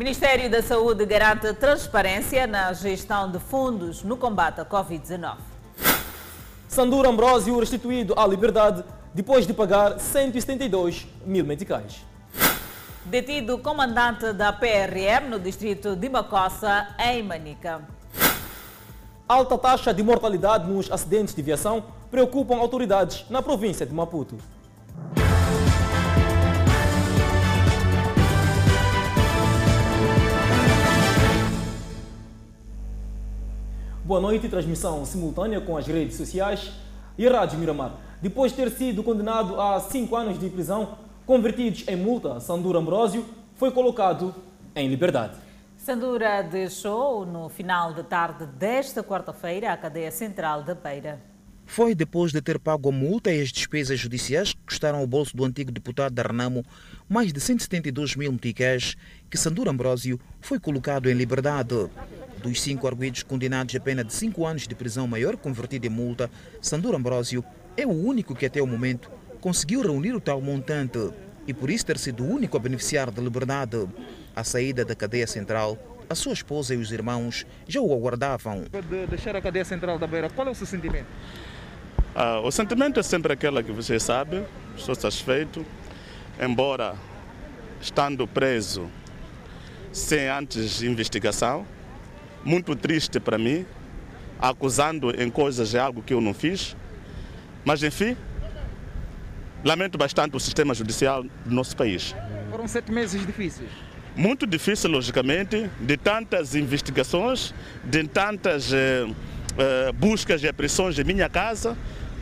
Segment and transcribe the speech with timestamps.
[0.00, 5.36] Ministério da Saúde garante transparência na gestão de fundos no combate à Covid-19.
[6.66, 8.82] Sanduro Ambrósio restituído à liberdade
[9.12, 12.02] depois de pagar 172 mil meticais.
[13.04, 17.82] Detido comandante da PRM no distrito de Macossa, em Manica.
[19.28, 24.38] Alta taxa de mortalidade nos acidentes de viação preocupam autoridades na província de Maputo.
[34.10, 36.72] Boa noite, transmissão simultânea com as redes sociais
[37.16, 37.94] e Rádio Miramar.
[38.20, 43.24] Depois de ter sido condenado a cinco anos de prisão, convertidos em multa, Sandura Ambrosio
[43.54, 44.34] foi colocado
[44.74, 45.36] em liberdade.
[45.76, 51.20] Sandura deixou no final da tarde desta quarta-feira a cadeia central da Beira.
[51.64, 55.36] Foi depois de ter pago a multa e as despesas judiciais que custaram ao bolso
[55.36, 56.64] do antigo deputado da Renamo
[57.08, 58.96] mais de 172 mil meticais
[59.30, 61.88] que Sandura Ambrósio foi colocado em liberdade.
[62.42, 66.30] Dos cinco arguidos condenados a pena de cinco anos de prisão maior convertida em multa,
[66.60, 67.44] Sandura Ambrósio
[67.76, 69.10] é o único que até o momento
[69.40, 71.10] conseguiu reunir o tal montante
[71.46, 73.86] e por isso ter sido o único a beneficiar da liberdade.
[74.34, 75.76] À saída da cadeia central,
[76.08, 78.64] a sua esposa e os irmãos já o aguardavam.
[78.88, 81.08] De deixar a cadeia central da Beira, qual é o seu sentimento?
[82.14, 84.42] Ah, o sentimento é sempre aquele que você sabe,
[84.76, 85.64] estou satisfeito,
[86.40, 86.94] embora
[87.80, 88.88] estando preso
[89.92, 91.66] sem antes investigação,
[92.44, 93.66] muito triste para mim,
[94.40, 96.76] acusando em coisas de algo que eu não fiz,
[97.64, 98.16] mas enfim,
[99.64, 102.14] lamento bastante o sistema judicial do nosso país.
[102.50, 103.70] Foram sete meses difíceis.
[104.16, 109.06] Muito difícil, logicamente, de tantas investigações, de tantas eh,
[109.56, 111.76] eh, buscas e apreensões em minha casa,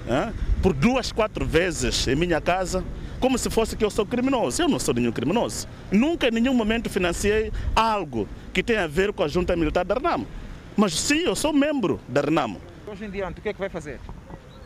[0.07, 2.85] eh, por duas, quatro vezes em minha casa,
[3.21, 4.63] como se fosse que eu sou criminoso.
[4.63, 5.67] Eu não sou nenhum criminoso.
[5.91, 9.95] Nunca em nenhum momento financiei algo que tenha a ver com a junta militar da
[9.95, 10.27] Renamo.
[10.77, 12.61] Mas sim, eu sou membro da Renamo.
[12.87, 14.01] Hoje em diante, o que é que vai fazer?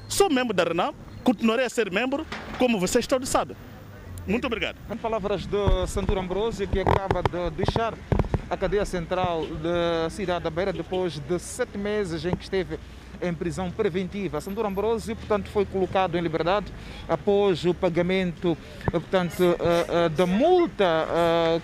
[0.08, 2.26] Sou membro da Renamo, continuarei a ser membro,
[2.58, 3.56] como vocês todos sabem.
[4.26, 4.76] Muito obrigado.
[4.90, 7.94] Em palavras de Sandro Ambrosio, que acaba de deixar
[8.48, 12.78] a cadeia central da cidade da Beira depois de sete meses em que esteve
[13.22, 14.40] em prisão preventiva.
[14.40, 16.66] Sandro Ambrosio, portanto, foi colocado em liberdade
[17.08, 18.56] após o pagamento,
[18.90, 19.56] portanto,
[20.16, 21.06] da multa,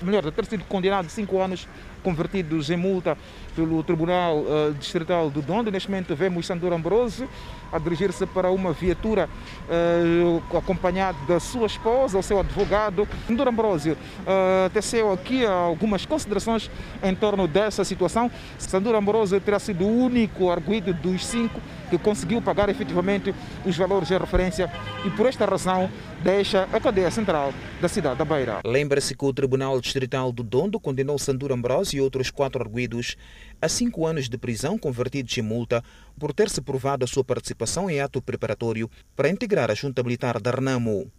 [0.03, 1.67] melhor, de ter sido condenado a cinco anos
[2.03, 3.17] convertidos em multa
[3.55, 5.71] pelo Tribunal uh, Distrital do Dondo.
[5.71, 7.29] Neste momento vemos Sandor Ambrosio
[7.73, 9.29] a dirigir-se para uma viatura
[9.69, 13.07] uh, acompanhado da sua esposa, o seu advogado.
[13.27, 16.71] Sandor Ambrosio uh, teceu aqui algumas considerações
[17.03, 18.31] em torno dessa situação.
[18.59, 21.61] Sandor Ambrosio terá sido o único arguído dos cinco
[21.91, 23.35] que conseguiu pagar efetivamente
[23.65, 24.71] os valores de referência
[25.05, 25.91] e por esta razão
[26.23, 28.61] deixa a cadeia central da cidade da Beira.
[28.65, 33.17] Lembra-se que o Tribunal Distrital do Dondo condenou Sandor Ambrosio e outros quatro arguídos
[33.61, 35.83] a cinco anos de prisão convertidos em multa
[36.19, 40.51] por ter-se provado a sua participação em ato preparatório para integrar a junta militar da
[40.51, 41.11] Renamo.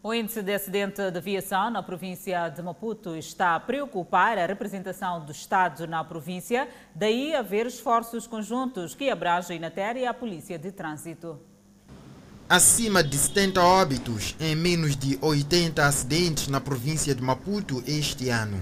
[0.00, 5.24] O índice de acidente de aviação na província de Maputo está a preocupar a representação
[5.24, 10.56] do Estado na província, daí haver esforços conjuntos que abrangem na terra e a Polícia
[10.56, 11.47] de Trânsito.
[12.50, 18.58] Acima de 70 óbitos em menos de 80 acidentes na província de Maputo este ano.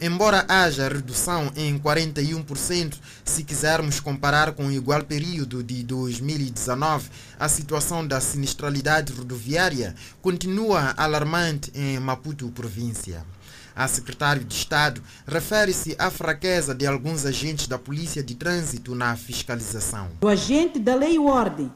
[0.00, 2.94] Embora haja redução em 41%,
[3.24, 10.92] se quisermos comparar com o igual período de 2019, a situação da sinistralidade rodoviária continua
[10.96, 13.24] alarmante em Maputo, província.
[13.72, 19.14] A secretário de Estado refere-se à fraqueza de alguns agentes da Polícia de Trânsito na
[19.14, 20.08] fiscalização.
[20.20, 21.70] O agente da lei e ordem,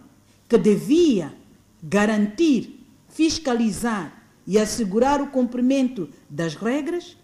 [0.48, 1.34] que devia
[1.82, 7.16] garantir, fiscalizar e assegurar o cumprimento das regras,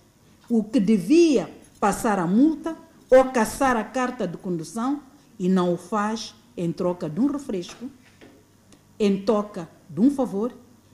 [0.49, 2.77] o que devia passar a multa
[3.11, 5.03] ou caçar a carta de condução
[5.39, 7.91] e não o faz em troca de um refresco,
[8.99, 10.53] em troca de um favor,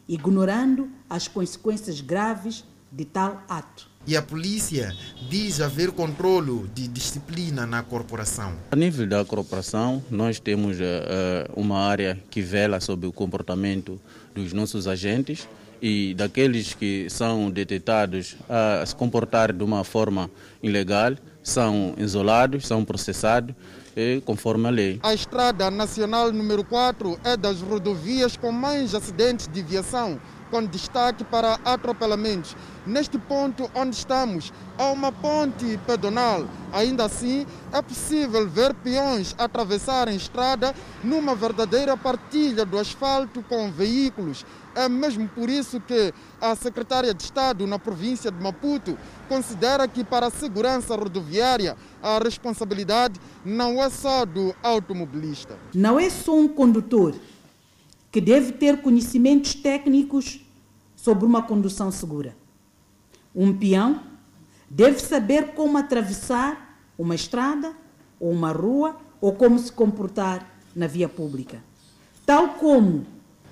[0.08, 3.88] ignorando as consequências graves de tal ato.
[4.08, 4.96] E a polícia
[5.28, 8.54] diz haver controlo de disciplina na corporação.
[8.70, 10.82] A nível da corporação, nós temos uh,
[11.54, 14.00] uma área que vela sobre o comportamento
[14.34, 15.46] dos nossos agentes
[15.82, 20.30] e daqueles que são detectados a se comportar de uma forma
[20.62, 23.54] ilegal são isolados, são processados
[24.24, 25.00] conforme a lei.
[25.02, 30.18] A Estrada Nacional número 4 é das rodovias com mais acidentes de viação
[30.50, 32.56] com destaque para atropelamentos.
[32.86, 36.46] Neste ponto onde estamos, há uma ponte pedonal.
[36.72, 40.74] Ainda assim, é possível ver peões atravessarem estrada
[41.04, 44.44] numa verdadeira partilha do asfalto com veículos.
[44.74, 48.96] É mesmo por isso que a secretária de Estado na província de Maputo
[49.28, 55.58] considera que para a segurança rodoviária a responsabilidade não é só do automobilista.
[55.74, 57.14] Não é só um condutor
[58.10, 60.40] que deve ter conhecimentos técnicos
[60.96, 62.36] sobre uma condução segura.
[63.34, 64.00] Um peão
[64.68, 67.72] deve saber como atravessar uma estrada
[68.18, 71.62] ou uma rua ou como se comportar na via pública.
[72.24, 73.06] Tal como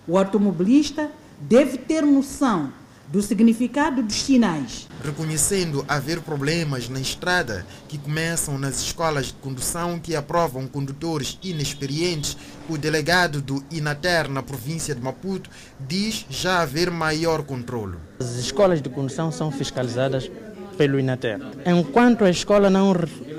[0.07, 1.11] o automobilista
[1.41, 2.73] deve ter noção
[3.09, 4.89] do significado dos sinais.
[5.05, 12.37] Reconhecendo haver problemas na estrada que começam nas escolas de condução que aprovam condutores inexperientes,
[12.69, 15.49] o delegado do Inater na província de Maputo
[15.79, 17.97] diz já haver maior controle.
[18.19, 20.31] As escolas de condução são fiscalizadas
[20.77, 21.41] pelo Inater.
[21.65, 22.93] Enquanto a escola não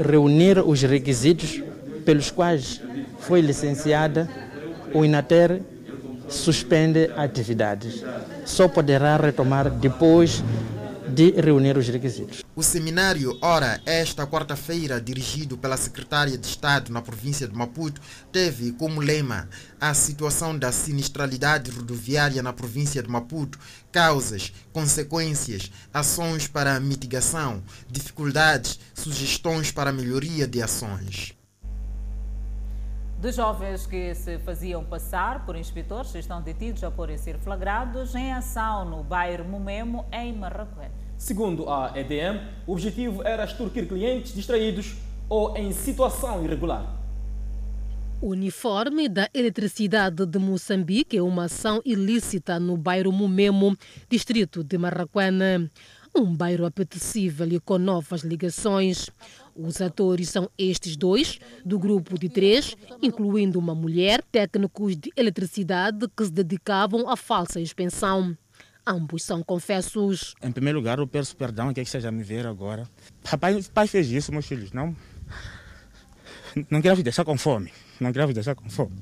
[0.09, 1.61] reunir os requisitos
[2.05, 2.81] pelos quais
[3.19, 4.29] foi licenciada,
[4.93, 5.61] o Inater
[6.29, 8.03] suspende atividades.
[8.45, 10.43] Só poderá retomar depois
[11.07, 12.43] de reunir os requisitos.
[12.55, 18.01] O seminário Ora, esta quarta-feira, dirigido pela secretária de Estado na província de Maputo,
[18.31, 19.47] teve como lema
[19.79, 23.57] a situação da sinistralidade rodoviária na província de Maputo,
[23.91, 31.36] causas, consequências, ações para mitigação, dificuldades, sugestões para melhoria de ações.
[33.19, 38.85] Dos jovens que se faziam passar por inspetores estão detidos após ser flagrados em ação
[38.85, 40.91] no bairro Momemo, em Marrakech.
[41.17, 44.95] Segundo a EDM, o objetivo era extorquir clientes distraídos
[45.27, 46.85] ou em situação irregular.
[48.21, 53.75] O uniforme da Eletricidade de Moçambique é uma ação ilícita no bairro Momemo,
[54.07, 55.71] distrito de Marraquena.
[56.15, 59.09] Um bairro apetecível e com novas ligações.
[59.57, 66.07] Os atores são estes dois, do grupo de três, incluindo uma mulher, técnicos de eletricidade
[66.15, 68.37] que se dedicavam à falsa expensão.
[68.85, 70.35] Ambos são confessos.
[70.43, 72.87] Em primeiro lugar, eu peço perdão, que é que esteja a me ver agora.
[73.23, 74.95] Papai, pai fez isso, meus filhos, não?
[76.69, 77.71] Não quero vos deixar com fome.
[77.99, 78.95] Não quero vos deixar com fome.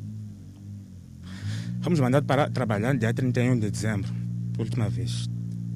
[1.82, 4.12] Fomos mandados para trabalhar dia 31 de dezembro,
[4.54, 5.28] por última vez.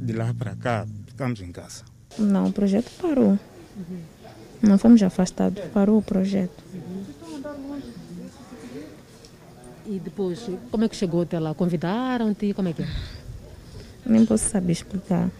[0.02, 1.84] De lá para cá, ficamos em casa.
[2.18, 3.38] Não, o projeto parou.
[3.78, 4.19] Uhum.
[4.62, 6.64] Não fomos afastados, parou o projeto.
[9.86, 11.54] E depois, como é que chegou até lá?
[11.54, 12.54] Convidaram-te?
[12.54, 12.88] Como é que é?
[14.06, 15.32] Nem posso saber explicar.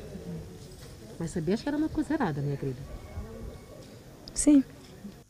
[1.20, 2.80] Mas sabias que era uma coisa errada, minha querida?
[4.34, 4.64] Sim.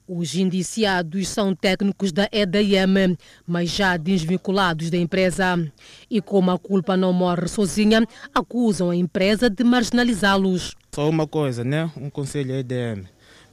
[0.08, 5.72] Os indiciados são técnicos da EDM, mas já desvinculados da empresa.
[6.10, 10.76] E como a culpa não morre sozinha, acusam a empresa de marginalizá-los.
[10.94, 11.92] Só uma coisa, né?
[11.98, 13.06] Um conselho EDM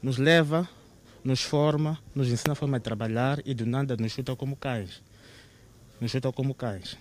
[0.06, 0.68] nos leva,
[1.24, 5.02] nos forma, nos ensina a forma de trabalhar e do nada nos chuta como cães.
[6.00, 6.96] Nos chuta como cães.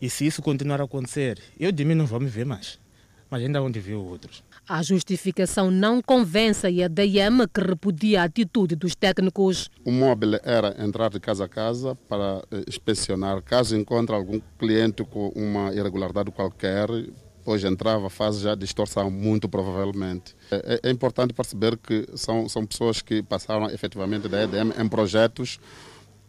[0.00, 2.78] E se isso continuar a acontecer, eu de mim não vou me ver mais,
[3.28, 4.44] mas ainda onde vi outros.
[4.68, 9.68] A justificação não convence a DM que repudia a atitude dos técnicos.
[9.84, 13.42] O móvel era entrar de casa a casa para eh, inspecionar.
[13.42, 16.88] Caso encontre algum cliente com uma irregularidade qualquer,
[17.40, 20.36] depois entrava a fase já de extorsão, muito provavelmente.
[20.50, 25.58] É, é, importante perceber que são, são pessoas que passaram efetivamente da EDM em projetos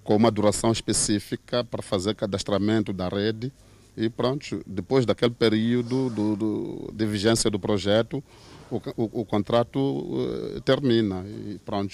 [0.03, 3.51] com uma duração específica para fazer cadastramento da rede
[3.95, 8.23] e pronto, depois daquele período do, do, de vigência do projeto,
[8.71, 11.94] o, o, o contrato uh, termina e pronto.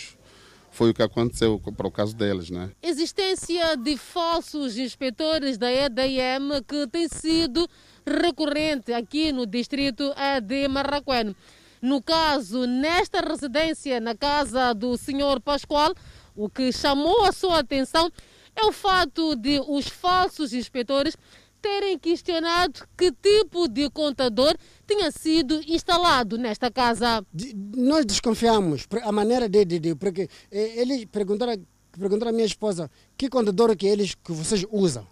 [0.77, 2.69] Foi o que aconteceu para o caso deles, né?
[2.83, 7.67] Existência de falsos inspetores da EDM que tem sido
[8.05, 11.35] recorrente aqui no distrito de Marraquém.
[11.81, 15.95] No caso, nesta residência, na casa do senhor Pascoal,
[16.35, 18.11] o que chamou a sua atenção
[18.55, 21.17] é o fato de os falsos inspetores
[21.61, 24.55] terem questionado que tipo de contador
[24.87, 27.25] tinha sido instalado nesta casa.
[27.33, 31.57] De, nós desconfiamos a maneira de, de, de porque eh, eles perguntaram,
[31.91, 35.05] perguntaram à minha esposa que contador que eles que vocês usam.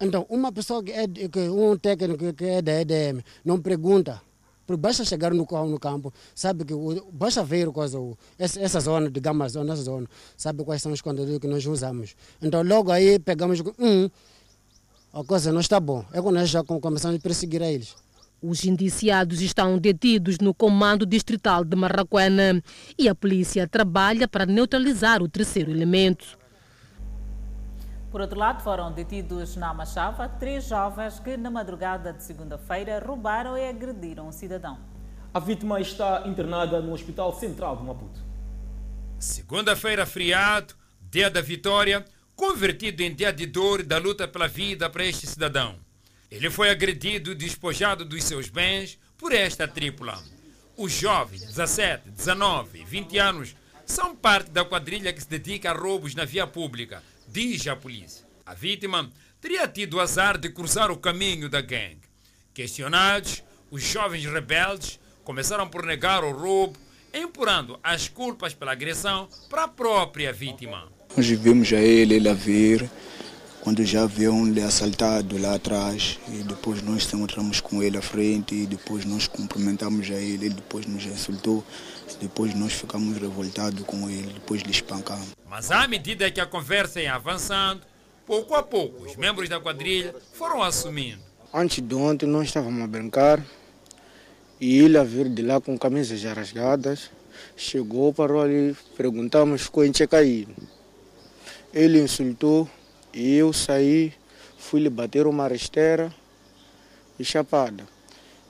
[0.00, 4.20] Então, uma pessoa que é que um técnico que é da EDM não pergunta,
[4.66, 6.74] porque basta chegar no, no campo, sabe que
[7.12, 7.98] basta ver coisa,
[8.38, 12.14] essa, essa zona, digamos, essa zona, sabe quais são os contadores que nós usamos.
[12.42, 13.62] Então, logo aí pegamos,
[15.12, 16.04] a coisa não está bom.
[16.12, 17.94] É quando nós já começamos a perseguir a eles.
[18.42, 22.62] Os indiciados estão detidos no comando distrital de Marraquena
[22.98, 26.38] e a polícia trabalha para neutralizar o terceiro elemento.
[28.10, 33.58] Por outro lado, foram detidos na Machava três jovens que, na madrugada de segunda-feira, roubaram
[33.58, 34.78] e agrediram um cidadão.
[35.34, 38.20] A vítima está internada no Hospital Central de Maputo.
[39.18, 40.74] Segunda-feira, feriado,
[41.10, 42.04] dia da vitória,
[42.36, 45.80] convertido em dia de dor da luta pela vida para este cidadão.
[46.30, 50.22] Ele foi agredido e despojado dos seus bens por esta tripla.
[50.76, 55.74] Os jovens, 17, 19 e 20 anos, são parte da quadrilha que se dedica a
[55.74, 58.26] roubos na via pública, diz a polícia.
[58.44, 62.02] A vítima teria tido o azar de cruzar o caminho da gangue.
[62.52, 66.78] Questionados, os jovens rebeldes começaram por negar o roubo,
[67.14, 70.95] empurrando as culpas pela agressão para a própria vítima.
[71.14, 72.90] Nós vimos a ele, ele a vir,
[73.66, 78.54] quando já haviam lhe assaltado lá atrás, e depois nós encontramos com ele à frente,
[78.54, 81.64] e depois nós cumprimentamos a ele, ele depois nos insultou,
[82.20, 85.28] depois nós ficamos revoltados com ele, depois lhe espancamos.
[85.50, 87.82] Mas à medida que a conversa ia avançando,
[88.24, 91.18] pouco a pouco os membros da quadrilha foram assumindo.
[91.52, 93.44] Antes de ontem nós estávamos a brincar
[94.60, 97.10] e ele a vir de lá com camisas rasgadas,
[97.56, 100.54] chegou, parou ali, perguntamos, ficou em caído.
[101.76, 102.66] Ele insultou
[103.12, 104.10] e eu saí,
[104.56, 106.10] fui lhe bater uma rasteira
[107.18, 107.86] e chapada.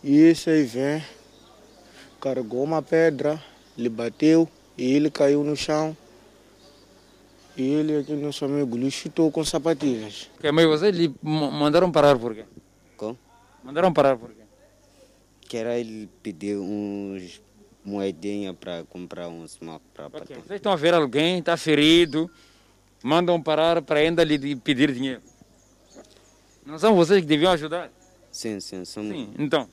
[0.01, 1.03] E esse aí vem,
[2.21, 3.43] carregou uma pedra,
[3.77, 5.97] lhe bateu e ele caiu no chão.
[7.57, 10.31] E ele aqui, nosso amigo, lhe chutou com sapatilhas.
[10.39, 12.45] Okay, mas vocês lhe mandaram parar por quê?
[12.97, 13.19] Como?
[13.65, 14.43] Mandaram parar por quê?
[15.41, 17.43] Que era ele pedir uns
[17.85, 20.37] moedinha para comprar um smoke para okay.
[20.37, 22.31] Vocês estão a ver alguém, está ferido,
[23.07, 25.23] mandam parar para ainda lhe pedir dinheiro.
[26.65, 27.89] Não são vocês que deviam ajudar?
[28.33, 29.13] Sim, sim, somos.
[29.13, 29.69] Sim, então.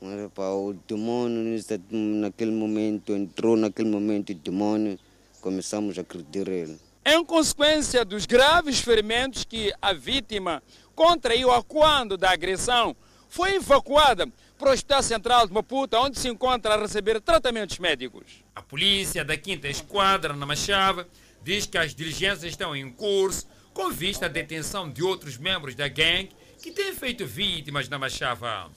[0.00, 4.98] Mas, pá, o demônio naquele momento entrou naquele momento o demônio
[5.42, 6.80] começamos a acreditar ele.
[7.04, 10.62] Em consequência dos graves ferimentos que a vítima
[10.94, 12.96] contraiu a quando da agressão,
[13.28, 14.26] foi evacuada
[14.56, 18.42] para o Hospital Central de Maputo, onde se encontra a receber tratamentos médicos.
[18.54, 21.06] A polícia da 5 Esquadra, na Machava,
[21.44, 25.86] diz que as diligências estão em curso com vista à detenção de outros membros da
[25.86, 26.30] gangue
[26.62, 28.70] que têm feito vítimas na Machava.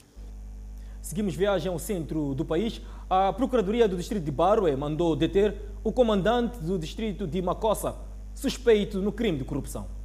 [1.00, 2.82] Seguimos viagem ao centro do país.
[3.08, 7.96] A Procuradoria do Distrito de Baroé mandou deter o comandante do distrito de Macossa,
[8.34, 9.97] suspeito no crime de corrupção.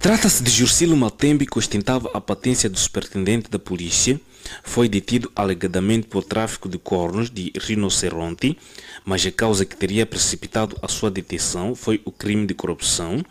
[0.00, 4.18] Trata-se de Jurcilo Maltembe, que ostentava a patência do superintendente da polícia.
[4.64, 8.56] Foi detido alegadamente por tráfico de cornos de rinoceronte,
[9.04, 13.22] mas a causa que teria precipitado a sua detenção foi o crime de corrupção,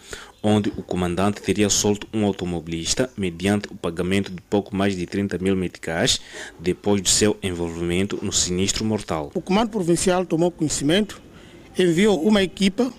[0.43, 5.39] onde o comandante teria solto um automobilista mediante o pagamento de pouco mais de 30
[5.39, 6.21] mil meticais
[6.59, 9.31] depois do seu envolvimento no sinistro mortal.
[9.33, 11.19] O comando provincial tomou conhecimento,
[11.75, 12.93] enviou uma equipa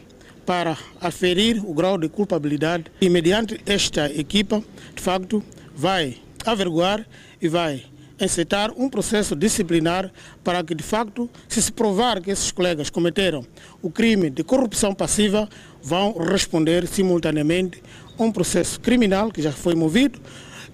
[0.50, 4.61] para aferir o grau de culpabilidade e mediante esta equipa,
[4.97, 5.40] de facto,
[5.76, 7.07] vai averiguar
[7.40, 7.85] e vai
[8.21, 10.11] encetar um processo disciplinar
[10.42, 13.47] para que, de facto, se se provar que esses colegas cometeram
[13.80, 15.49] o crime de corrupção passiva,
[15.80, 17.80] vão responder simultaneamente
[18.19, 20.21] um processo criminal que já foi movido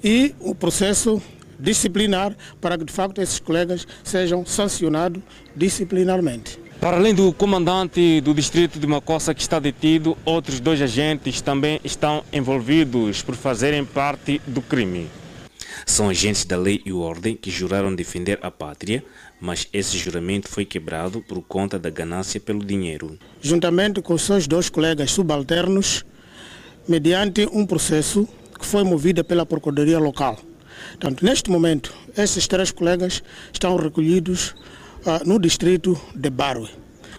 [0.02, 1.21] e o um processo
[1.61, 5.23] disciplinar para que, de facto, esses colegas sejam sancionados
[5.54, 6.64] disciplinarmente.
[6.80, 11.80] Para além do comandante do distrito de Macossa que está detido, outros dois agentes também
[11.83, 15.09] estão envolvidos por fazerem parte do crime.
[15.85, 19.04] São agentes da lei e ordem que juraram defender a pátria,
[19.40, 23.18] mas esse juramento foi quebrado por conta da ganância pelo dinheiro.
[23.40, 26.04] Juntamente com seus dois colegas subalternos,
[26.88, 28.28] mediante um processo
[28.59, 30.38] que foi movido pela Procuradoria Local.
[30.90, 34.54] Portanto, neste momento, esses três colegas estão recolhidos
[35.25, 36.69] no distrito de Barwe.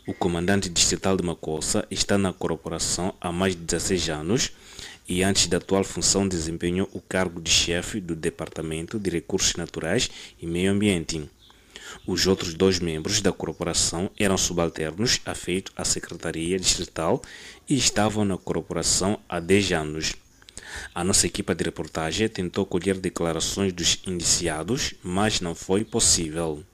[0.05, 4.51] O comandante distrital de Macossa está na corporação há mais de 16 anos
[5.07, 10.09] e antes da atual função desempenhou o cargo de chefe do Departamento de Recursos Naturais
[10.41, 11.29] e Meio Ambiente.
[12.05, 17.21] Os outros dois membros da corporação eram subalternos afeitos à Secretaria Distrital
[17.69, 20.13] e estavam na corporação há 10 anos.
[20.93, 26.65] A nossa equipa de reportagem tentou colher declarações dos indiciados, mas não foi possível.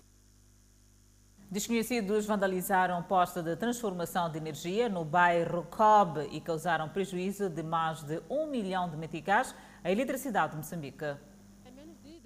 [1.54, 8.02] Desconhecidos vandalizaram posto de transformação de energia no bairro Cobb e causaram prejuízo de mais
[8.02, 11.06] de um milhão de meticais à eletricidade de Moçambique.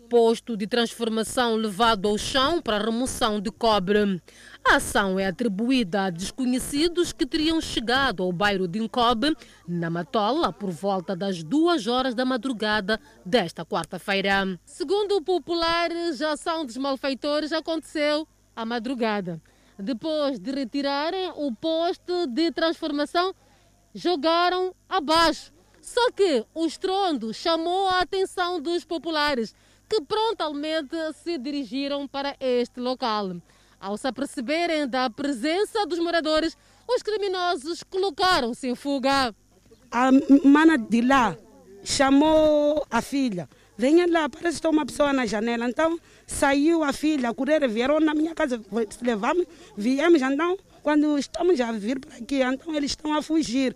[0.10, 4.22] Posto de transformação levado ao chão para remoção de cobre.
[4.66, 9.36] A ação é atribuída a desconhecidos que teriam chegado ao bairro de Incobe,
[9.68, 14.58] na Matola, por volta das duas horas da madrugada desta quarta-feira.
[14.64, 18.26] Segundo populares, a ação dos malfeitores aconteceu
[18.58, 19.40] à madrugada.
[19.78, 23.34] Depois de retirarem o poste de transformação,
[23.94, 29.56] jogaram abaixo Só que o estrondo chamou a atenção dos populares,
[29.88, 33.38] que prontamente se dirigiram para este local.
[33.80, 36.58] Ao se aperceberem da presença dos moradores,
[36.90, 39.34] os criminosos colocaram-se em fuga.
[39.90, 40.10] A
[40.44, 41.38] mana de lá
[41.84, 43.48] chamou a filha.
[43.78, 45.70] Venha lá, parece que está uma pessoa na janela.
[45.70, 45.98] Então
[46.28, 48.62] saiu a filha, a correr, vieram na minha casa,
[49.02, 53.76] levamos, viemos, então, quando estamos a vir para aqui, então eles estão a fugir.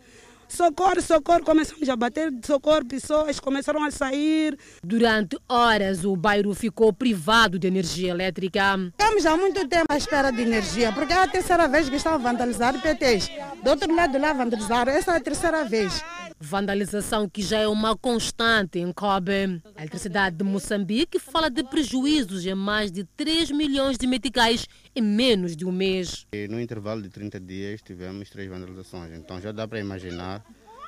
[0.51, 4.57] Socorro, socorro, começamos a bater socorro, pessoas começaram a sair.
[4.83, 8.77] Durante horas, o bairro ficou privado de energia elétrica.
[8.89, 12.15] Estamos há muito tempo à espera de energia, porque é a terceira vez que estão
[12.15, 13.31] a vandalizar PTs.
[13.63, 16.03] Do outro lado lá vandalizaram, essa é a terceira vez.
[16.41, 19.61] Vandalização que já é uma constante em Kobe.
[19.75, 25.01] A eletricidade de Moçambique fala de prejuízos em mais de 3 milhões de meticais em
[25.01, 26.25] menos de um mês.
[26.49, 30.43] No intervalo de 30 dias tivemos três vandalizações, então já dá para imaginar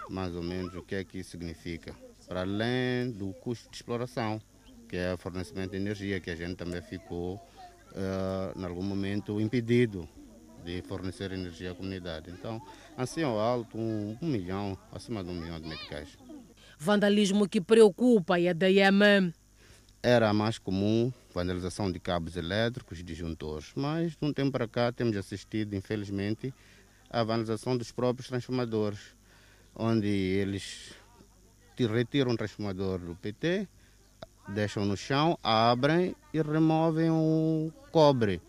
[0.10, 1.96] mais ou menos o que é que isso significa.
[2.28, 4.42] Para além do custo de exploração,
[4.90, 9.40] que é o fornecimento de energia, que a gente também ficou, uh, em algum momento,
[9.40, 10.10] impedido
[10.64, 12.32] de fornecer energia à comunidade.
[12.32, 12.62] Então,
[12.98, 16.10] assim ao alto, um, um milhão, acima de um milhão de meticais.
[16.78, 19.34] Vandalismo que preocupa a EDM.
[20.02, 25.18] Era mais comum vandalização de cabos elétricos, disjuntores, mas de um tempo para cá temos
[25.18, 26.54] assistido, infelizmente,
[27.10, 29.00] à vandalização dos próprios transformadores,
[29.76, 30.94] onde eles
[31.78, 33.68] retiram o transformador do PT,
[34.50, 38.42] deixam no chão, abrem e removem o cobre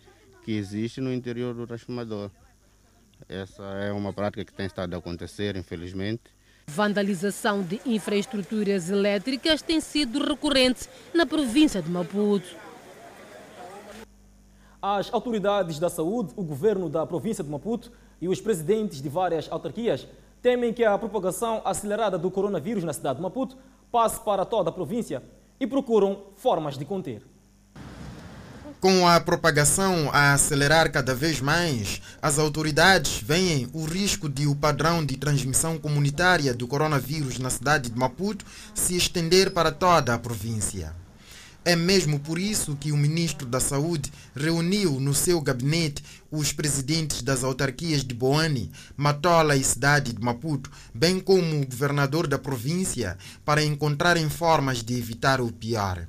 [0.44, 2.30] que existe no interior do transformador.
[3.28, 6.22] Essa é uma prática que tem estado a acontecer, infelizmente.
[6.66, 12.56] Vandalização de infraestruturas elétricas tem sido recorrente na província de Maputo.
[14.80, 19.50] As autoridades da saúde, o governo da província de Maputo e os presidentes de várias
[19.50, 20.06] autarquias
[20.42, 23.56] temem que a propagação acelerada do coronavírus na cidade de Maputo
[23.90, 25.22] passe para toda a província
[25.58, 27.22] e procuram formas de conter.
[28.80, 34.54] Com a propagação a acelerar cada vez mais, as autoridades veem o risco de o
[34.54, 40.18] padrão de transmissão comunitária do coronavírus na cidade de Maputo se estender para toda a
[40.18, 40.94] província.
[41.64, 47.22] É mesmo por isso que o ministro da Saúde reuniu no seu gabinete os presidentes
[47.22, 53.16] das autarquias de Boane, Matola e cidade de Maputo, bem como o governador da província,
[53.46, 56.06] para encontrarem formas de evitar o pior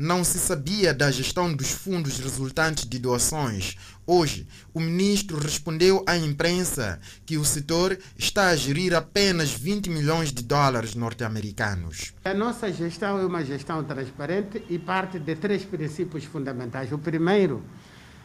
[0.00, 3.76] não se sabia da gestão dos fundos resultantes de doações.
[4.06, 10.32] Hoje, o ministro respondeu à imprensa que o setor está a gerir apenas 20 milhões
[10.32, 12.14] de dólares norte-americanos.
[12.24, 16.90] A nossa gestão é uma gestão transparente e parte de três princípios fundamentais.
[16.92, 17.62] O primeiro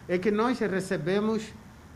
[0.08, 1.44] é que nós recebemos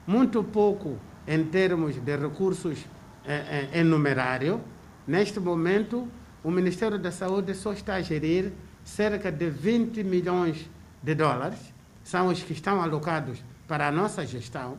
[0.06, 2.80] muito pouco em termos de recursos
[3.26, 4.60] eh, eh, em numerário.
[5.08, 6.06] Neste momento,
[6.44, 8.52] o Ministério da Saúde só está a gerir
[8.90, 10.70] cerca de 20 milhões
[11.02, 11.60] de dólares
[12.04, 14.78] são os que estão alocados para a nossa gestão.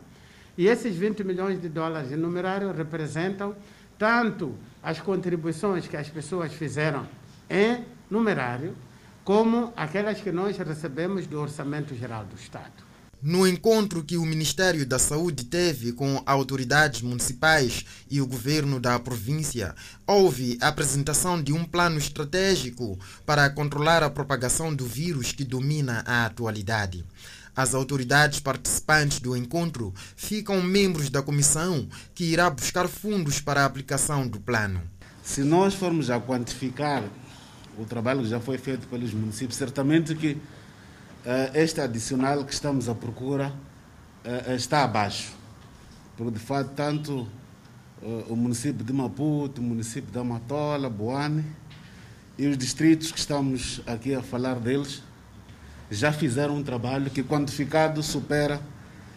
[0.59, 3.55] E esses 20 milhões de dólares em numerário representam
[3.99, 7.07] tanto as contribuições que as pessoas fizeram
[7.49, 8.75] em numerário,
[9.25, 12.90] como aquelas que nós recebemos do Orçamento Geral do Estado.
[13.23, 18.99] No encontro que o Ministério da Saúde teve com autoridades municipais e o governo da
[18.99, 19.75] província,
[20.07, 26.03] houve a apresentação de um plano estratégico para controlar a propagação do vírus que domina
[26.07, 27.05] a atualidade.
[27.55, 33.67] As autoridades participantes do encontro ficam membros da comissão que irá buscar fundos para a
[33.67, 34.81] aplicação do plano.
[35.23, 37.05] Se nós formos a quantificar
[37.77, 40.39] o trabalho que já foi feito pelos municípios, certamente que
[41.55, 43.53] este adicional que estamos à procura
[44.25, 45.33] uh, está abaixo.
[46.17, 47.29] Porque, de fato, tanto
[48.03, 51.45] uh, o município de Maputo, o município da Matola, Boane
[52.39, 55.03] e os distritos que estamos aqui a falar deles
[55.91, 58.61] já fizeram um trabalho que, quantificado, supera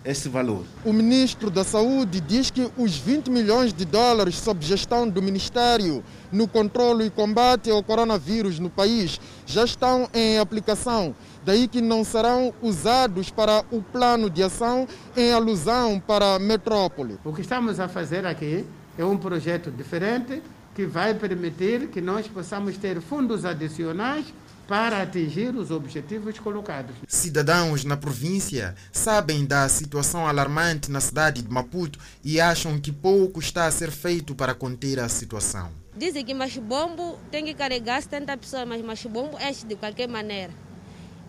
[0.04, 0.66] esse valor.
[0.84, 6.04] O ministro da Saúde diz que os 20 milhões de dólares sob gestão do Ministério
[6.32, 12.04] no controle e combate ao coronavírus no país já estão em aplicação daí que não
[12.04, 17.18] serão usados para o plano de ação em alusão para a metrópole.
[17.24, 18.66] O que estamos a fazer aqui
[18.98, 20.42] é um projeto diferente
[20.76, 24.26] que vai permitir que nós possamos ter fundos adicionais
[24.68, 26.96] para atingir os objetivos colocados.
[27.08, 33.40] Cidadãos na província sabem da situação alarmante na cidade de Maputo e acham que pouco
[33.40, 35.70] está a ser feito para conter a situação.
[35.96, 40.52] Dizem que machibombo tem que carregar 70 pessoas, mas machibombo enche de qualquer maneira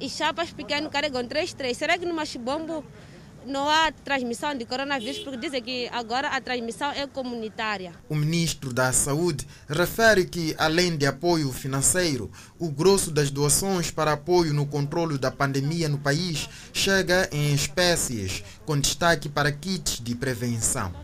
[0.01, 1.77] e chapas pequenas carregam 3, 3.
[1.77, 2.85] Será que no machibombo
[3.47, 7.93] não há transmissão de coronavírus, porque dizem que agora a transmissão é comunitária.
[8.09, 14.13] O ministro da Saúde refere que, além de apoio financeiro, o grosso das doações para
[14.13, 20.15] apoio no controle da pandemia no país chega em espécies, com destaque para kits de
[20.15, 21.04] prevenção.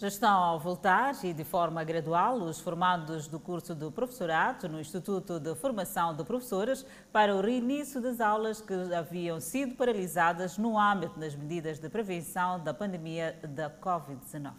[0.00, 4.80] Já estão a voltar e de forma gradual os formandos do curso do professorado no
[4.80, 10.78] Instituto de Formação de Professores para o reinício das aulas que haviam sido paralisadas no
[10.78, 14.52] âmbito das medidas de prevenção da pandemia da Covid-19.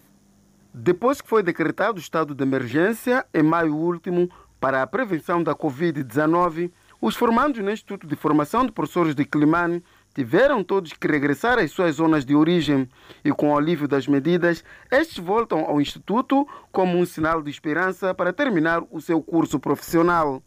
[0.71, 5.55] Depois que foi decretado o estado de emergência em maio último para a prevenção da
[5.55, 11.59] Covid-19, os formandos no Instituto de Formação de Professores de Climane tiveram todos que regressar
[11.59, 12.87] às suas zonas de origem
[13.23, 18.13] e, com o alívio das medidas, estes voltam ao Instituto como um sinal de esperança
[18.13, 20.41] para terminar o seu curso profissional.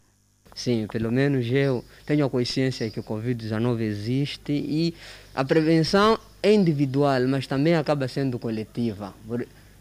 [0.53, 4.95] Sim, pelo menos eu tenho a consciência que o Covid-19 existe e
[5.33, 9.13] a prevenção é individual, mas também acaba sendo coletiva.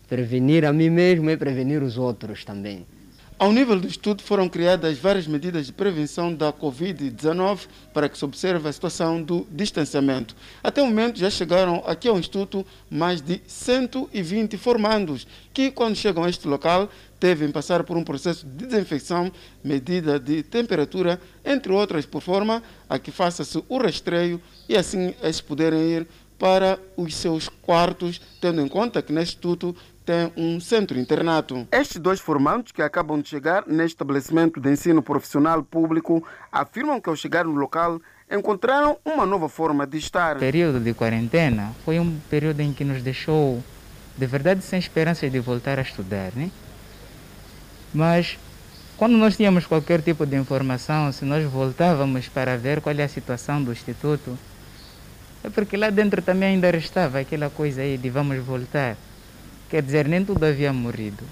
[0.08, 2.84] Prevenir a mim mesmo é prevenir os outros também.
[3.36, 8.24] Ao nível do estudo, foram criadas várias medidas de prevenção da Covid-19 para que se
[8.24, 10.36] observe a situação do distanciamento.
[10.62, 16.22] Até o momento, já chegaram aqui ao Instituto mais de 120 formandos, que, quando chegam
[16.22, 16.88] a este local,
[17.20, 19.32] devem passar por um processo de desinfecção,
[19.64, 25.40] medida de temperatura, entre outras, por forma a que faça-se o rastreio e assim eles
[25.40, 26.06] poderem ir
[26.38, 31.66] para os seus quartos, tendo em conta que neste instituto tem um centro internato.
[31.72, 37.08] Estes dois formandos que acabam de chegar neste estabelecimento de ensino profissional público afirmam que
[37.08, 40.36] ao chegar no local encontraram uma nova forma de estar.
[40.36, 43.62] O período de quarentena foi um período em que nos deixou
[44.16, 46.50] de verdade sem esperança de voltar a estudar, né?
[47.92, 48.38] Mas
[48.96, 53.08] quando nós tínhamos qualquer tipo de informação, se nós voltávamos para ver qual é a
[53.08, 54.38] situação do instituto,
[55.44, 58.96] é porque lá dentro também ainda restava aquela coisa aí de vamos voltar.
[59.68, 61.22] Quer dizer, nem tudo havia morrido.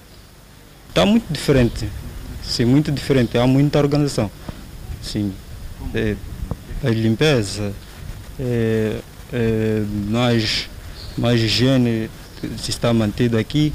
[0.89, 1.89] Está muito diferente.
[2.43, 3.37] Sim, muito diferente.
[3.37, 4.29] Há muita organização.
[5.01, 5.33] Sim.
[5.95, 6.15] É,
[6.83, 7.73] a limpeza,
[8.39, 8.99] é,
[9.31, 10.69] é, mais,
[11.17, 12.07] mais higiene
[12.67, 13.73] está mantida aqui.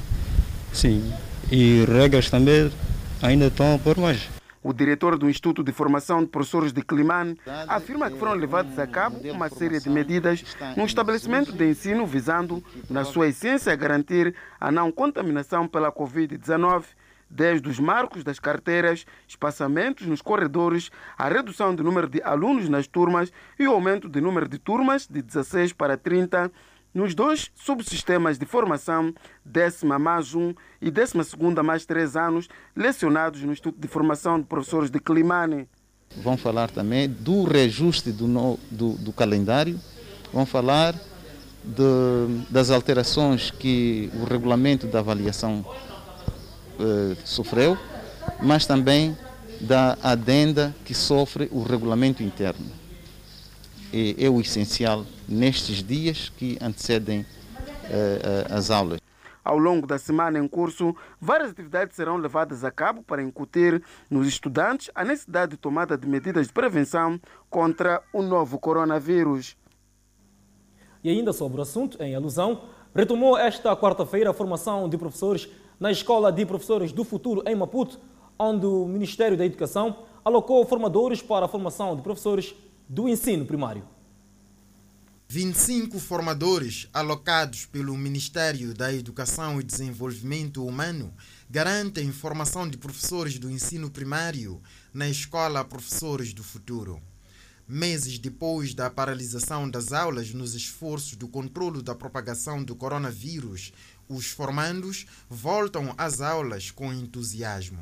[0.73, 1.13] Sim.
[1.51, 2.71] E regras também
[3.21, 4.38] ainda estão por mais.
[4.69, 8.87] O diretor do Instituto de Formação de Professores de Climane afirma que foram levados a
[8.87, 10.45] cabo uma série de medidas
[10.77, 16.85] no estabelecimento de ensino visando, na sua essência, garantir a não contaminação pela Covid-19,
[17.31, 22.87] desde os marcos das carteiras, espaçamentos nos corredores, a redução do número de alunos nas
[22.87, 26.53] turmas e o aumento do número de turmas de 16 para 30
[26.95, 33.43] nos dois subsistemas de formação, décima mais um e décima segunda mais três anos, lecionados
[33.43, 35.69] no Instituto de Formação de Professores de Climane.
[36.23, 39.79] Vão falar também do reajuste do, no, do, do calendário,
[40.33, 40.95] vão falar
[41.65, 45.65] de, das alterações que o regulamento da avaliação
[46.81, 47.77] eh, sofreu,
[48.41, 49.17] mas também
[49.61, 52.67] da adenda que sofre o regulamento interno.
[53.93, 58.99] É, é o essencial nestes dias que antecedem uh, uh, as aulas.
[59.45, 64.29] Ao longo da semana em curso, várias atividades serão levadas a cabo para incutir nos
[64.29, 69.57] estudantes a necessidade de tomada de medidas de prevenção contra o novo coronavírus.
[71.03, 72.65] E ainda sobre o assunto, em alusão,
[72.95, 75.49] retomou esta quarta-feira a formação de professores
[75.81, 77.99] na Escola de Professores do Futuro em Maputo,
[78.39, 82.55] onde o Ministério da Educação alocou formadores para a formação de professores
[82.87, 83.83] do ensino primário.
[85.31, 91.13] 25 formadores alocados pelo Ministério da Educação e Desenvolvimento Humano
[91.51, 94.59] garantem formação de professores do ensino primário
[94.93, 96.99] na Escola Professores do Futuro.
[97.69, 103.71] Meses depois da paralisação das aulas nos esforços do controle da propagação do coronavírus,
[104.09, 107.81] os formandos voltam às aulas com entusiasmo.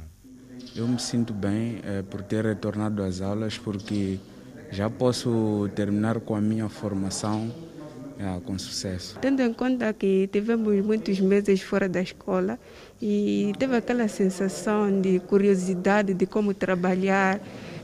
[0.75, 4.19] Eu me sinto bem é, por ter retornado às aulas porque
[4.71, 7.53] já posso terminar com a minha formação
[8.19, 9.19] é, com sucesso.
[9.21, 12.59] Tendo em conta que tivemos muitos meses fora da escola
[13.01, 17.41] e teve aquela sensação de curiosidade de como trabalhar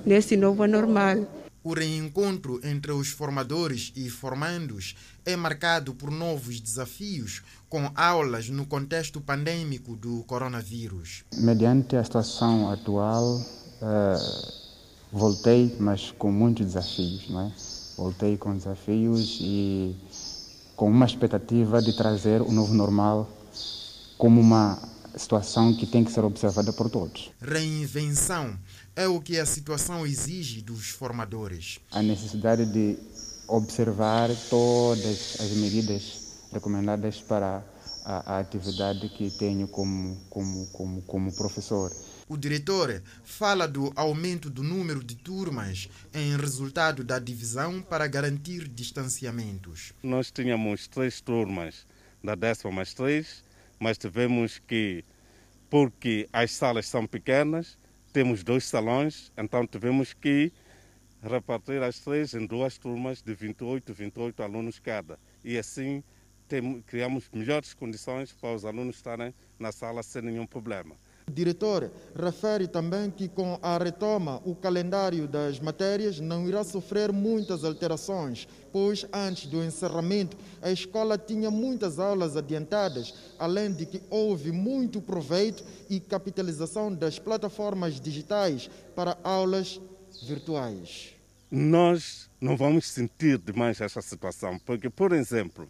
[0.06, 1.26] nesse novo normal.
[1.62, 8.66] O reencontro entre os formadores e formandos é marcado por novos desafios, com aulas no
[8.66, 11.24] contexto pandêmico do coronavírus.
[11.36, 13.36] Mediante a situação atual,
[13.82, 14.61] uh
[15.12, 17.52] voltei, mas com muitos desafios, não é?
[17.96, 19.94] Voltei com desafios e
[20.74, 23.28] com uma expectativa de trazer o novo normal
[24.16, 24.78] como uma
[25.16, 27.30] situação que tem que ser observada por todos.
[27.40, 28.58] Reinvenção
[28.96, 31.78] é o que a situação exige dos formadores.
[31.90, 32.98] A necessidade de
[33.46, 37.62] observar todas as medidas recomendadas para
[38.04, 41.92] a, a atividade que tenho como, como, como, como professor.
[42.32, 48.66] O diretor fala do aumento do número de turmas em resultado da divisão para garantir
[48.68, 49.92] distanciamentos.
[50.02, 51.86] Nós tínhamos três turmas
[52.24, 53.44] da décima mais três,
[53.78, 55.04] mas tivemos que,
[55.68, 57.76] porque as salas são pequenas,
[58.14, 60.50] temos dois salões, então tivemos que
[61.22, 65.18] repartir as três em duas turmas de 28, 28 alunos cada.
[65.44, 66.02] E assim
[66.86, 70.96] criamos melhores condições para os alunos estarem na sala sem nenhum problema.
[71.32, 77.64] Diretor refere também que com a retoma o calendário das matérias não irá sofrer muitas
[77.64, 84.52] alterações, pois antes do encerramento a escola tinha muitas aulas adiantadas, além de que houve
[84.52, 89.80] muito proveito e capitalização das plataformas digitais para aulas
[90.22, 91.14] virtuais.
[91.50, 95.68] Nós não vamos sentir demais essa situação, porque, por exemplo,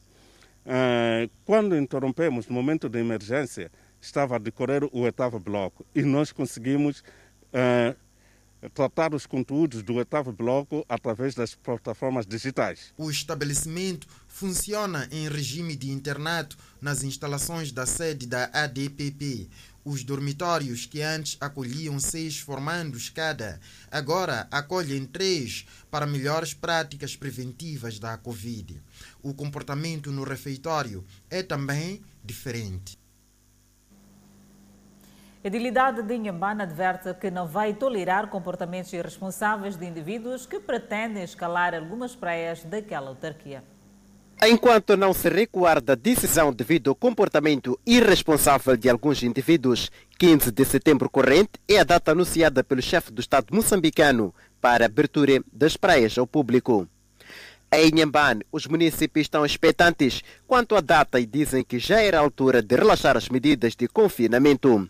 [1.44, 3.70] quando interrompemos no momento de emergência,
[4.03, 7.05] estava a decorrer o oitavo bloco e nós conseguimos
[7.55, 7.97] uh,
[8.75, 12.93] tratar os conteúdos do oitavo bloco através das plataformas digitais.
[12.99, 19.49] O estabelecimento funciona em regime de internato nas instalações da sede da ADPP.
[19.85, 23.61] Os dormitórios que antes acolhiam seis formandos cada,
[23.91, 28.81] agora acolhem três para melhores práticas preventivas da Covid.
[29.21, 33.02] O comportamento no refeitório é também diferente.
[35.44, 41.24] A Edilidade de Inhambane adverte que não vai tolerar comportamentos irresponsáveis de indivíduos que pretendem
[41.24, 43.64] escalar algumas praias daquela autarquia.
[44.40, 50.64] Enquanto não se recuar da decisão devido ao comportamento irresponsável de alguns indivíduos, 15 de
[50.64, 55.76] setembro corrente é a data anunciada pelo chefe do Estado moçambicano para a abertura das
[55.76, 56.87] praias ao público.
[57.72, 62.22] Em Inhambane, os municípios estão expectantes quanto à data e dizem que já era a
[62.22, 64.88] altura de relaxar as medidas de confinamento.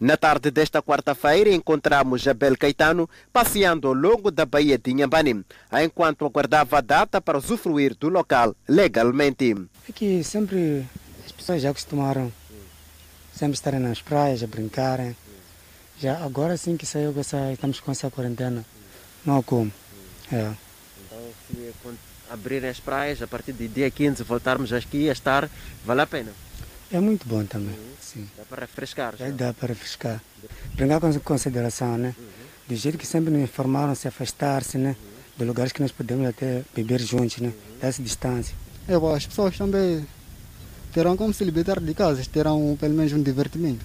[0.00, 5.44] Na tarde desta quarta-feira, encontramos Abel Caetano passeando ao longo da Baía de Inhambane,
[5.82, 9.54] enquanto aguardava a data para usufruir do local legalmente.
[9.88, 10.86] É que sempre
[11.24, 12.32] as pessoas já acostumaram
[13.36, 15.14] sempre estarem nas praias, a brincarem.
[15.98, 18.64] Já agora sim que saiu essa, estamos com essa quarentena,
[19.24, 19.70] não há como.
[20.32, 20.52] É.
[21.04, 21.72] Então, se
[22.30, 25.50] abrirem as praias, a partir do dia 15 voltarmos aqui a estar,
[25.84, 26.32] vale a pena?
[26.90, 27.76] É muito bom também,
[28.16, 28.28] sim.
[28.36, 29.16] Dá para refrescar?
[29.16, 29.28] Já?
[29.30, 30.22] Dá para refrescar.
[30.74, 32.14] Brincar com consideração, né?
[32.66, 34.96] Do jeito que sempre nos informaram se afastar-se, né?
[35.36, 37.52] De lugares que nós podemos até beber juntos, né?
[37.80, 38.54] Dessa distância.
[38.88, 40.06] É, as pessoas também
[40.92, 43.84] terão como se libertar de casa, terão pelo menos um divertimento.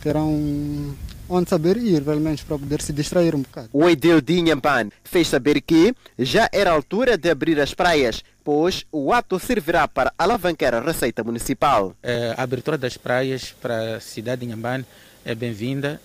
[0.00, 0.96] Terão
[1.28, 3.68] onde saber ir, pelo menos, para poder se distrair um bocado.
[3.72, 8.22] O Edil de Inhampan fez saber que já era a altura de abrir as praias,
[8.44, 11.94] pois o ato servirá para alavancar a receita municipal.
[12.02, 14.84] É, a abertura das praias para a cidade de Inhamban
[15.24, 16.00] é bem-vinda.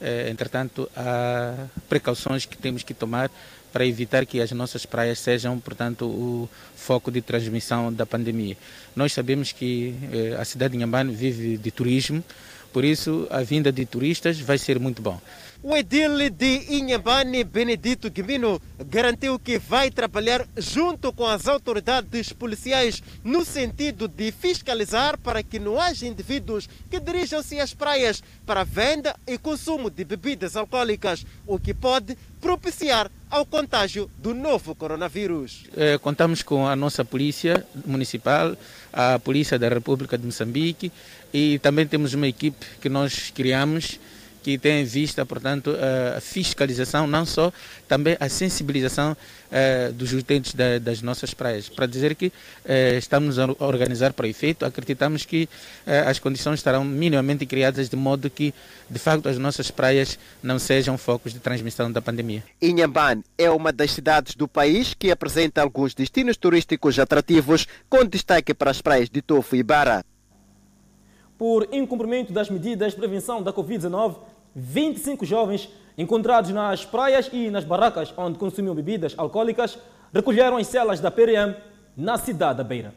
[0.00, 3.30] É, entretanto, há precauções que temos que tomar
[3.72, 8.56] para evitar que as nossas praias sejam, portanto, o foco de transmissão da pandemia.
[8.94, 12.22] Nós sabemos que é, a cidade de Inhamban vive de turismo,
[12.72, 15.20] por isso, a vinda de turistas vai ser muito bom.
[15.64, 23.00] O edil de Inhambane, Benedito Guimino, garantiu que vai trabalhar junto com as autoridades policiais
[23.22, 29.14] no sentido de fiscalizar para que não haja indivíduos que dirijam-se às praias para venda
[29.24, 35.66] e consumo de bebidas alcoólicas, o que pode propiciar ao contágio do novo coronavírus.
[35.76, 38.56] É, contamos com a nossa polícia municipal,
[38.92, 40.90] a polícia da República de Moçambique
[41.32, 44.00] e também temos uma equipe que nós criamos
[44.42, 45.74] que tem em vista, portanto,
[46.16, 47.52] a fiscalização, não só,
[47.86, 51.68] também a sensibilização uh, dos utentes da, das nossas praias.
[51.68, 55.48] Para dizer que uh, estamos a organizar para efeito, acreditamos que
[56.06, 58.54] as condições estarão minimamente criadas de modo que,
[58.88, 62.42] de facto, as nossas praias não sejam focos de transmissão da pandemia.
[62.60, 68.54] Inhamban é uma das cidades do país que apresenta alguns destinos turísticos atrativos, com destaque
[68.54, 70.04] para as praias de Tofo e Bara.
[71.38, 74.16] Por incumprimento das medidas de prevenção da Covid-19,
[74.54, 79.78] 25 jovens encontrados nas praias e nas barracas onde consumiam bebidas alcoólicas
[80.12, 81.54] recolheram as celas da PRM
[81.96, 82.94] na cidade da Beira.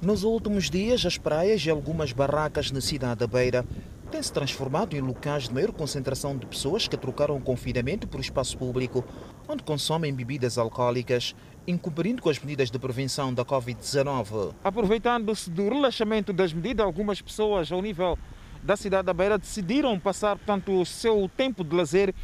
[0.00, 3.64] Nos últimos dias, as praias e algumas barracas na cidade da Beira
[4.10, 8.20] têm se transformado em locais de maior concentração de pessoas que trocaram o confinamento por
[8.20, 9.04] espaço público,
[9.48, 11.34] onde consomem bebidas alcoólicas,
[11.66, 14.54] incumprindo com as medidas de prevenção da Covid-19.
[14.64, 18.18] Aproveitando-se do relaxamento das medidas, algumas pessoas ao nível
[18.62, 22.14] da cidade da Beira decidiram passar portanto, o seu tempo de lazer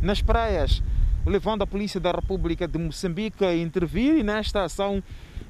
[0.00, 0.82] nas praias.
[1.26, 5.02] levando a Polícia da República de Moçambique a intervir e nesta ação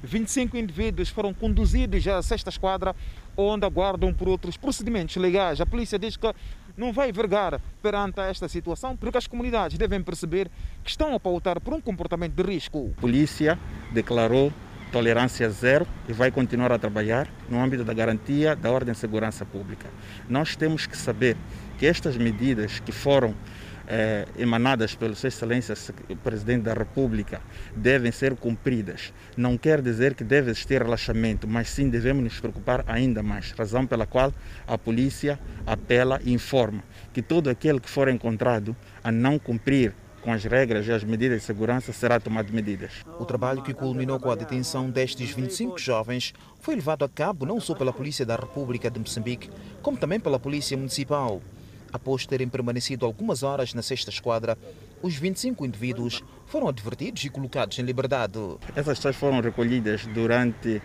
[0.03, 2.95] 25 indivíduos foram conduzidos à sexta esquadra,
[3.35, 5.61] onde aguardam por outros procedimentos legais.
[5.61, 6.33] A polícia diz que
[6.79, 10.49] não vai vergar perante esta situação, porque as comunidades devem perceber
[10.81, 12.93] que estão a pautar por um comportamento de risco.
[12.97, 13.59] A polícia
[13.91, 14.51] declarou
[14.89, 19.45] tolerância zero e vai continuar a trabalhar no âmbito da garantia da ordem e segurança
[19.45, 19.89] pública.
[20.27, 21.35] Nós temos que saber
[21.77, 23.35] que estas medidas que foram
[23.89, 25.73] eh, emanadas pelo Sua Excelência
[26.23, 27.41] Presidente da República
[27.75, 29.11] devem ser cumpridas.
[29.35, 33.51] Não quer dizer que deve existir relaxamento, mas sim devemos nos preocupar ainda mais.
[33.51, 34.31] Razão pela qual
[34.67, 40.31] a polícia apela e informa que todo aquele que for encontrado a não cumprir com
[40.31, 42.91] as regras e as medidas de segurança será tomado medidas.
[43.19, 47.59] O trabalho que culminou com a detenção destes 25 jovens foi levado a cabo não
[47.59, 49.49] só pela Polícia da República de Moçambique,
[49.81, 51.41] como também pela Polícia Municipal.
[51.91, 54.57] Após terem permanecido algumas horas na sexta esquadra,
[55.01, 58.39] os 25 indivíduos foram advertidos e colocados em liberdade.
[58.75, 60.81] Essas pessoas foram recolhidas durante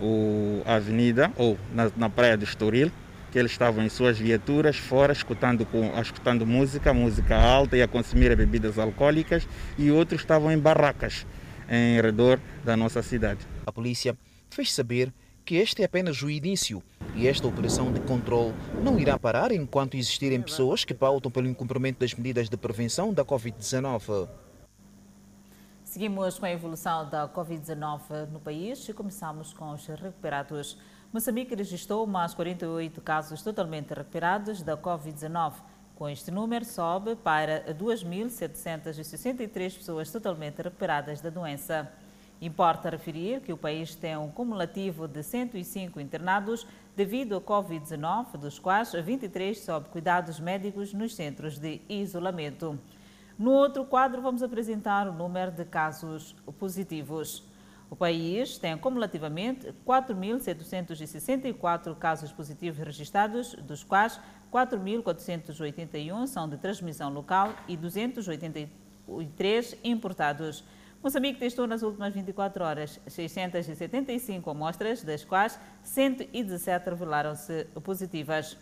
[0.00, 2.90] o, a avenida ou na, na praia do Estoril,
[3.30, 7.88] que eles estavam em suas viaturas fora escutando, com, escutando música, música alta e a
[7.88, 11.26] consumir bebidas alcoólicas e outros estavam em barracas
[11.68, 13.40] em redor da nossa cidade.
[13.66, 14.16] A polícia
[14.48, 15.12] fez saber
[15.46, 16.82] que este é apenas o início
[17.14, 22.00] e esta operação de controle não irá parar enquanto existirem pessoas que pautam pelo incumprimento
[22.00, 24.28] das medidas de prevenção da Covid-19.
[25.84, 30.76] Seguimos com a evolução da Covid-19 no país e começamos com os recuperados.
[31.12, 35.52] Moçambique registrou mais 48 casos totalmente recuperados da Covid-19.
[35.94, 41.88] Com este número, sobe para 2.763 pessoas totalmente recuperadas da doença.
[42.40, 48.58] Importa referir que o país tem um cumulativo de 105 internados devido à Covid-19, dos
[48.58, 52.78] quais 23 sob cuidados médicos nos centros de isolamento.
[53.38, 57.42] No outro quadro, vamos apresentar o número de casos positivos.
[57.88, 64.20] O país tem cumulativamente 4.764 casos positivos registrados, dos quais
[64.52, 70.64] 4.481 são de transmissão local e 283 importados.
[71.06, 78.58] Moçambique testou nas últimas 24 horas 675 amostras, das quais 117 revelaram-se positivas.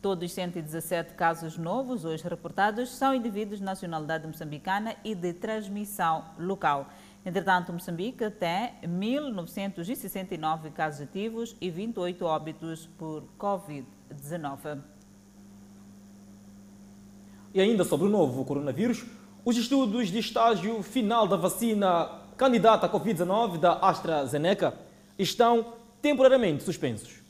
[0.00, 6.24] Todos os 117 casos novos hoje reportados são indivíduos de nacionalidade moçambicana e de transmissão
[6.36, 6.88] local.
[7.24, 14.80] Entretanto, Moçambique tem 1.969 casos ativos e 28 óbitos por Covid-19.
[17.54, 19.06] E ainda sobre o novo coronavírus,
[19.44, 24.74] os estudos de estágio final da vacina candidata à Covid-19 da AstraZeneca
[25.18, 27.22] estão temporariamente suspensos.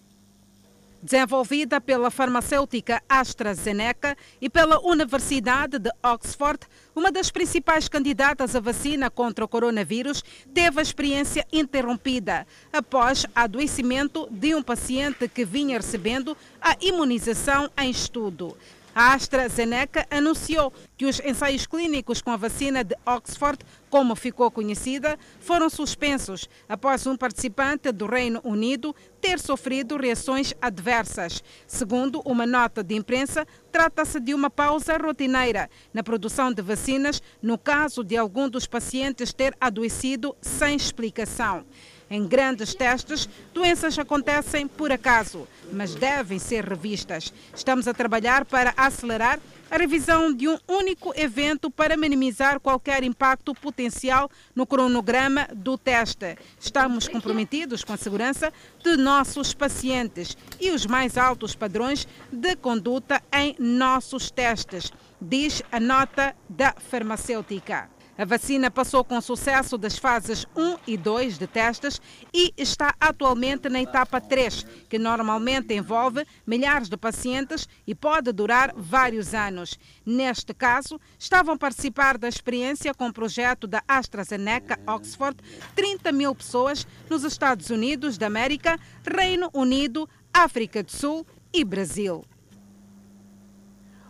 [1.03, 6.61] Desenvolvida pela farmacêutica AstraZeneca e pela Universidade de Oxford,
[6.95, 10.23] uma das principais candidatas à vacina contra o coronavírus
[10.55, 17.91] teve a experiência interrompida após adoecimento de um paciente que vinha recebendo a imunização em
[17.91, 18.57] estudo.
[18.95, 25.19] A AstraZeneca anunciou que os ensaios clínicos com a vacina de Oxford, como ficou conhecida,
[25.41, 31.43] foram suspensos após um participante do Reino Unido ter sofrido reações adversas.
[31.67, 37.57] Segundo uma nota de imprensa, trata-se de uma pausa rotineira na produção de vacinas no
[37.57, 41.65] caso de algum dos pacientes ter adoecido sem explicação.
[42.13, 47.33] Em grandes testes, doenças acontecem por acaso, mas devem ser revistas.
[47.57, 53.55] Estamos a trabalhar para acelerar a revisão de um único evento para minimizar qualquer impacto
[53.55, 56.37] potencial no cronograma do teste.
[56.61, 58.53] Estamos comprometidos com a segurança
[58.85, 65.81] de nossos pacientes e os mais altos padrões de conduta em nossos testes, diz a
[65.81, 67.89] nota da farmacêutica.
[68.17, 71.99] A vacina passou com sucesso das fases 1 e 2 de testes
[72.33, 78.75] e está atualmente na etapa 3, que normalmente envolve milhares de pacientes e pode durar
[78.77, 79.79] vários anos.
[80.05, 85.39] Neste caso, estavam a participar da experiência com o projeto da AstraZeneca Oxford
[85.75, 92.23] 30 mil pessoas nos Estados Unidos da América, Reino Unido, África do Sul e Brasil.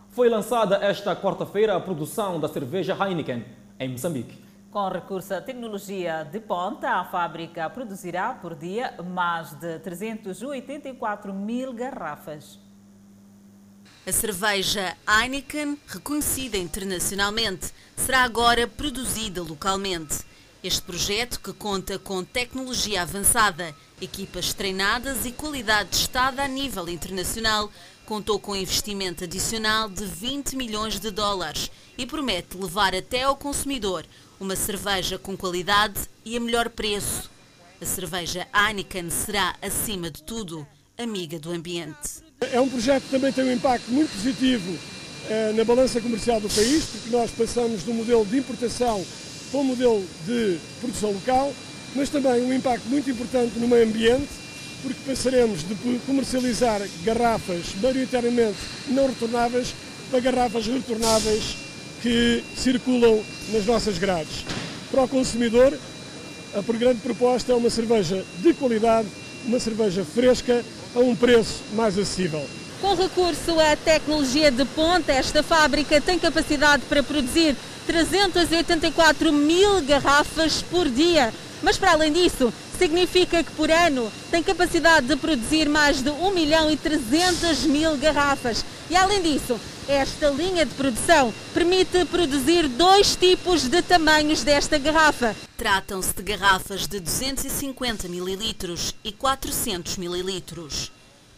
[0.08, 4.42] Foi lançada esta quarta-feira a produção da cerveja Heineken em Moçambique.
[4.70, 11.74] Com recurso à tecnologia de ponta, a fábrica produzirá por dia mais de 384 mil
[11.74, 12.58] garrafas.
[14.06, 20.24] A cerveja Heineken, reconhecida internacionalmente, será agora produzida localmente.
[20.64, 27.70] Este projeto, que conta com tecnologia avançada, equipas treinadas e qualidade testada a nível internacional,
[28.12, 34.04] contou com investimento adicional de 20 milhões de dólares e promete levar até ao consumidor
[34.38, 37.30] uma cerveja com qualidade e a melhor preço.
[37.80, 40.66] A cerveja Heineken será, acima de tudo,
[40.98, 42.22] amiga do ambiente.
[42.52, 44.78] É um projeto que também tem um impacto muito positivo
[45.30, 49.02] eh, na balança comercial do país, porque nós passamos do modelo de importação
[49.50, 51.50] para o modelo de produção local,
[51.96, 54.41] mas também um impacto muito importante no meio ambiente,
[54.82, 55.74] porque passaremos de
[56.06, 58.58] comercializar garrafas maioritariamente
[58.88, 59.74] não retornáveis
[60.10, 61.56] para garrafas retornáveis
[62.02, 63.22] que circulam
[63.52, 64.44] nas nossas grades.
[64.90, 65.72] Para o consumidor,
[66.54, 69.08] a grande proposta é uma cerveja de qualidade,
[69.46, 70.64] uma cerveja fresca,
[70.94, 72.44] a um preço mais acessível.
[72.80, 77.56] Com recurso à tecnologia de ponta, esta fábrica tem capacidade para produzir
[77.86, 81.32] 384 mil garrafas por dia.
[81.62, 86.30] Mas para além disso, significa que por ano tem capacidade de produzir mais de 1
[86.32, 88.64] milhão e 300 mil garrafas.
[88.90, 89.58] E além disso,
[89.88, 95.36] esta linha de produção permite produzir dois tipos de tamanhos desta garrafa.
[95.56, 100.90] Tratam-se de garrafas de 250 mililitros e 400 mililitros.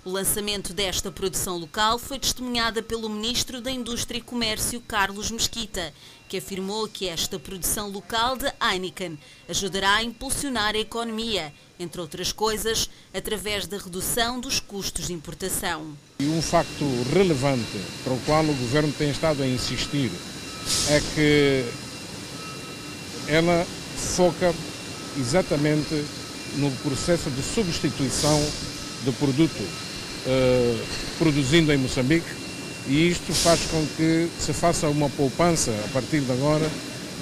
[0.05, 5.95] O lançamento desta produção local foi testemunhada pelo Ministro da Indústria e Comércio, Carlos Mesquita,
[6.29, 12.33] que afirmou que esta produção local de Heineken ajudará a impulsionar a economia, entre outras
[12.33, 15.97] coisas, através da redução dos custos de importação.
[16.21, 16.85] E um facto
[17.15, 20.11] relevante para o qual o Governo tem estado a insistir
[20.91, 21.65] é que
[23.27, 24.55] ela foca
[25.17, 26.05] exatamente
[26.57, 28.39] no processo de substituição
[29.07, 29.84] do produto
[30.27, 30.79] uh,
[31.19, 32.27] produzindo em Moçambique
[32.87, 36.69] e isto faz com que se faça uma poupança a partir de agora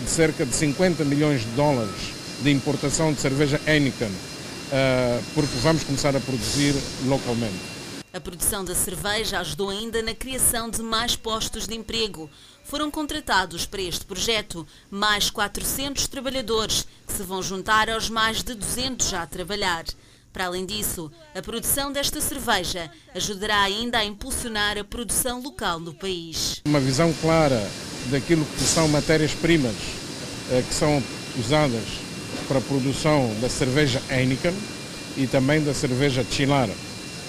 [0.03, 5.84] de cerca de 50 milhões de dólares de importação de cerveja Heineken, uh, porque vamos
[5.84, 6.74] começar a produzir
[7.07, 7.72] localmente.
[8.12, 12.28] A produção da cerveja ajudou ainda na criação de mais postos de emprego.
[12.64, 18.55] Foram contratados para este projeto mais 400 trabalhadores, que se vão juntar aos mais de
[18.55, 19.84] 200 já a trabalhar.
[20.33, 25.93] Para além disso, a produção desta cerveja ajudará ainda a impulsionar a produção local no
[25.93, 26.62] país.
[26.64, 27.70] Uma visão clara
[28.11, 29.74] daquilo que são matérias-primas
[30.51, 31.03] eh, que são
[31.39, 31.85] usadas
[32.49, 34.55] para a produção da cerveja Heineken
[35.18, 36.70] e também da cerveja Chilar.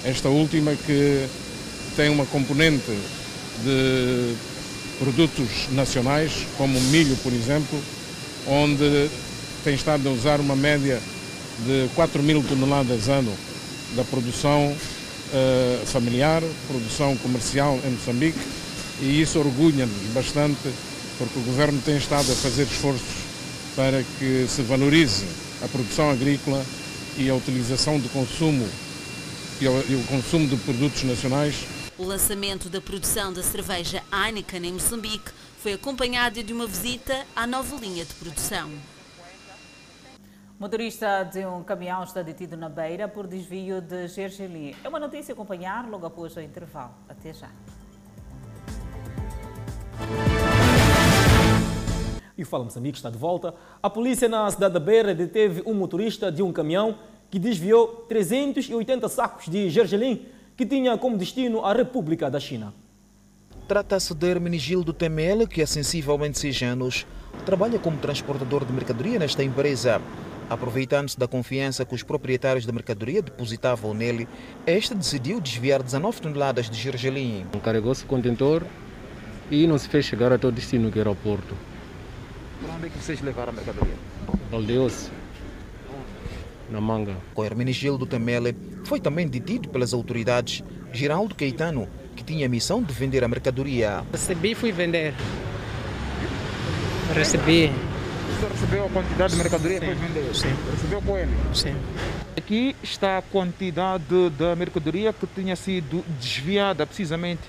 [0.05, 1.27] Esta última que
[1.97, 2.97] tem uma componente
[3.63, 4.35] de
[4.97, 7.83] produtos nacionais, como milho, por exemplo,
[8.47, 9.09] onde
[9.63, 11.01] tem estado a usar uma média
[11.59, 13.33] de 4 mil toneladas ano
[13.95, 18.39] da produção uh, familiar, produção comercial em Moçambique
[19.01, 20.69] e isso orgulha-nos bastante
[21.17, 23.23] porque o governo tem estado a fazer esforços
[23.75, 25.25] para que se valorize
[25.63, 26.63] a produção agrícola
[27.17, 28.67] e a utilização de consumo
[29.61, 31.55] e o consumo de produtos nacionais.
[31.97, 35.31] O lançamento da produção da cerveja Heineken em Moçambique
[35.61, 38.69] foi acompanhado de uma visita à nova linha de produção.
[40.63, 44.73] Motorista de um caminhão está detido na beira por desvio de gergelim.
[44.81, 46.93] É uma notícia a acompanhar logo após o intervalo.
[47.09, 47.49] Até já.
[52.37, 53.53] E o Fala Moçambique está de volta.
[53.81, 56.97] A polícia na cidade da Beira deteve um motorista de um caminhão
[57.29, 62.73] que desviou 380 sacos de gergelim que tinha como destino a República da China.
[63.67, 67.05] Trata-se de Hermenegildo Temel, que há sensivelmente 6 anos
[67.45, 70.01] trabalha como transportador de mercadoria nesta empresa.
[70.53, 74.27] Aproveitando-se da confiança que os proprietários da mercadoria depositavam nele,
[74.67, 77.43] este decidiu desviar 19 toneladas de gergelim.
[77.63, 78.63] Carregou-se o contentor
[79.49, 81.57] e não se fez chegar até o destino, que era o porto.
[82.61, 83.95] Para onde é que vocês levaram a mercadoria?
[84.51, 85.09] Aldeou-se.
[86.69, 87.17] Na manga.
[87.33, 90.63] O Hermenegildo Temele foi também detido pelas autoridades.
[90.91, 94.03] Geraldo Caetano, que tinha a missão de vender a mercadoria.
[94.11, 95.15] Recebi e fui vender.
[97.15, 97.71] Recebi
[98.33, 99.85] senhor recebeu a quantidade de mercadoria Sim.
[99.85, 100.35] que foi vender?
[100.35, 100.55] Sim.
[100.71, 101.31] Recebeu com ele?
[101.53, 101.75] Sim.
[102.37, 107.41] Aqui está a quantidade da mercadoria que tinha sido desviada precisamente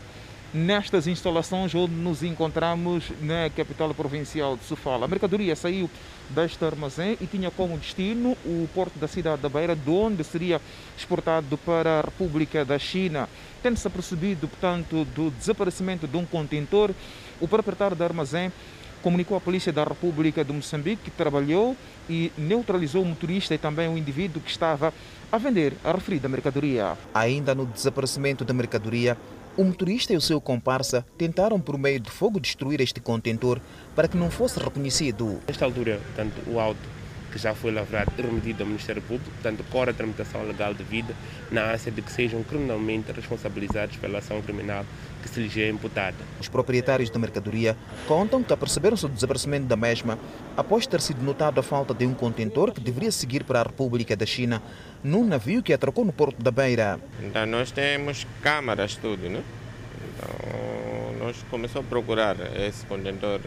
[0.55, 5.05] nestas instalações onde nos encontramos na capital provincial de Sofala.
[5.05, 5.91] A mercadoria saiu
[6.31, 10.61] deste armazém e tinha como destino o porto da cidade da Beira, de onde seria
[10.97, 13.29] exportado para a República da China.
[13.63, 16.93] Tendo-se apercebido, portanto, do desaparecimento de um contentor,
[17.41, 18.53] o proprietário do armazém
[19.05, 21.77] comunicou à Polícia da República de Moçambique que trabalhou
[22.09, 24.95] e neutralizou o motorista e também o indivíduo que estava
[25.31, 26.97] a vender a referida mercadoria.
[27.13, 29.15] Ainda no desaparecimento da mercadoria,
[29.59, 33.61] o motorista e o seu comparsa tentaram por meio de fogo destruir este contentor
[33.95, 35.39] para que não fosse reconhecido.
[35.47, 36.81] Nesta altura, tanto o auto
[37.31, 41.15] que já foi lavrado e remetido ao Ministério Público, portanto, corre a tramitação legal devida
[41.51, 44.87] na ânsia de que sejam criminalmente responsabilizados pela ação criminal
[45.25, 46.17] que se lhes é imputada.
[46.39, 47.75] Os proprietários da mercadoria
[48.07, 50.19] contam que aperceberam-se do desaparecimento da mesma
[50.55, 54.15] após ter sido notada a falta de um contentor que deveria seguir para a República
[54.15, 54.63] da China
[55.03, 57.01] num navio que atracou no Porto da Beira.
[57.23, 59.43] Então, nós temos câmaras, tudo, né?
[60.15, 63.41] Então, nós começamos a procurar esse contentor.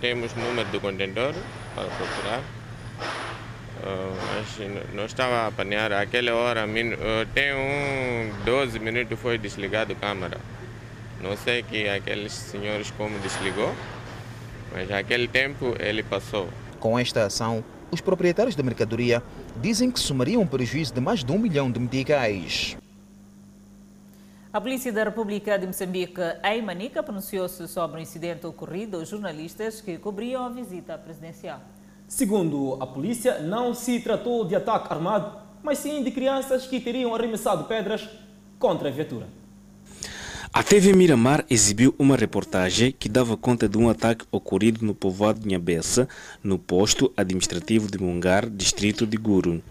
[0.00, 1.34] Temos número do contentor
[1.74, 2.40] para procurar.
[3.82, 5.92] Uh, mas não estava a apanhar.
[5.92, 10.38] Aquela hora, uh, tem um 12 minutos foi desligado a câmera.
[11.22, 13.70] Não sei que aqueles senhores como desligou,
[14.72, 16.48] mas naquele tempo ele passou.
[16.78, 19.22] Com esta ação, os proprietários da mercadoria
[19.60, 22.76] dizem que somariam um prejuízo de mais de um milhão de meticais.
[24.50, 29.80] A Polícia da República de Moçambique, em Manica, pronunciou-se sobre o incidente ocorrido aos jornalistas
[29.80, 31.60] que cobriam a visita presidencial.
[32.08, 37.14] Segundo a polícia, não se tratou de ataque armado, mas sim de crianças que teriam
[37.14, 38.08] arremessado pedras
[38.58, 39.39] contra a viatura.
[40.52, 45.38] A TV Miramar exibiu uma reportagem que dava conta de um ataque ocorrido no povoado
[45.38, 46.08] de Nhabessa,
[46.42, 49.62] no posto administrativo de Mungar, distrito de Guru,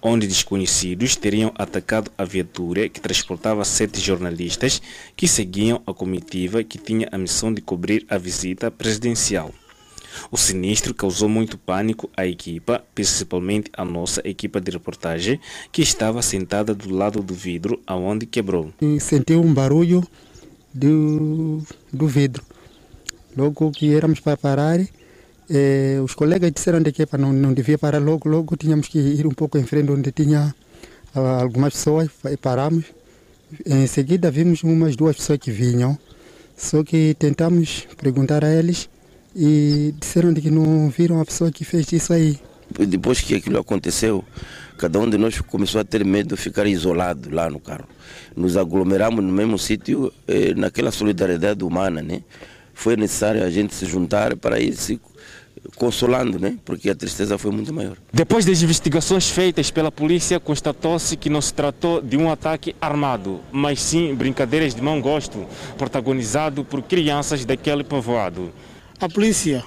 [0.00, 4.80] onde desconhecidos teriam atacado a viatura que transportava sete jornalistas
[5.14, 9.52] que seguiam a comitiva que tinha a missão de cobrir a visita presidencial.
[10.30, 15.40] O sinistro causou muito pânico à equipa, principalmente à nossa equipa de reportagem,
[15.70, 18.72] que estava sentada do lado do vidro aonde quebrou.
[19.00, 20.06] Senti um barulho
[20.72, 22.42] do, do vidro.
[23.36, 24.80] Logo que éramos para parar,
[25.48, 29.26] eh, os colegas disseram de que não, não devia parar logo, logo tínhamos que ir
[29.26, 30.54] um pouco em frente onde tinha
[31.14, 32.84] ah, algumas pessoas, e paramos.
[33.66, 35.98] Em seguida vimos umas duas pessoas que vinham,
[36.56, 38.88] só que tentamos perguntar a eles
[39.34, 42.38] e disseram de que não viram a pessoa que fez isso aí.
[42.86, 44.24] Depois que aquilo aconteceu,
[44.78, 47.86] cada um de nós começou a ter medo de ficar isolado lá no carro.
[48.34, 52.22] Nos aglomeramos no mesmo sítio, eh, naquela solidariedade humana, né?
[52.72, 54.98] Foi necessário a gente se juntar para ir se
[55.76, 56.56] consolando, né?
[56.64, 57.96] Porque a tristeza foi muito maior.
[58.12, 63.40] Depois das investigações feitas pela polícia, constatou-se que não se tratou de um ataque armado,
[63.52, 65.46] mas sim brincadeiras de mau gosto,
[65.78, 68.52] protagonizado por crianças daquele povoado.
[69.02, 69.64] A polícia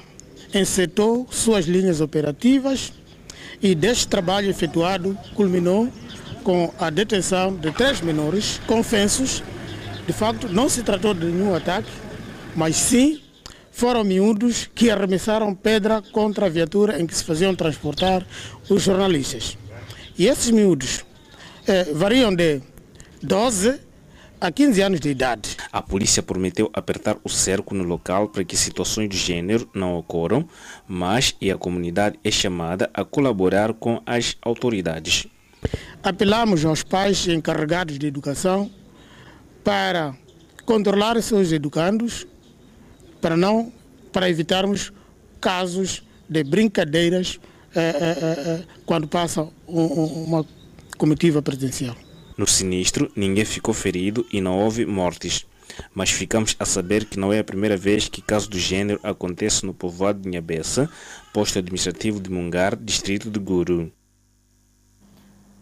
[0.54, 2.94] encetou suas linhas operativas
[3.62, 5.90] e deste trabalho efetuado culminou
[6.42, 9.44] com a detenção de três menores confessos.
[10.08, 11.92] De facto, não se tratou de nenhum ataque,
[12.56, 13.22] mas sim
[13.74, 18.26] foram miúdos que arremessaram pedra contra a viatura em que se faziam transportar
[18.70, 19.58] os jornalistas.
[20.18, 21.04] E esses miúdos
[21.68, 22.62] eh, variam de
[23.22, 23.82] 12
[24.46, 25.58] a 15 anos de idade.
[25.72, 30.48] A polícia prometeu apertar o cerco no local para que situações do gênero não ocorram,
[30.88, 35.26] mas e a comunidade é chamada a colaborar com as autoridades.
[36.04, 38.70] Apelamos aos pais encarregados de educação
[39.64, 40.16] para
[40.64, 42.28] controlar seus educandos,
[43.20, 43.74] para não
[44.12, 44.93] para evitarmos
[45.41, 47.39] casos de brincadeiras
[47.76, 50.46] eh, eh, eh, quando passa um, uma
[50.98, 52.05] comitiva presidencial.
[52.38, 55.46] No sinistro, ninguém ficou ferido e não houve mortes.
[55.94, 59.66] Mas ficamos a saber que não é a primeira vez que caso do gênero acontece
[59.66, 60.90] no povoado de Nhabessa,
[61.34, 63.92] posto administrativo de Mungar, distrito de Guru.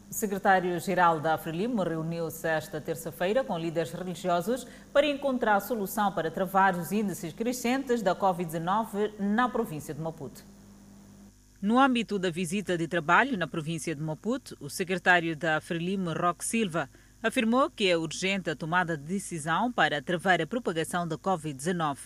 [0.10, 6.76] O secretário-geral da Frelimo reuniu-se esta terça-feira com líderes religiosos para encontrar solução para travar
[6.76, 10.44] os índices crescentes da Covid-19 na província de Maputo.
[11.64, 16.43] No âmbito da visita de trabalho na província de Maputo, o secretário da Frelimo, Roque
[16.43, 16.89] Silva,
[17.24, 21.99] afirmou que é urgente a tomada de decisão para travar a propagação da Covid-19.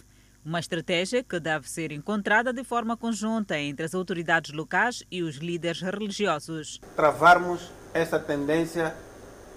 [0.45, 5.37] Uma estratégia que deve ser encontrada de forma conjunta entre as autoridades locais e os
[5.37, 6.79] líderes religiosos.
[6.95, 8.95] Travarmos essa tendência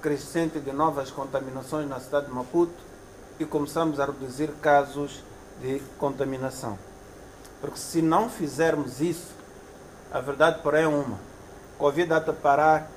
[0.01, 2.83] crescente de novas contaminações na cidade de Maputo
[3.39, 5.23] e começamos a reduzir casos
[5.61, 6.79] de contaminação.
[7.61, 9.40] Porque se não fizermos isso,
[10.13, 11.19] a verdade, porém, é uma.
[11.79, 12.91] Covid há de parar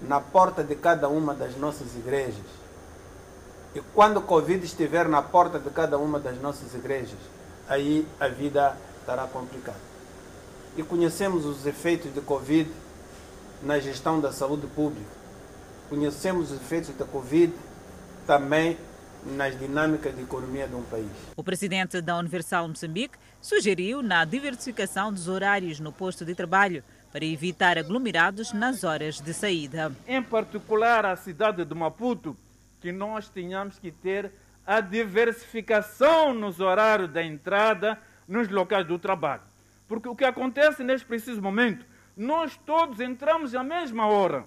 [0.00, 2.46] na porta de cada uma das nossas igrejas.
[3.74, 7.18] E quando o Covid estiver na porta de cada uma das nossas igrejas,
[7.68, 9.78] aí a vida estará complicada.
[10.76, 12.70] E conhecemos os efeitos de Covid
[13.62, 15.10] na gestão da saúde pública.
[15.88, 17.52] Conhecemos os efeitos da Covid
[18.26, 18.78] também
[19.24, 21.10] nas dinâmicas de economia de um país.
[21.36, 26.82] O presidente da Universal Moçambique sugeriu na diversificação dos horários no posto de trabalho
[27.12, 29.94] para evitar aglomerados nas horas de saída.
[30.08, 32.34] Em particular, a cidade de Maputo,
[32.80, 34.32] que nós tínhamos que ter
[34.66, 39.42] a diversificação nos horários da entrada nos locais do trabalho.
[39.86, 41.84] Porque o que acontece neste preciso momento,
[42.16, 44.46] nós todos entramos à mesma hora.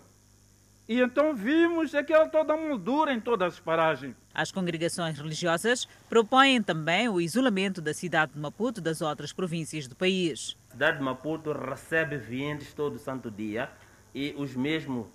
[0.89, 4.15] E então vimos aquela toda moldura em todas as paragens.
[4.33, 9.97] As congregações religiosas propõem também o isolamento da cidade de Maputo das outras províncias do
[9.97, 10.55] país.
[10.69, 13.69] A cidade de Maputo recebe vientes todo santo dia
[14.15, 15.07] e os mesmos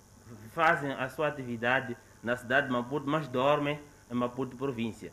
[0.52, 5.10] fazem a sua atividade na cidade de Maputo, mas dormem em Maputo província.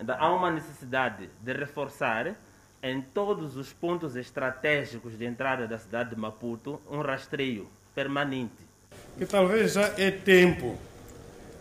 [0.00, 2.34] Então há uma necessidade de reforçar
[2.82, 8.71] em todos os pontos estratégicos de entrada da cidade de Maputo um rastreio permanente
[9.18, 10.76] que talvez já é tempo,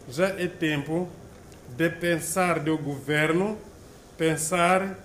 [0.10, 1.10] já é tempo
[1.70, 3.58] de pensar do governo,
[4.18, 4.97] pensar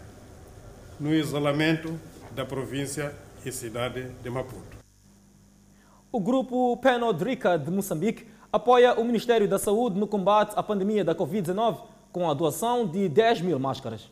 [0.99, 1.99] no isolamento
[2.33, 4.77] da província e cidade de Maputo.
[6.11, 11.15] O grupo Penodrica de Moçambique apoia o Ministério da Saúde no combate à pandemia da
[11.15, 11.81] Covid-19
[12.11, 14.11] com a doação de 10 mil máscaras.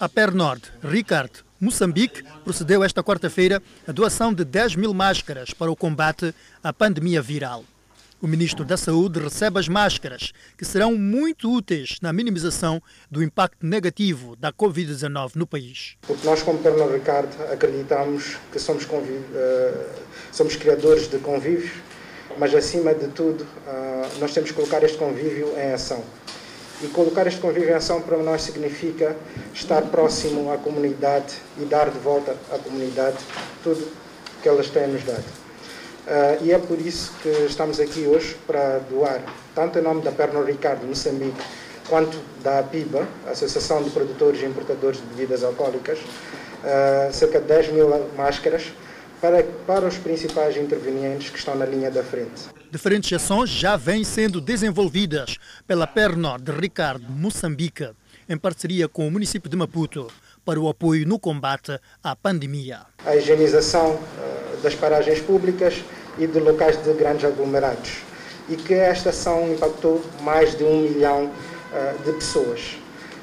[0.00, 5.76] A Pernod, Ricard, Moçambique procedeu esta quarta-feira à doação de 10 mil máscaras para o
[5.76, 7.64] combate à pandemia viral.
[8.20, 13.66] O ministro da Saúde recebe as máscaras, que serão muito úteis na minimização do impacto
[13.66, 15.96] negativo da Covid-19 no país.
[16.02, 18.88] Porque nós, como Pernod Ricard, acreditamos que somos, uh,
[20.32, 21.70] somos criadores de convívio,
[22.38, 26.02] mas acima de tudo, uh, nós temos que colocar este convívio em ação.
[26.84, 27.40] E colocar este
[27.72, 29.16] ação para nós significa
[29.54, 33.16] estar próximo à comunidade e dar de volta à comunidade
[33.62, 33.88] tudo
[34.42, 35.24] que elas têm nos dado.
[35.24, 39.22] Uh, e é por isso que estamos aqui hoje para doar,
[39.54, 41.42] tanto em nome da Pernod Ricardo Moçambique,
[41.88, 47.72] quanto da APIBA, Associação de Produtores e Importadores de Bebidas Alcoólicas, uh, cerca de 10
[47.72, 48.74] mil máscaras
[49.24, 52.42] para, para os principais intervenientes que estão na linha da frente.
[52.70, 57.88] Diferentes ações já vêm sendo desenvolvidas pela Pernod de Ricardo Moçambique,
[58.28, 60.08] em parceria com o município de Maputo,
[60.44, 62.80] para o apoio no combate à pandemia.
[63.06, 65.82] A higienização uh, das paragens públicas
[66.18, 68.02] e de locais de grandes aglomerados.
[68.50, 71.30] E que esta ação impactou mais de um milhão
[71.72, 72.76] uh, de pessoas.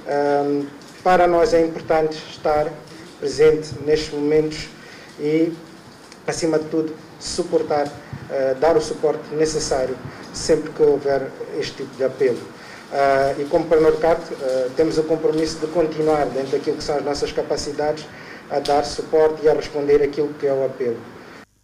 [0.08, 0.66] Um,
[1.04, 2.68] para nós é importante estar
[3.20, 4.68] presente nestes momentos
[5.20, 5.54] e
[6.28, 9.95] acima de tudo, suportar, uh, dar o suporte necessário
[10.34, 12.39] sempre que houver este tipo de apelo.
[12.91, 16.97] Uh, e como Pernodcat, uh, eh, temos o compromisso de continuar, dentro daquilo que são
[16.97, 18.05] as nossas capacidades,
[18.49, 20.99] a dar suporte e a responder aquilo que é o apelo.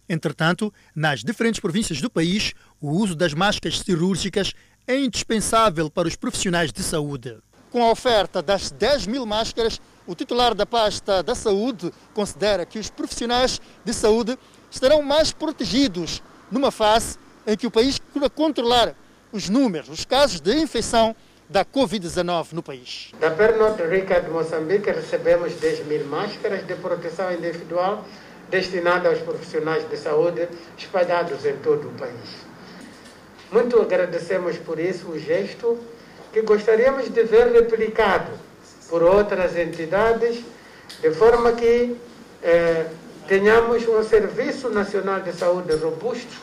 [0.08, 4.54] Entretanto, nas diferentes províncias do país, o uso das máscaras cirúrgicas
[4.86, 7.36] é indispensável para os profissionais de saúde.
[7.70, 9.78] Com a oferta das 10 mil máscaras,
[10.08, 14.38] o titular da pasta da saúde considera que os profissionais de saúde
[14.70, 18.94] estarão mais protegidos numa fase em que o país procura controlar
[19.30, 21.14] os números, os casos de infecção
[21.46, 23.12] da Covid-19 no país.
[23.20, 28.02] Da Pernod Rica de Moçambique recebemos 10 mil máscaras de proteção individual
[28.50, 30.48] destinadas aos profissionais de saúde
[30.78, 32.48] espalhados em todo o país.
[33.52, 35.78] Muito agradecemos por isso o gesto
[36.32, 38.47] que gostaríamos de ver replicado
[38.88, 40.42] por outras entidades,
[41.00, 41.96] de forma que
[42.42, 42.86] eh,
[43.26, 46.40] tenhamos um Serviço Nacional de Saúde robusto,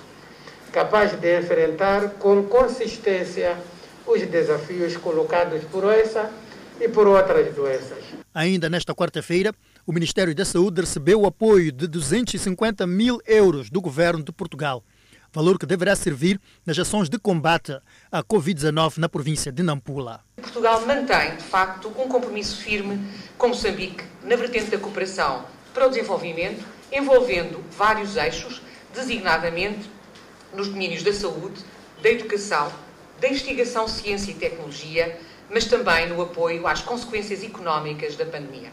[0.71, 3.57] capaz de enfrentar com consistência
[4.05, 6.29] os desafios colocados por essa
[6.79, 8.03] e por outras doenças.
[8.33, 9.53] Ainda nesta quarta-feira,
[9.87, 14.83] o Ministério da Saúde recebeu o apoio de 250 mil euros do governo de Portugal
[15.35, 17.77] valor que deverá servir nas ações de combate
[18.09, 20.21] à Covid-19 na província de Nampula.
[20.37, 23.05] Portugal mantém, de facto, um compromisso firme
[23.37, 28.61] com Moçambique na vertente da cooperação para o desenvolvimento, envolvendo vários eixos,
[28.93, 29.89] designadamente
[30.53, 31.61] nos domínios da saúde,
[32.01, 32.71] da educação,
[33.19, 35.19] da investigação, ciência e tecnologia,
[35.49, 38.71] mas também no apoio às consequências económicas da pandemia.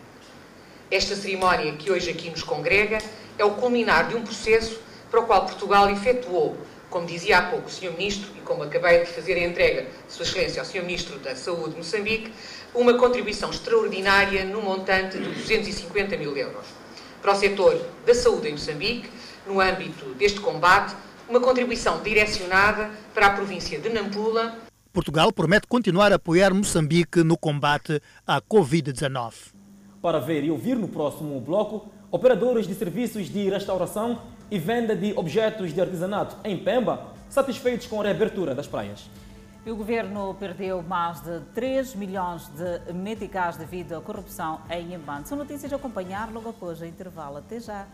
[0.89, 2.99] Esta cerimónia que hoje aqui nos congrega
[3.37, 4.79] é o culminar de um processo
[5.13, 6.57] para o qual Portugal efetuou,
[6.89, 7.93] como dizia há pouco o Sr.
[7.93, 10.85] Ministro, e como acabei de fazer a entrega, Sua Excelência, ao Sr.
[10.85, 12.33] Ministro da Saúde de Moçambique,
[12.75, 16.65] uma contribuição extraordinária no montante de 250 mil euros.
[17.21, 19.11] Para o setor da saúde em Moçambique,
[19.47, 20.97] no âmbito deste combate,
[21.29, 24.61] uma contribuição direcionada para a província de Nampula.
[24.95, 29.53] Portugal promete continuar a apoiar Moçambique no combate à Covid-19.
[30.01, 35.15] Para ver e ouvir no próximo bloco, operadores de serviços de restauração e venda de
[35.17, 39.09] objetos de artesanato em Pemba, satisfeitos com a reabertura das praias.
[39.65, 45.27] E o governo perdeu mais de 3 milhões de meticais devido à corrupção em Inhambane.
[45.27, 47.39] São notícias a acompanhar logo após o intervalo.
[47.39, 47.87] Até já.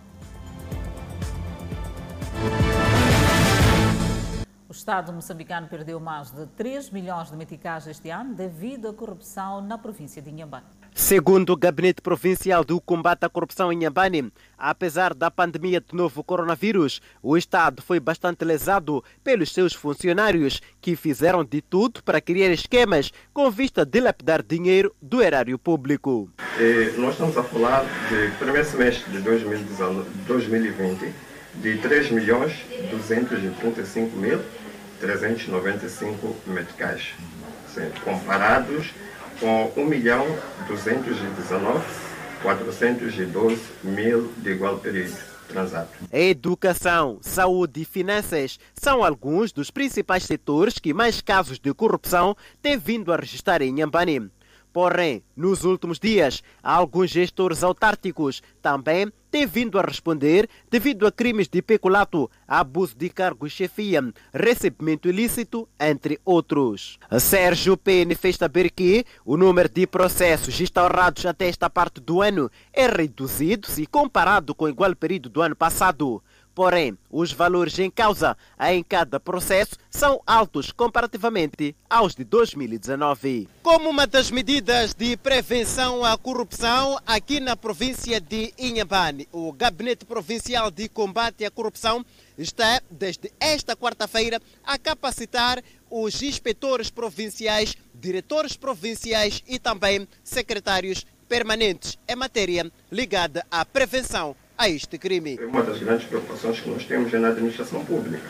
[4.69, 9.61] O Estado moçambicano perdeu mais de 3 milhões de meticais este ano devido à corrupção
[9.61, 10.78] na província de Inhambane.
[10.99, 16.25] Segundo o Gabinete Provincial do Combate à Corrupção em Nhambane, apesar da pandemia de novo
[16.25, 22.51] coronavírus, o Estado foi bastante lesado pelos seus funcionários, que fizeram de tudo para criar
[22.51, 26.29] esquemas com vista a dilapidar dinheiro do erário público.
[26.59, 31.15] E nós estamos a falar de primeiro semestre de 2020
[31.63, 32.53] de 3 milhões
[32.91, 34.41] 235 mil
[35.01, 37.15] 395 meticais,
[38.05, 38.93] comparados
[39.41, 40.27] com 1 milhão
[40.67, 41.85] 219
[42.43, 45.17] 412 mil de igual período
[45.49, 45.89] transado.
[46.13, 52.79] Educação, saúde e finanças são alguns dos principais setores que mais casos de corrupção têm
[52.79, 54.31] vindo a registrar em Nhambane.
[54.73, 61.49] Porém, nos últimos dias, alguns gestores autárticos também têm vindo a responder devido a crimes
[61.49, 64.03] de peculato, abuso de cargo e chefia,
[64.33, 66.99] recebimento ilícito, entre outros.
[67.19, 72.51] Sérgio PN fez saber que o número de processos instaurados até esta parte do ano
[72.73, 76.23] é reduzido se comparado com o igual período do ano passado.
[76.59, 78.37] Porém, os valores em causa
[78.69, 83.49] em cada processo são altos comparativamente aos de 2019.
[83.63, 90.05] Como uma das medidas de prevenção à corrupção aqui na província de Inhambane, o Gabinete
[90.05, 92.05] Provincial de Combate à Corrupção
[92.37, 101.97] está, desde esta quarta-feira, a capacitar os inspetores provinciais, diretores provinciais e também secretários permanentes
[102.09, 105.39] em matéria ligada à prevenção a este crime.
[105.41, 108.27] Uma das grandes preocupações que nós temos é na administração pública.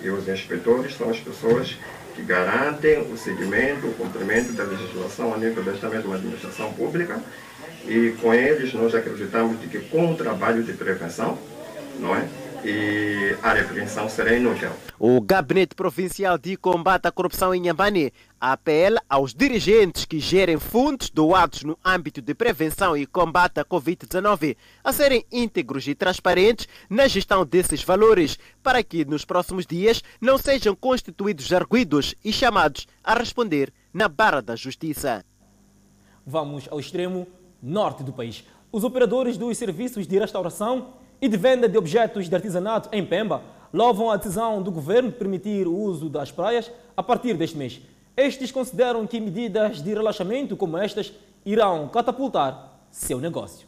[0.00, 1.76] E os inspetores são as pessoas
[2.14, 7.20] que garantem o seguimento, o cumprimento da legislação a nível desta mesma administração pública.
[7.84, 11.36] E com eles nós acreditamos de que com o trabalho de prevenção,
[11.98, 12.26] não é?
[12.66, 14.70] E a repreensão será inútil.
[14.98, 21.08] O Gabinete Provincial de Combate à Corrupção em Nhambane apela aos dirigentes que gerem fundos
[21.08, 27.06] doados no âmbito de prevenção e combate à Covid-19 a serem íntegros e transparentes na
[27.06, 33.14] gestão desses valores para que nos próximos dias não sejam constituídos arguidos e chamados a
[33.14, 35.24] responder na barra da justiça.
[36.26, 37.28] Vamos ao extremo
[37.62, 38.44] norte do país.
[38.72, 43.42] Os operadores dos serviços de restauração e de venda de objetos de artesanato em Pemba
[43.72, 47.80] louvam a decisão do governo de permitir o uso das praias a partir deste mês.
[48.16, 51.12] Estes consideram que medidas de relaxamento como estas
[51.44, 53.66] irão catapultar seu negócio.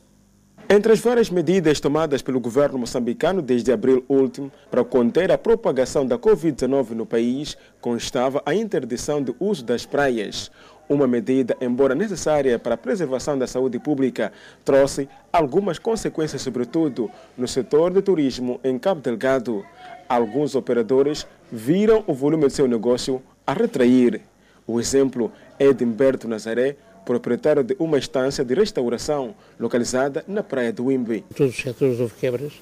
[0.70, 6.05] Entre as várias medidas tomadas pelo governo moçambicano desde abril último para conter a propagação
[6.05, 10.51] da Covid-19 no país, constava a interdição do uso das praias.
[10.89, 14.32] Uma medida, embora necessária para a preservação da saúde pública,
[14.64, 19.64] trouxe algumas consequências, sobretudo no setor de turismo em Cabo Delgado.
[20.09, 24.22] Alguns operadores viram o volume de seu negócio a retrair.
[24.66, 30.72] O exemplo é de Humberto Nazaré, proprietário de uma estância de restauração localizada na praia
[30.72, 31.24] do Wimbe.
[31.30, 32.53] Em todos os setores houve quebras,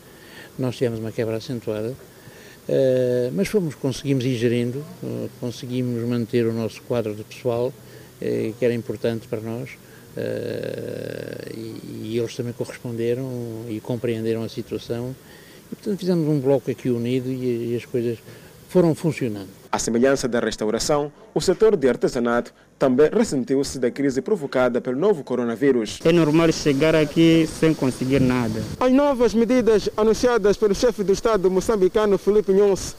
[0.59, 6.53] nós tivemos uma quebra acentuada, uh, mas fomos, conseguimos ir gerindo, uh, conseguimos manter o
[6.53, 7.73] nosso quadro de pessoal,
[8.21, 9.71] uh, que era importante para nós,
[11.55, 15.15] e, e, eles também corresponderam e compreenderam a situação,
[15.71, 18.19] e portanto fizemos um bloco aqui unido e, e as coisas
[18.69, 19.49] foram funcionando.
[19.71, 25.25] À semelhança da restauração, o setor de artesanato também ressentiu-se da crise provocada pelo novo
[25.25, 25.99] coronavírus.
[26.05, 28.63] É normal chegar aqui sem conseguir nada.
[28.79, 32.95] As novas medidas anunciadas pelo chefe do Estado moçambicano Felipe Nhonse,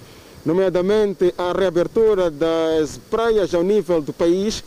[0.45, 4.63] nomeadamente a reabertura das praias ao nível do país,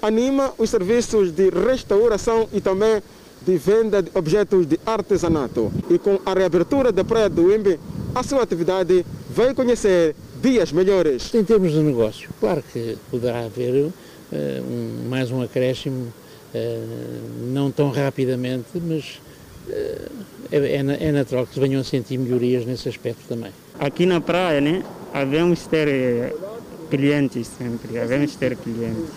[0.00, 3.02] anima os serviços de restauração e também
[3.42, 5.72] de venda de objetos de artesanato.
[5.90, 7.78] E com a reabertura da praia do Imbe,
[8.14, 11.32] a sua atividade vai conhecer dias melhores.
[11.34, 13.92] Em termos de negócio, claro que poderá haver uh,
[14.32, 16.12] um, mais um acréscimo,
[16.54, 19.20] uh, não tão rapidamente, mas
[19.68, 20.10] uh,
[20.50, 23.52] é, é, natural que se venham a sentir melhorias nesse aspecto também.
[23.78, 24.82] Aqui na praia, né,
[25.12, 26.34] havemos ter
[26.88, 29.10] clientes sempre, devemos ter clientes.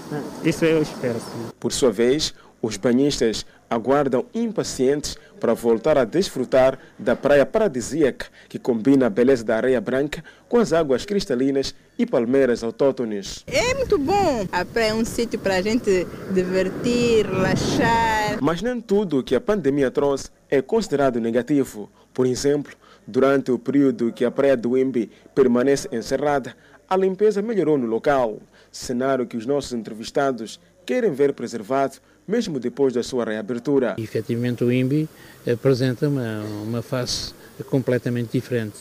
[0.43, 1.19] Isso eu espero.
[1.19, 1.49] Sim.
[1.59, 8.59] Por sua vez, os banhistas aguardam impacientes para voltar a desfrutar da praia paradisíaca que
[8.59, 13.43] combina a beleza da areia branca com as águas cristalinas e palmeiras autóctones.
[13.47, 14.45] É muito bom.
[14.51, 18.37] A praia é um sítio para a gente divertir, relaxar.
[18.41, 21.89] Mas nem tudo que a pandemia trouxe é considerado negativo.
[22.13, 22.73] Por exemplo,
[23.07, 26.55] durante o período que a praia do Imbi permanece encerrada,
[26.91, 28.37] a limpeza melhorou no local,
[28.69, 33.95] cenário que os nossos entrevistados querem ver preservado mesmo depois da sua reabertura.
[33.97, 35.07] E, efetivamente, o INBI
[35.49, 37.33] apresenta uma, uma face
[37.69, 38.79] completamente diferente.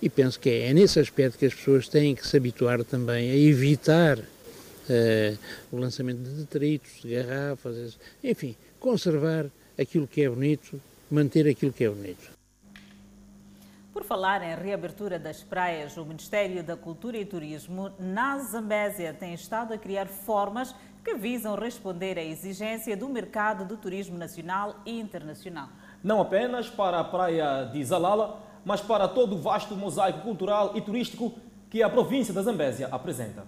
[0.00, 3.28] E penso que é, é nesse aspecto que as pessoas têm que se habituar também
[3.28, 5.38] a evitar uh,
[5.72, 10.80] o lançamento de detritos, de garrafas, enfim, conservar aquilo que é bonito,
[11.10, 12.33] manter aquilo que é bonito.
[13.94, 19.32] Por falar em reabertura das praias, o Ministério da Cultura e Turismo na Zambésia tem
[19.32, 20.74] estado a criar formas
[21.04, 25.68] que visam responder à exigência do mercado do turismo nacional e internacional.
[26.02, 30.80] Não apenas para a praia de Zalala, mas para todo o vasto mosaico cultural e
[30.80, 31.32] turístico
[31.70, 33.46] que a província da Zambésia apresenta.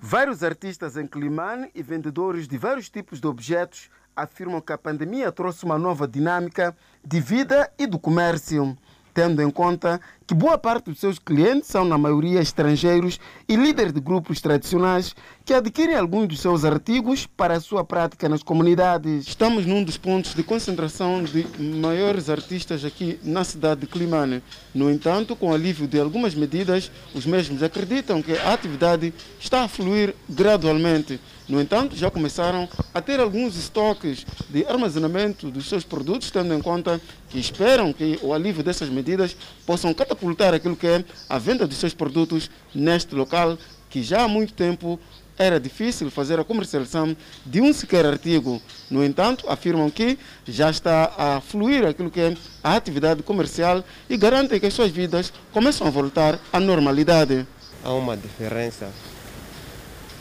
[0.00, 5.30] Vários artistas em Climane e vendedores de vários tipos de objetos afirmam que a pandemia
[5.30, 8.76] trouxe uma nova dinâmica de vida e do comércio
[9.12, 13.92] tendo em conta que boa parte dos seus clientes são, na maioria, estrangeiros e líderes
[13.92, 19.26] de grupos tradicionais que adquirem alguns dos seus artigos para a sua prática nas comunidades.
[19.26, 24.42] Estamos num dos pontos de concentração de maiores artistas aqui na cidade de Climane.
[24.74, 29.64] No entanto, com o alívio de algumas medidas, os mesmos acreditam que a atividade está
[29.64, 31.20] a fluir gradualmente.
[31.52, 36.62] No entanto, já começaram a ter alguns estoques de armazenamento dos seus produtos, tendo em
[36.62, 36.98] conta
[37.28, 39.36] que esperam que o alívio dessas medidas
[39.66, 43.58] possam catapultar aquilo que é a venda dos seus produtos neste local,
[43.90, 44.98] que já há muito tempo
[45.36, 48.58] era difícil fazer a comercialização de um sequer artigo.
[48.90, 54.16] No entanto, afirmam que já está a fluir aquilo que é a atividade comercial e
[54.16, 57.46] garantem que as suas vidas começam a voltar à normalidade.
[57.84, 58.90] Há uma diferença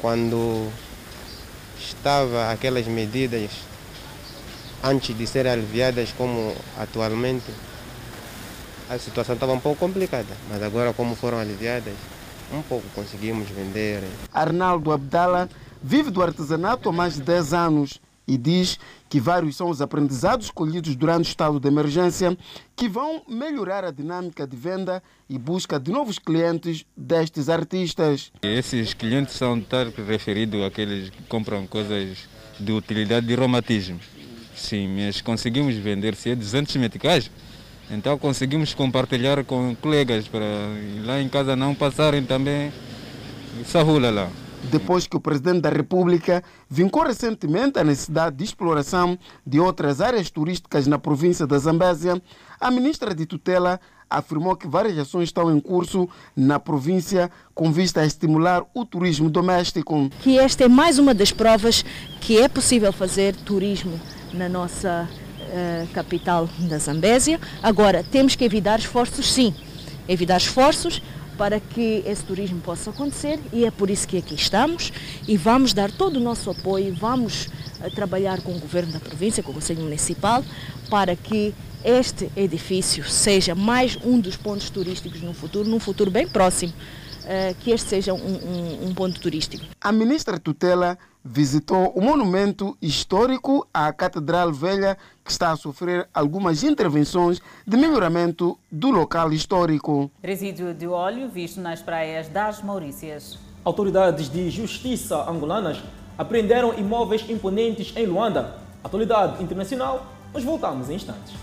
[0.01, 0.69] quando
[2.01, 3.51] estava aquelas medidas
[4.83, 7.45] antes de serem aliviadas como atualmente
[8.89, 11.93] a situação estava um pouco complicada, mas agora como foram aliviadas,
[12.51, 14.03] um pouco conseguimos vender.
[14.33, 15.47] Arnaldo Abdala
[15.81, 20.49] vive do artesanato há mais de 10 anos e diz que vários são os aprendizados
[20.49, 22.37] colhidos durante o estado de emergência
[22.75, 28.31] que vão melhorar a dinâmica de venda e busca de novos clientes destes artistas.
[28.41, 33.99] Esses clientes são estar referidos àqueles que compram coisas de utilidade de romatismo.
[34.55, 37.31] Sim, mas conseguimos vender se é 200 meticais
[37.91, 40.45] então conseguimos compartilhar com colegas para
[41.03, 42.71] lá em casa não passarem também
[43.59, 44.29] essa rula lá.
[44.69, 50.29] Depois que o presidente da República vincou recentemente a necessidade de exploração de outras áreas
[50.29, 52.21] turísticas na província da Zambésia,
[52.59, 58.01] a ministra de tutela afirmou que várias ações estão em curso na província com vista
[58.01, 60.09] a estimular o turismo doméstico.
[60.21, 61.83] Que esta é mais uma das provas
[62.19, 63.99] que é possível fazer turismo
[64.33, 67.39] na nossa uh, capital da Zambésia.
[67.63, 69.55] Agora, temos que evitar esforços, sim,
[70.07, 71.01] evitar esforços
[71.41, 74.93] para que esse turismo possa acontecer e é por isso que aqui estamos
[75.27, 77.47] e vamos dar todo o nosso apoio, vamos
[77.83, 80.45] uh, trabalhar com o governo da província, com o Conselho Municipal,
[80.87, 81.51] para que
[81.83, 86.73] este edifício seja mais um dos pontos turísticos no futuro, num futuro bem próximo,
[87.59, 89.63] que este seja um, um, um ponto turístico.
[89.79, 96.63] A ministra tutela visitou o monumento histórico à Catedral Velha, que está a sofrer algumas
[96.63, 100.09] intervenções de melhoramento do local histórico.
[100.23, 103.37] Resíduo de óleo visto nas praias das Maurícias.
[103.63, 105.81] Autoridades de justiça angolanas
[106.17, 108.55] apreenderam imóveis imponentes em Luanda.
[108.83, 111.33] Atualidade internacional, nós voltamos em instantes.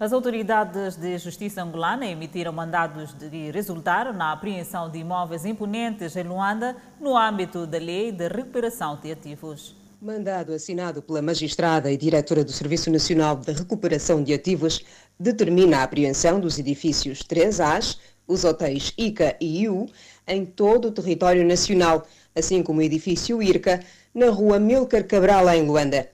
[0.00, 6.22] As autoridades de justiça angolana emitiram mandados que resultaram na apreensão de imóveis imponentes em
[6.22, 9.74] Luanda no âmbito da Lei de Recuperação de Ativos.
[10.00, 14.84] Mandado assinado pela magistrada e diretora do Serviço Nacional de Recuperação de Ativos
[15.18, 19.86] determina a apreensão dos edifícios 3As, os hotéis ICA e IU,
[20.28, 23.80] em todo o território nacional, assim como o edifício IRCA,
[24.14, 26.08] na rua Milcar Cabral, em Luanda.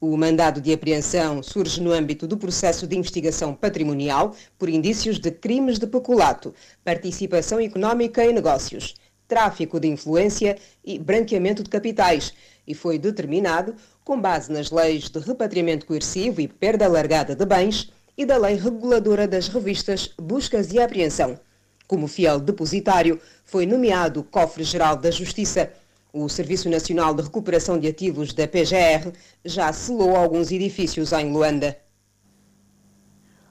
[0.00, 5.32] O mandado de apreensão surge no âmbito do processo de investigação patrimonial por indícios de
[5.32, 8.94] crimes de peculato, participação económica em negócios,
[9.26, 12.32] tráfico de influência e branqueamento de capitais,
[12.64, 13.74] e foi determinado
[14.04, 18.54] com base nas leis de repatriamento coercivo e perda alargada de bens e da lei
[18.54, 21.40] reguladora das revistas Buscas e Apreensão.
[21.88, 25.72] Como fiel depositário, foi nomeado Cofre-Geral da Justiça
[26.12, 29.12] o Serviço Nacional de Recuperação de Ativos da PGR
[29.44, 31.76] já selou alguns edifícios em Luanda.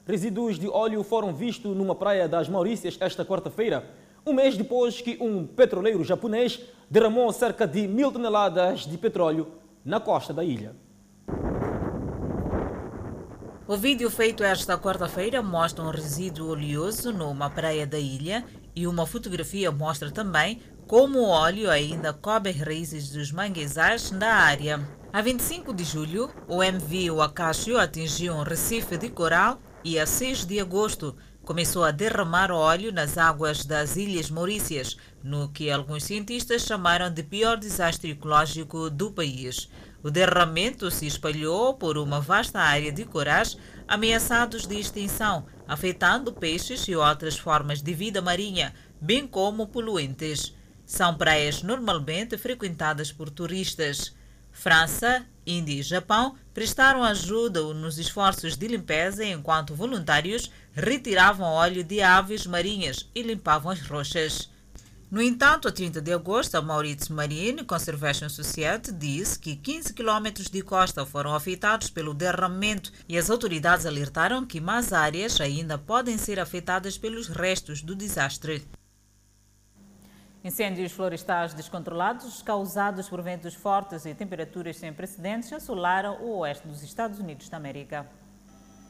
[0.06, 3.88] Resíduos de óleo foram vistos numa praia das Maurícias esta quarta-feira,
[4.26, 9.48] um mês depois que um petroleiro japonês derramou cerca de mil toneladas de petróleo
[9.84, 10.74] na costa da ilha.
[13.68, 18.44] O vídeo feito esta quarta-feira mostra um resíduo oleoso numa praia da ilha
[18.74, 24.88] e uma fotografia mostra também como o óleo ainda cobre raízes dos manguezais na área.
[25.12, 30.46] A 25 de julho, o MV Wakashio atingiu um recife de coral e a 6
[30.46, 31.14] de agosto
[31.44, 37.22] começou a derramar óleo nas águas das Ilhas Maurícias, no que alguns cientistas chamaram de
[37.22, 39.68] pior desastre ecológico do país.
[40.02, 46.88] O derramamento se espalhou por uma vasta área de corais ameaçados de extinção, afetando peixes
[46.88, 50.56] e outras formas de vida marinha, bem como poluentes.
[50.88, 54.14] São praias normalmente frequentadas por turistas.
[54.50, 62.00] França, Índia e Japão prestaram ajuda nos esforços de limpeza enquanto voluntários retiravam óleo de
[62.00, 64.50] aves marinhas e limpavam as rochas.
[65.10, 70.48] No entanto, a 30 de agosto, a Mauritius Marine Conservation Society disse que 15 quilômetros
[70.48, 76.16] de costa foram afetados pelo derramamento e as autoridades alertaram que mais áreas ainda podem
[76.16, 78.66] ser afetadas pelos restos do desastre.
[80.44, 86.82] Incêndios florestais descontrolados, causados por ventos fortes e temperaturas sem precedentes, assolaram o oeste dos
[86.82, 88.06] Estados Unidos da América.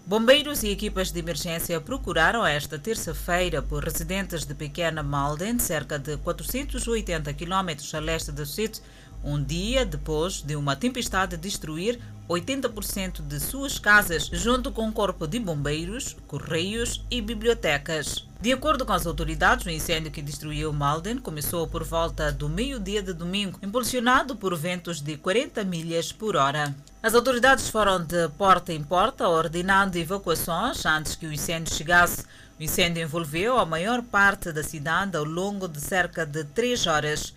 [0.05, 6.17] Bombeiros e equipas de emergência procuraram esta terça-feira por residentes de Pequena Malden, cerca de
[6.19, 8.83] 480 km a leste da Sydney,
[9.25, 15.27] um dia depois de uma tempestade destruir 80% de suas casas, junto com um corpo
[15.27, 18.28] de bombeiros, correios e bibliotecas.
[18.41, 23.03] De acordo com as autoridades, o incêndio que destruiu Malden começou por volta do meio-dia
[23.03, 26.73] de domingo, impulsionado por ventos de 40 milhas por hora.
[27.03, 32.25] As autoridades foram de porta em porta ordenando evacuações antes que o incêndio chegasse.
[32.61, 37.35] O incêndio envolveu a maior parte da cidade ao longo de cerca de três horas.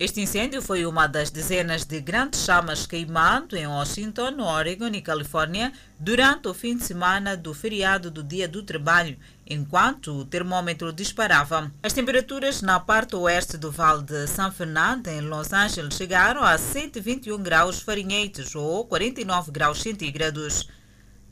[0.00, 5.72] Este incêndio foi uma das dezenas de grandes chamas queimando em Washington, Oregon e Califórnia
[5.96, 9.16] durante o fim de semana do feriado do Dia do Trabalho,
[9.46, 11.72] enquanto o termômetro disparava.
[11.82, 16.56] As temperaturas na parte oeste do Vale de San Fernando, em Los Angeles, chegaram a
[16.56, 20.68] 121 graus Fahrenheit ou 49 graus centígrados.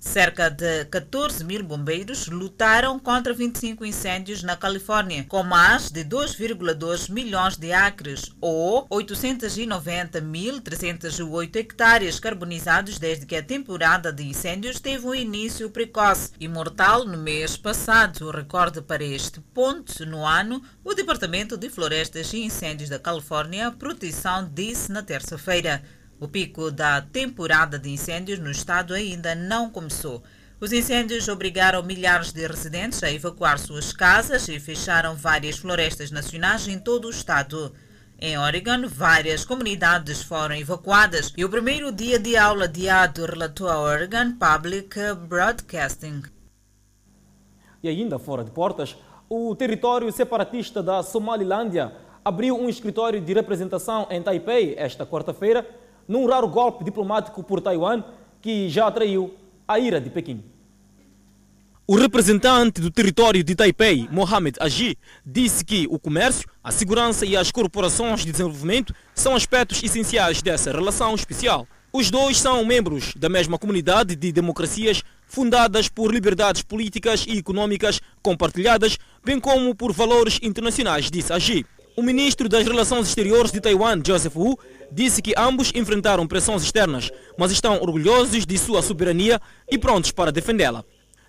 [0.05, 7.09] Cerca de 14 mil bombeiros lutaram contra 25 incêndios na Califórnia, com mais de 2,2
[7.09, 15.15] milhões de acres, ou 890.308 hectares carbonizados desde que a temporada de incêndios teve um
[15.15, 18.27] início precoce e mortal no mês passado.
[18.27, 23.71] O recorde para este ponto no ano, o Departamento de Florestas e Incêndios da Califórnia,
[23.71, 25.81] Proteção, disse na terça-feira.
[26.23, 30.23] O pico da temporada de incêndios no estado ainda não começou.
[30.61, 36.69] Os incêndios obrigaram milhares de residentes a evacuar suas casas e fecharam várias florestas nacionais
[36.69, 37.75] em todo o estado.
[38.21, 43.81] Em Oregon, várias comunidades foram evacuadas e o primeiro dia de aula adiado relatou a
[43.81, 44.97] Oregon Public
[45.27, 46.23] Broadcasting.
[47.83, 48.97] E ainda fora de portas,
[49.29, 51.93] o território separatista da Somalilândia
[52.25, 58.03] abriu um escritório de representação em Taipei esta quarta-feira num raro golpe diplomático por Taiwan
[58.41, 59.35] que já atraiu
[59.67, 60.43] a ira de Pequim.
[61.87, 64.97] O representante do território de Taipei, Mohamed Aji,
[65.27, 70.71] disse que o comércio, a segurança e as corporações de desenvolvimento são aspectos essenciais dessa
[70.71, 71.67] relação especial.
[71.93, 78.01] Os dois são membros da mesma comunidade de democracias fundadas por liberdades políticas e econômicas
[78.23, 81.67] compartilhadas, bem como por valores internacionais, disse Aji.
[81.95, 84.59] O ministro das Relações Exteriores de Taiwan, Joseph Wu,
[84.93, 89.41] disse que ambos enfrentaram pressões externas, mas estão orgulhosos de sua soberania
[89.71, 90.85] e prontos para defendê-la.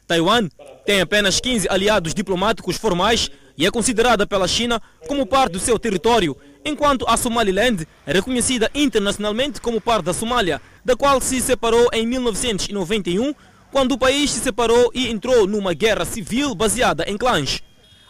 [0.05, 0.49] Taiwan
[0.86, 5.80] tem apenas 15 aliados diplomáticos formais e é considerada pela China como parte do seu
[5.80, 6.36] território,
[6.66, 12.05] enquanto a Somaliland é reconhecida internacionalmente como parte da Somália, da qual se separou em
[12.05, 13.34] 1991,
[13.72, 17.61] quando o país se separou e entrou numa guerra civil baseada em clãs.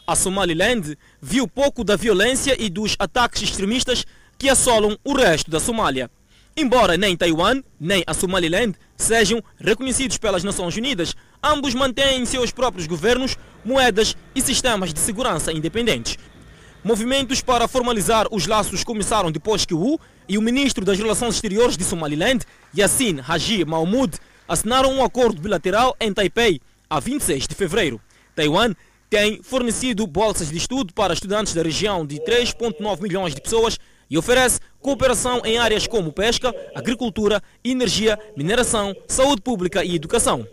[0.06, 4.04] A Somaliland viu pouco da violência e dos ataques extremistas
[4.44, 6.12] que assolam o resto da Somália.
[6.58, 12.86] Embora nem Taiwan nem a Somaliland sejam reconhecidos pelas Nações Unidas, ambos mantêm seus próprios
[12.86, 16.18] governos, moedas e sistemas de segurança independentes.
[16.84, 21.78] Movimentos para formalizar os laços começaram depois que o e o ministro das Relações Exteriores
[21.78, 22.46] de Somaliland,
[22.78, 28.02] Yassin Haji Mahmoud, assinaram um acordo bilateral em Taipei a 26 de fevereiro.
[28.36, 28.74] Taiwan
[29.10, 33.80] tem fornecido bolsas de estudo para estudantes da região de 3,9 milhões de pessoas
[34.14, 40.48] e oferece cooperação em áreas como pesca, agricultura, energia, mineração, saúde pública e educação.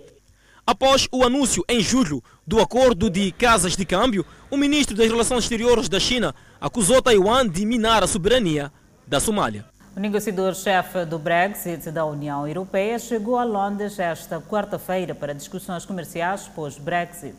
[0.66, 5.44] Após o anúncio em julho do acordo de casas de câmbio, o ministro das Relações
[5.44, 8.72] Exteriores da China acusou Taiwan de minar a soberania
[9.06, 9.66] da Somália.
[9.94, 16.48] O negociador-chefe do Brexit da União Europeia chegou a Londres esta quarta-feira para discussões comerciais
[16.48, 17.36] pós-Brexit.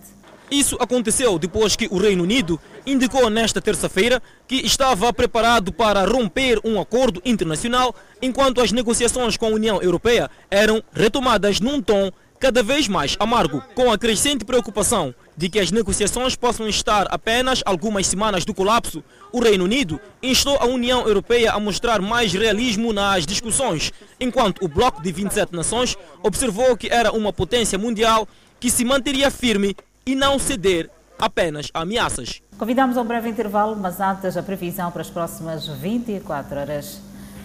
[0.52, 6.60] Isso aconteceu depois que o Reino Unido indicou nesta terça-feira que estava preparado para romper
[6.66, 12.62] um acordo internacional enquanto as negociações com a União Europeia eram retomadas num tom cada
[12.64, 18.08] vez mais amargo, com a crescente preocupação de que as negociações possam estar apenas algumas
[18.08, 23.28] semanas do colapso, o Reino Unido instou a União Europeia a mostrar mais realismo nas
[23.28, 28.28] discussões, enquanto o Bloco de 27 Nações observou que era uma potência mundial
[28.60, 29.76] que se manteria firme
[30.12, 32.42] e não ceder apenas a ameaças.
[32.58, 37.00] Convidamos a um breve intervalo, mas antes a previsão para as próximas 24 horas.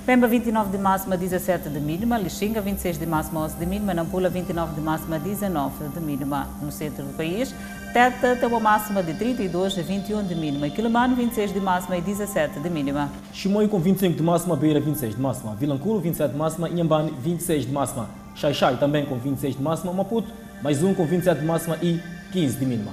[0.04, 2.18] Pemba 29 de máxima, 17 de mínima.
[2.18, 3.94] Lixinga 26 de máxima, 11 de mínima.
[3.94, 7.54] Nampula 29 de máxima, 19 de mínima no centro do país.
[7.92, 10.68] Teta tem uma máxima de 32 a 21 de mínima.
[10.68, 13.08] Quilimano 26 de máxima e 17 de mínima.
[13.32, 15.54] Chimoio com 25 de máxima, Beira 26 de máxima.
[15.54, 18.10] Vilanculo 27 de máxima, Inhambane 26 de máxima.
[18.34, 22.00] Xaixai também com 26 de máxima, Maputo mais um com 27 de máxima e
[22.36, 22.92] 15 de mínima.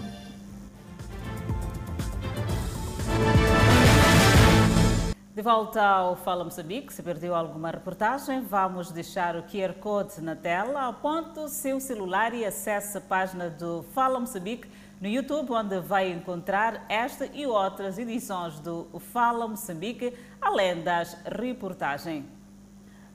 [5.35, 10.33] De volta ao Fala Moçambique, se perdeu alguma reportagem, vamos deixar o QR Code na
[10.33, 14.69] tela, aponte o seu celular e acesse a página do Fala Moçambique
[15.01, 22.23] no YouTube, onde vai encontrar esta e outras edições do Fala Moçambique, além das reportagens.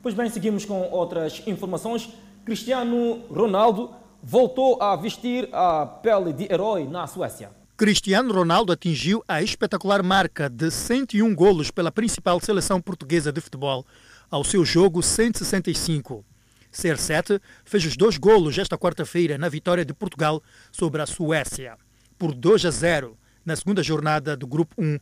[0.03, 2.12] Pois bem, seguimos com outras informações.
[2.45, 3.97] Cristiano Ronaldo
[4.29, 7.51] voltou a vestir a pele de herói na Suécia.
[7.79, 13.87] Cristiano Ronaldo atingiu a espetacular marca de 101 golos pela principal seleção portuguesa de futebol,
[14.31, 16.22] ao seu jogo 165.
[16.70, 21.79] CR7 fez os dois golos esta quarta-feira na vitória de Portugal sobre a Suécia,
[22.18, 23.16] por 2 a 0,
[23.47, 24.99] na segunda jornada do Grupo 1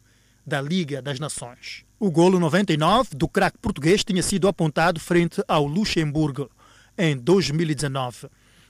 [0.47, 1.85] da Liga das Nações.
[1.99, 6.49] O golo 99 do craque português tinha sido apontado frente ao Luxemburgo
[6.97, 8.29] em 2019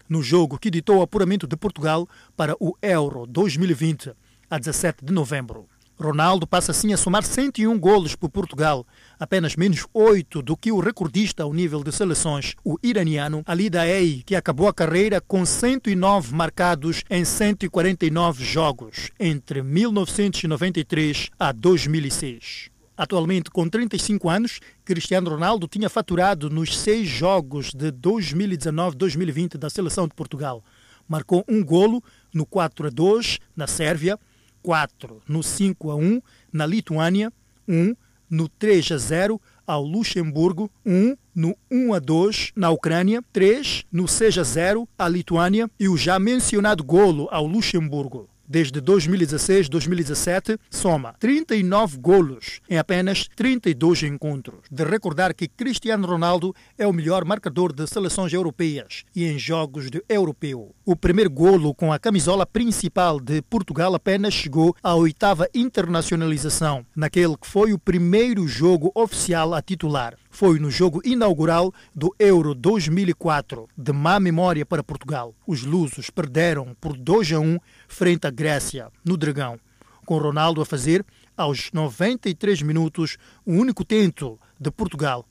[0.09, 4.13] no jogo que ditou o apuramento de Portugal para o Euro 2020,
[4.51, 5.67] a 17 de novembro.
[5.99, 8.87] Ronaldo passa assim a somar 101 golos por Portugal,
[9.19, 14.23] apenas menos 8 do que o recordista ao nível de seleções, o iraniano Ali Daei,
[14.25, 22.76] que acabou a carreira com 109 marcados em 149 jogos, entre 1993 a 2006.
[22.97, 30.09] Atualmente, com 35 anos, Cristiano Ronaldo tinha faturado nos seis jogos de 2019-2020 da seleção
[30.09, 30.65] de Portugal.
[31.07, 34.19] Marcou um golo no 4 a 2 na Sérvia,
[34.63, 37.31] 4 no 5 a 1 na Lituânia,
[37.69, 37.95] 1
[38.31, 44.09] no 3 a 0 ao Luxemburgo, 1 no 1 a 2 na Ucrânia, 3 no
[44.09, 51.15] 6 a 0 à Lituânia e o já mencionado golo ao Luxemburgo desde 2016-2017, soma
[51.19, 54.61] 39 golos em apenas 32 encontros.
[54.71, 59.91] De recordar que Cristiano Ronaldo é o melhor marcador de seleções europeias e em jogos
[59.91, 60.75] de europeu.
[60.85, 67.37] O primeiro golo com a camisola principal de Portugal apenas chegou à oitava internacionalização, naquele
[67.37, 73.67] que foi o primeiro jogo oficial a titular foi no jogo inaugural do Euro 2004,
[73.75, 75.35] de má memória para Portugal.
[75.47, 77.59] Os lusos perderam por 2 a 1
[77.89, 79.59] frente à Grécia, no Dragão,
[80.05, 83.17] com Ronaldo a fazer, aos 93 minutos,
[83.47, 85.25] o único tento de Portugal,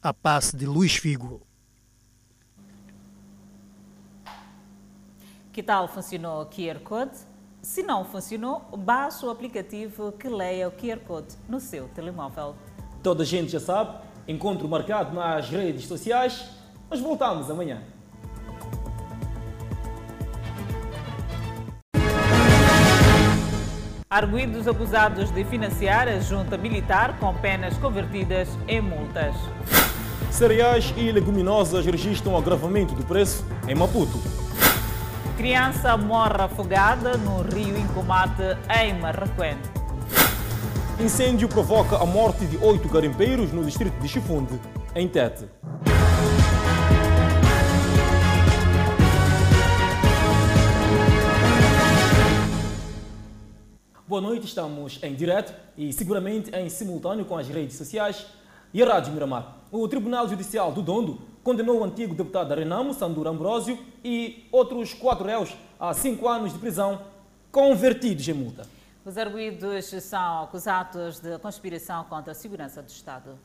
[0.00, 1.44] a passe de Luís Figo.
[5.52, 7.18] Que tal funcionou o QR Code?
[7.60, 12.54] Se não funcionou, baixe o aplicativo que leia o QR Code no seu telemóvel.
[13.02, 16.44] Toda a gente já sabe encontro marcado nas redes sociais.
[16.90, 17.78] Nós voltamos amanhã.
[24.10, 29.34] Arguidos acusados de financiar a junta militar com penas convertidas em multas.
[30.30, 34.18] Cereais e leguminosas registram agravamento do preço em Maputo.
[35.36, 38.42] Criança morre afogada no rio Incomate,
[38.78, 39.56] em Marraquém.
[41.00, 44.60] Incêndio provoca a morte de oito garimpeiros no distrito de Chifunde,
[44.94, 45.46] em Tete.
[54.06, 58.26] Boa noite, estamos em direto e seguramente em simultâneo com as redes sociais
[58.72, 59.56] e a Rádio Miramar.
[59.72, 65.26] O Tribunal Judicial do Dondo condenou o antigo deputado Renamo Sandura Ambrosio e outros quatro
[65.26, 67.00] réus a cinco anos de prisão
[67.50, 68.81] convertidos em multa.
[69.04, 73.36] Os arguídos são acusados de conspiração contra a segurança do Estado.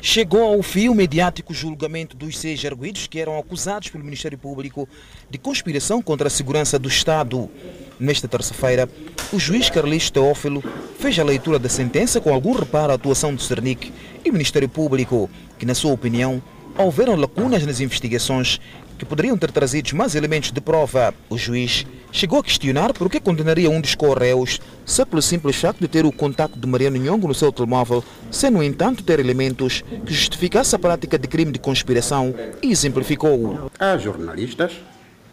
[0.00, 4.88] Chegou ao fim o mediático julgamento dos seis arguídos que eram acusados pelo Ministério Público
[5.28, 7.50] de conspiração contra a segurança do Estado.
[7.98, 8.88] Nesta terça-feira,
[9.32, 10.62] o juiz Carlos Teófilo
[10.96, 13.92] fez a leitura da sentença com algum reparo à atuação do Cernic
[14.24, 15.28] e Ministério Público,
[15.58, 16.40] que, na sua opinião,
[16.78, 18.60] houveram lacunas nas investigações
[18.96, 21.12] que poderiam ter trazido mais elementos de prova.
[21.28, 21.84] O juiz
[22.14, 26.06] chegou a questionar por que condenaria um dos correios só pelo simples facto de ter
[26.06, 30.76] o contacto de Mariano Nhongo no seu telemóvel, sem no entanto ter elementos que justificasse
[30.76, 32.32] a prática de crime de conspiração
[32.62, 33.68] e exemplificou.
[33.80, 34.72] Há jornalistas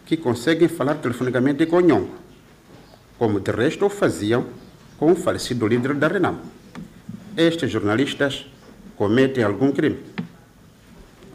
[0.07, 2.15] que conseguem falar telefonicamente com Nhongo,
[3.19, 4.47] como de resto o faziam
[4.97, 6.41] com o falecido líder da Renamo.
[7.37, 8.47] Estes jornalistas
[8.95, 9.99] cometem algum crime.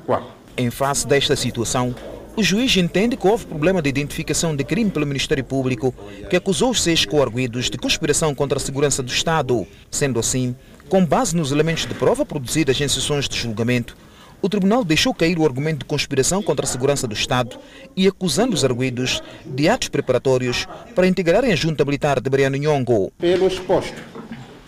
[0.05, 0.37] Qual?
[0.57, 1.95] Em face desta situação,
[2.37, 5.95] o juiz entende que houve problema de identificação de crime pelo Ministério Público,
[6.29, 9.67] que acusou os seis coarguidos de conspiração contra a segurança do Estado.
[9.91, 10.55] Sendo assim,
[10.87, 13.97] com base nos elementos de prova produzidos em sessões de julgamento,
[14.43, 17.57] o tribunal deixou cair o argumento de conspiração contra a segurança do Estado
[17.97, 23.11] e acusando os arguidos de atos preparatórios para integrarem a junta militar de Mariano Nhongo.
[23.19, 23.97] Pelo exposto,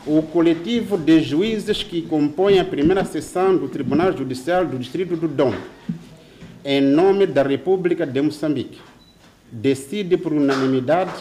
[0.07, 5.29] o coletivo de juízes que compõe a primeira sessão do Tribunal Judicial do Distrito do
[5.29, 5.53] Dom
[6.65, 8.79] em nome da República de Moçambique,
[9.51, 11.13] decide por unanimidade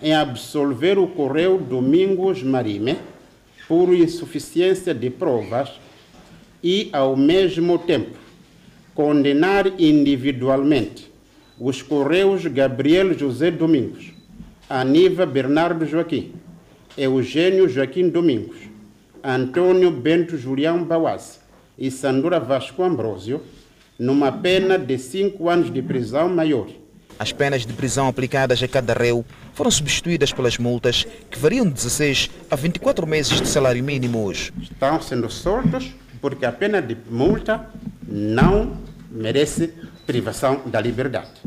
[0.00, 2.96] em absolver o Correio Domingos Marime
[3.68, 5.70] por insuficiência de provas
[6.62, 8.18] e, ao mesmo tempo,
[8.94, 11.10] condenar individualmente
[11.58, 14.12] os Correios Gabriel José Domingos,
[14.68, 16.32] Aniva Bernardo Joaquim,
[16.96, 18.56] Eugênio Joaquim Domingos,
[19.22, 21.40] Antônio Bento Julião Bawaz
[21.78, 23.40] e Sandura Vasco Ambrósio
[24.02, 26.66] numa pena de cinco anos de prisão maior.
[27.20, 29.24] As penas de prisão aplicadas a cada réu
[29.54, 34.50] foram substituídas pelas multas, que variam de 16 a 24 meses de salário mínimos.
[34.60, 37.70] Estão sendo soltos porque a pena de multa
[38.04, 38.76] não
[39.08, 39.72] merece
[40.04, 41.40] privação da liberdade.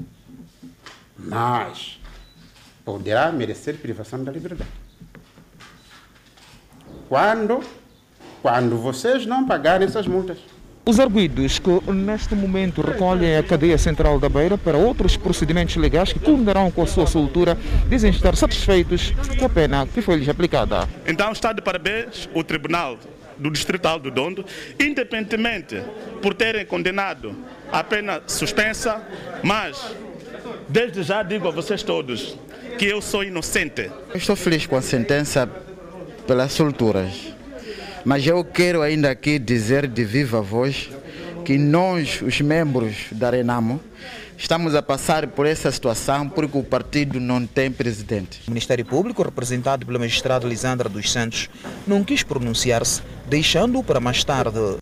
[1.19, 1.99] Mas
[2.85, 4.69] poderá merecer privação da liberdade.
[7.09, 7.61] Quando?
[8.41, 10.54] Quando vocês não pagarem essas multas.
[10.87, 16.13] Os arguidos que neste momento recolhem a cadeia central da Beira para outros procedimentos legais
[16.13, 17.57] que culminarão com a sua soltura
[17.89, 20.87] dizem estar satisfeitos com a pena que foi-lhes aplicada.
[21.07, 22.99] Então está de parabéns o Tribunal
[23.35, 24.45] do Distrital do Dondo,
[24.79, 25.81] independentemente
[26.21, 27.35] por terem condenado
[27.71, 29.01] a pena suspensa,
[29.41, 29.95] mas
[30.69, 32.37] desde já digo a vocês todos
[32.77, 33.89] que eu sou inocente.
[34.11, 35.49] Eu estou feliz com a sentença
[36.27, 37.34] pelas solturas
[38.05, 40.91] mas eu quero ainda aqui dizer de viva voz
[41.43, 43.81] que nós, os membros da Renamo,
[44.37, 48.41] estamos a passar por essa situação porque o partido não tem presidente.
[48.47, 51.49] O Ministério Público, representado pela magistrada Lisandra dos Santos,
[51.87, 54.77] não quis pronunciar-se, deixando-o para mais tarde.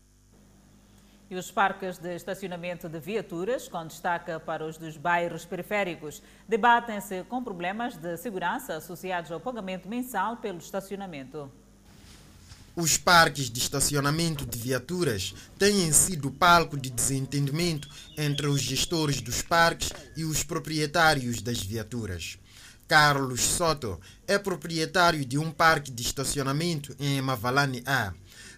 [1.29, 7.23] E os parques de estacionamento de viaturas, com destaque para os dos bairros periféricos, debatem-se
[7.23, 11.49] com problemas de segurança associados ao pagamento mensal pelo estacionamento.
[12.75, 17.87] Os parques de estacionamento de viaturas têm sido palco de desentendimento
[18.17, 22.39] entre os gestores dos parques e os proprietários das viaturas.
[22.87, 28.11] Carlos Soto é proprietário de um parque de estacionamento em Mavalane A.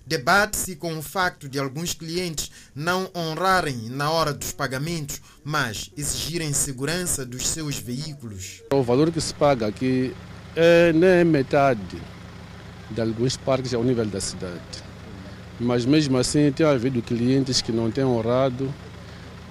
[0.08, 6.54] Debate-se com o facto de alguns clientes não honrarem na hora dos pagamentos, mas exigirem
[6.54, 8.62] segurança dos seus veículos.
[8.72, 10.16] O valor que se paga aqui
[10.56, 12.15] é nem metade
[12.90, 14.84] de alguns parques ao nível da cidade.
[15.60, 18.74] Mas mesmo assim tem havido clientes que não têm honrado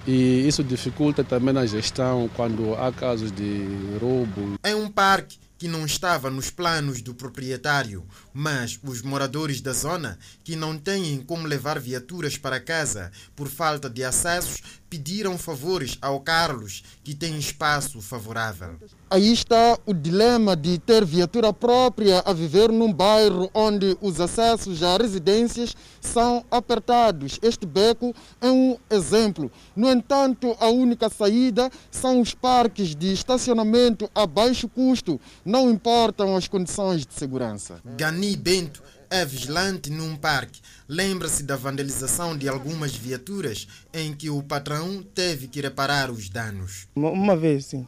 [0.06, 3.66] e isso dificulta também na gestão quando há casos de
[4.00, 4.58] roubo.
[4.62, 8.04] É um parque que não estava nos planos do proprietário,
[8.34, 13.88] mas os moradores da zona, que não têm como levar viaturas para casa por falta
[13.88, 18.76] de acessos, pediram favores ao Carlos, que tem espaço favorável.
[19.10, 24.82] Aí está o dilema de ter viatura própria a viver num bairro onde os acessos
[24.82, 27.38] a residências são apertados.
[27.42, 29.50] Este beco é um exemplo.
[29.76, 36.36] No entanto, a única saída são os parques de estacionamento a baixo custo, não importam
[36.36, 37.80] as condições de segurança.
[37.96, 40.60] Gani Bento é vigilante num parque.
[40.88, 46.88] Lembra-se da vandalização de algumas viaturas em que o patrão teve que reparar os danos.
[46.96, 47.86] Uma, uma vez, sim.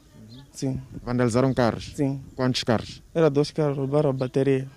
[0.52, 0.80] sim.
[1.02, 1.92] Vandalizaram carros?
[1.96, 2.22] Sim.
[2.34, 3.02] Quantos carros?
[3.14, 4.68] Era dois carros, roubaram a bateria.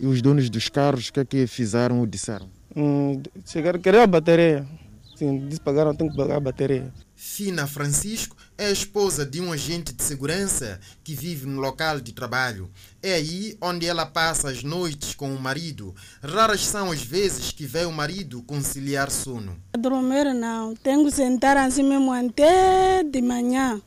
[0.00, 2.48] E os donos dos carros, o que é que fizeram ou disseram?
[2.74, 4.66] Hum, chegaram, queriam a bateria.
[5.16, 6.92] Sim, disse pagaram, tem que pagar a bateria.
[7.24, 12.68] Fina Francisco é esposa de um agente de segurança que vive no local de trabalho.
[13.00, 15.94] É aí onde ela passa as noites com o marido.
[16.20, 19.56] Raras são as vezes que vê o marido conciliar sono.
[19.78, 23.80] Dormir não, tenho que sentar assim mesmo até de manhã.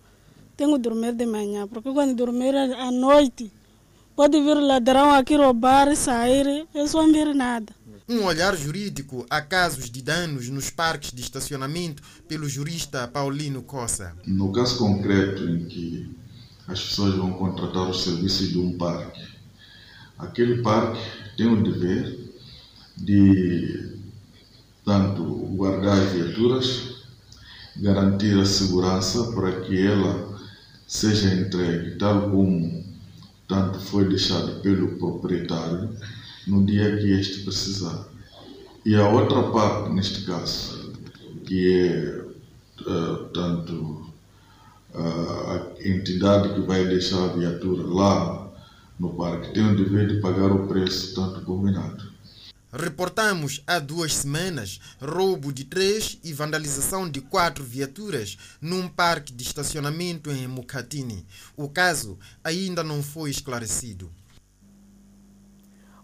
[0.55, 3.51] Tenho que dormir de manhã, porque quando dormir à noite,
[4.15, 7.75] pode vir ladrão aqui roubar, sair, eu só não ver nada.
[8.07, 14.13] Um olhar jurídico a casos de danos nos parques de estacionamento pelo jurista Paulino Cossa.
[14.27, 16.15] No caso concreto em que
[16.67, 19.27] as pessoas vão contratar os serviços de um parque.
[20.19, 21.01] Aquele parque
[21.35, 22.31] tem o dever
[22.95, 23.97] de,
[24.85, 25.23] tanto,
[25.55, 26.97] guardar as viaturas,
[27.77, 30.39] garantir a segurança para que ela
[30.87, 32.85] seja entregue tal como
[33.47, 35.89] tanto foi deixado pelo proprietário
[36.47, 38.07] no dia que este precisar.
[38.85, 40.93] E a outra parte, neste caso,
[41.45, 42.25] que é
[42.81, 44.11] uh, tanto
[44.93, 48.51] uh, a entidade que vai deixar a viatura lá
[48.99, 52.13] no parque tem o dever de pagar o preço tanto combinado.
[52.71, 59.43] Reportamos há duas semanas roubo de três e vandalização de quatro viaturas num parque de
[59.43, 61.25] estacionamento em Mukatini.
[61.55, 64.11] O caso ainda não foi esclarecido.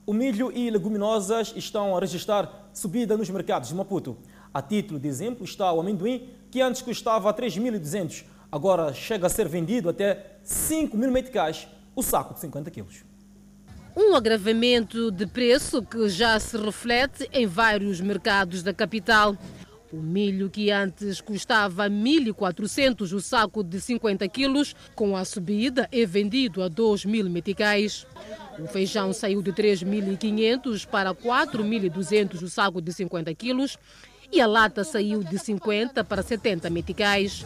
[0.05, 4.17] O milho e leguminosas estão a registrar subida nos mercados de Maputo.
[4.51, 9.47] A título de exemplo está o amendoim, que antes custava 3.200, agora chega a ser
[9.47, 13.03] vendido até 5 mil meticais o saco de 50 quilos.
[13.95, 19.37] Um agravamento de preço que já se reflete em vários mercados da capital.
[19.91, 26.05] O milho que antes custava 1.400 o saco de 50 quilos, com a subida é
[26.05, 28.07] vendido a 2.000 meticais.
[28.63, 33.77] O feijão saiu de 3.500 para 4.200 o saco de 50 quilos
[34.31, 37.45] e a lata saiu de 50 para 70 meticais.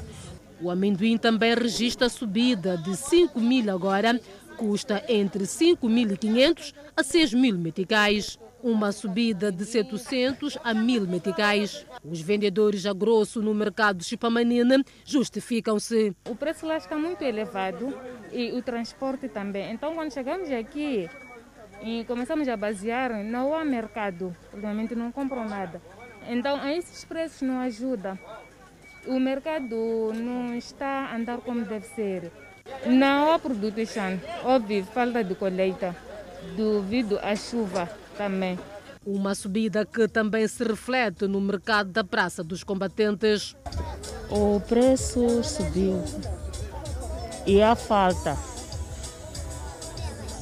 [0.62, 4.20] O amendoim também registra subida de 5 mil agora,
[4.58, 11.86] custa entre 5.500 a 6.000 meticais, uma subida de 700 a 1.000 meticais.
[12.04, 16.16] Os vendedores a grosso no mercado de Chipamanina justificam-se.
[16.28, 17.96] O preço lá está muito elevado
[18.32, 19.72] e o transporte também.
[19.72, 21.08] Então, quando chegamos aqui
[21.84, 25.80] e começamos a basear, não há mercado, realmente não compram nada.
[26.28, 28.18] Então, esses preços não ajudam.
[29.06, 32.32] O mercado não está a andar como deve ser.
[32.88, 35.96] Não há produção, óbvio, falta de colheita,
[36.58, 37.88] devido à chuva
[38.18, 38.60] também.
[39.06, 43.56] Uma subida que também se reflete no mercado da Praça dos Combatentes.
[44.30, 46.04] O preço subiu
[47.46, 48.36] e há falta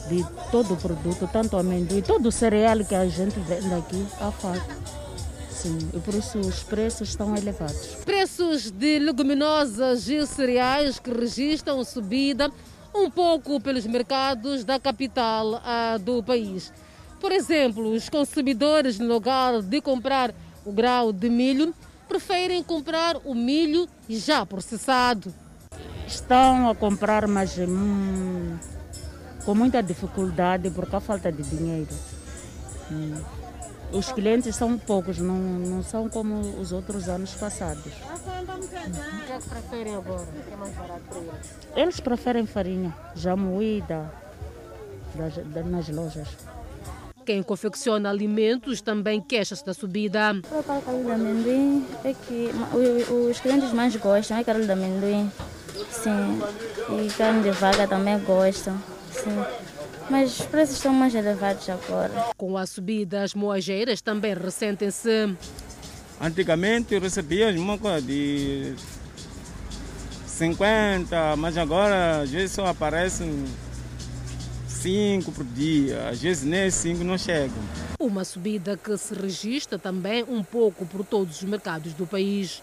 [0.08, 4.32] de todo o produto, tanto amendoim, todo o cereal que a gente vende aqui, há
[4.32, 4.84] falta.
[5.50, 7.96] Sim, e por isso os preços estão elevados.
[8.06, 12.50] Preços de leguminosas e cereais que registram subida
[12.94, 15.62] um pouco pelos mercados da capital
[16.02, 16.72] do país.
[17.24, 20.36] Por exemplo, os consumidores, no lugar de comprar
[20.66, 21.74] o grau de milho,
[22.06, 25.34] preferem comprar o milho já processado.
[26.06, 28.58] Estão a comprar, mas hum,
[29.46, 31.96] com muita dificuldade porque há falta de dinheiro.
[32.92, 33.16] Hum.
[33.94, 37.86] Os clientes são poucos, não, não são como os outros anos passados.
[37.86, 40.24] O que é que preferem agora?
[40.24, 41.58] O que é mais barato para eles?
[41.74, 44.12] Eles preferem farinha, já moída,
[45.16, 46.28] das, das, nas lojas.
[47.26, 50.36] Quem confecciona alimentos também queixa-se da subida.
[50.52, 52.50] O carne de amendoim é que
[53.30, 55.32] os clientes mais gostam, é carne de amendoim.
[55.90, 56.42] Sim.
[57.00, 58.78] E carne de vaca também gostam.
[59.12, 59.42] Sim.
[60.10, 62.12] Mas os preços estão mais elevados agora.
[62.36, 65.34] Com a subida, as moageiras também ressentem-se.
[66.20, 68.76] Antigamente recebíamos uma coisa de
[70.28, 73.46] 50, mas agora às vezes só aparecem
[74.84, 77.56] 5 por dia, às vezes nem 5 não chegam.
[77.98, 82.62] Uma subida que se registra também um pouco por todos os mercados do país.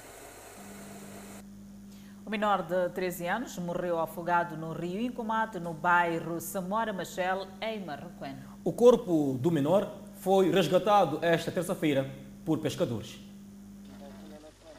[2.26, 7.82] O menor de 13 anos morreu afogado no rio Incomate, no bairro Samora Machel, em
[7.82, 8.36] Marroquém.
[8.62, 12.14] O corpo do menor foi resgatado esta terça-feira
[12.44, 13.18] por pescadores.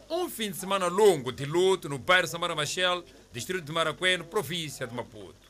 [0.07, 3.03] Um fim de semana longo de luto no bairro Samora Machel,
[3.33, 5.40] distrito de Maracueno, província de Maputo.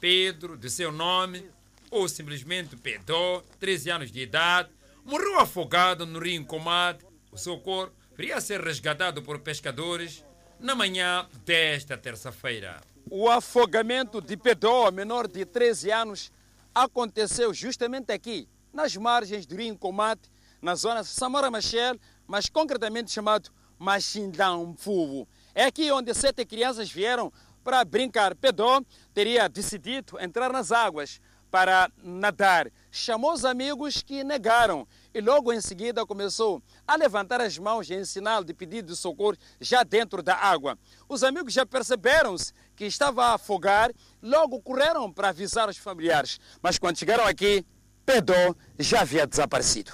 [0.00, 1.44] Pedro, de seu nome,
[1.90, 4.70] ou simplesmente Pedro, 13 anos de idade,
[5.04, 7.04] morreu afogado no rio Incomate.
[7.30, 10.24] O seu corpo viria ser resgatado por pescadores
[10.58, 12.80] na manhã desta terça-feira.
[13.10, 16.32] O afogamento de Pedro, menor de 13 anos,
[16.74, 20.30] aconteceu justamente aqui, nas margens do Rio Comate,
[20.62, 25.28] na zona Samora Machel, mas concretamente chamado Machindão Fuvo.
[25.54, 27.32] É aqui onde sete crianças vieram
[27.62, 28.34] para brincar.
[28.34, 31.20] Pedro teria decidido entrar nas águas
[31.50, 32.70] para nadar.
[32.90, 38.04] Chamou os amigos que negaram e logo em seguida começou a levantar as mãos em
[38.04, 40.78] sinal de pedido de socorro já dentro da água.
[41.08, 43.90] Os amigos já perceberam-se que estava a afogar,
[44.22, 46.38] logo correram para avisar os familiares.
[46.62, 47.64] Mas quando chegaram aqui,
[48.06, 49.92] Pedro já havia desaparecido.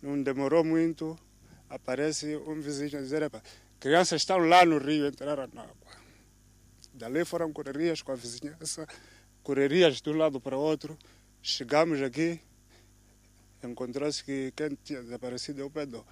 [0.00, 1.18] Não demorou muito,
[1.68, 3.30] aparece um vizinho a dizer:
[3.80, 5.83] crianças estão lá no rio, entraram na água.
[6.94, 8.86] Dali foram correrias com a vizinhança,
[9.42, 10.96] correrias de um lado para o outro.
[11.42, 12.40] Chegamos aqui,
[13.64, 16.06] encontrou-se que quem tinha desaparecido é o Pedro.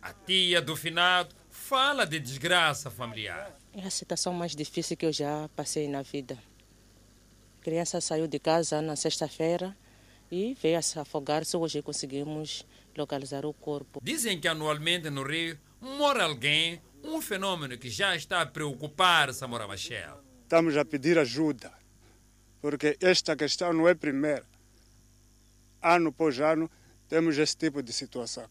[0.00, 3.54] A tia do finado fala de desgraça familiar.
[3.74, 6.38] É a situação mais difícil que eu já passei na vida.
[7.60, 9.76] A criança saiu de casa na sexta-feira
[10.30, 11.44] e veio a se afogar.
[11.44, 14.00] Só hoje conseguimos localizar o corpo.
[14.02, 19.66] Dizem que anualmente no Rio mora alguém, um fenômeno que já está a preocupar Samora
[19.66, 20.22] Machel.
[20.42, 21.72] Estamos a pedir ajuda,
[22.60, 24.44] porque esta questão não é primeira.
[25.82, 26.70] Ano após ano
[27.08, 28.46] temos esse tipo de situação.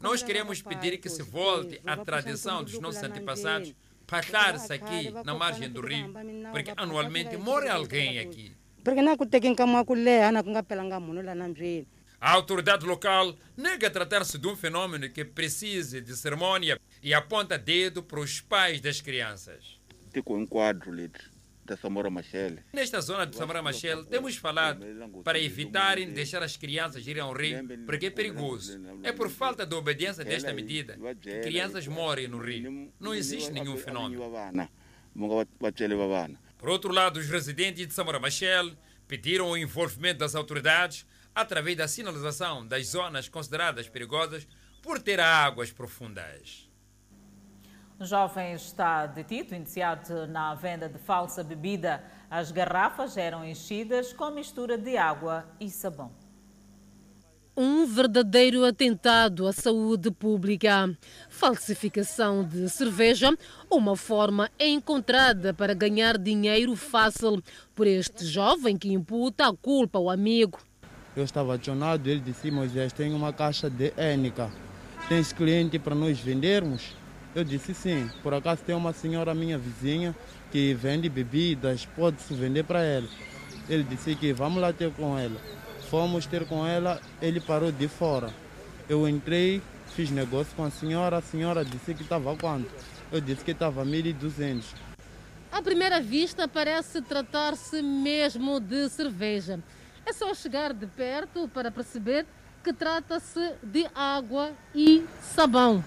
[0.00, 3.74] Nós queremos pedir que se volte à tradição dos nossos antepassados
[4.06, 6.12] passar-se aqui na margem do rio,
[6.52, 8.52] porque anualmente morre alguém aqui.
[12.24, 18.02] A autoridade local nega tratar-se de um fenômeno que precise de cerimônia e aponta dedo
[18.02, 19.78] para os pais das crianças.
[20.14, 21.20] Em quadro, líder
[21.66, 22.60] da Samora Machel.
[22.72, 24.82] Nesta zona de Samora Machel, temos falado
[25.22, 28.80] para evitarem deixar as crianças irem ao rio, porque é perigoso.
[29.02, 32.90] É por falta de obediência desta medida que crianças morrem no rio.
[32.98, 34.32] Não existe nenhum fenômeno.
[36.56, 38.72] Por outro lado, os residentes de Samora Machel
[39.06, 44.46] pediram o envolvimento das autoridades através da sinalização das zonas consideradas perigosas
[44.82, 46.68] por ter águas profundas.
[47.98, 52.04] Um jovem está detido, iniciado na venda de falsa bebida.
[52.28, 56.12] As garrafas eram enchidas com mistura de água e sabão.
[57.56, 60.92] Um verdadeiro atentado à saúde pública.
[61.28, 63.30] Falsificação de cerveja,
[63.70, 67.40] uma forma encontrada para ganhar dinheiro fácil
[67.72, 70.58] por este jovem que imputa a culpa ao amigo.
[71.16, 74.50] Eu estava acionado, ele disse, Moisés, tem uma caixa de Énica.
[75.08, 76.96] Tens cliente para nós vendermos?
[77.34, 78.10] Eu disse sim.
[78.22, 80.14] Por acaso tem uma senhora minha vizinha
[80.50, 83.06] que vende bebidas, pode-se vender para ela.
[83.68, 85.36] Ele disse que vamos lá ter com ela.
[85.88, 88.30] Fomos ter com ela, ele parou de fora.
[88.88, 89.62] Eu entrei,
[89.94, 92.68] fiz negócio com a senhora, a senhora disse que estava quanto?
[93.12, 94.64] Eu disse que estava 1.200.
[95.52, 99.60] À primeira vista parece tratar-se mesmo de cerveja.
[100.06, 102.26] É só chegar de perto para perceber
[102.62, 105.04] que trata-se de água e
[105.34, 105.82] sabão.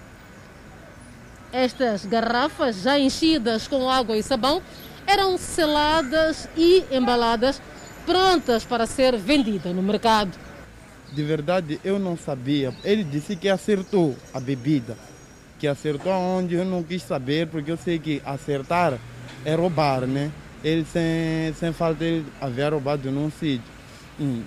[1.52, 4.60] Estas garrafas, já enchidas com água e sabão,
[5.06, 7.62] eram seladas e embaladas,
[8.04, 10.36] prontas para ser vendidas no mercado.
[11.12, 12.74] De verdade, eu não sabia.
[12.84, 14.96] Ele disse que acertou a bebida.
[15.58, 18.98] Que acertou onde eu não quis saber, porque eu sei que acertar
[19.44, 20.30] é roubar, né?
[20.62, 23.77] Ele, sem, sem falta, ele havia roubado num sítio.
[24.20, 24.42] Hum.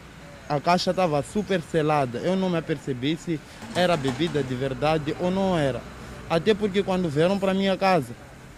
[0.49, 2.19] A caixa estava super selada.
[2.19, 3.39] Eu não me apercebi se
[3.73, 5.81] era bebida de verdade ou não era.
[6.29, 8.13] Até porque quando vieram para minha casa,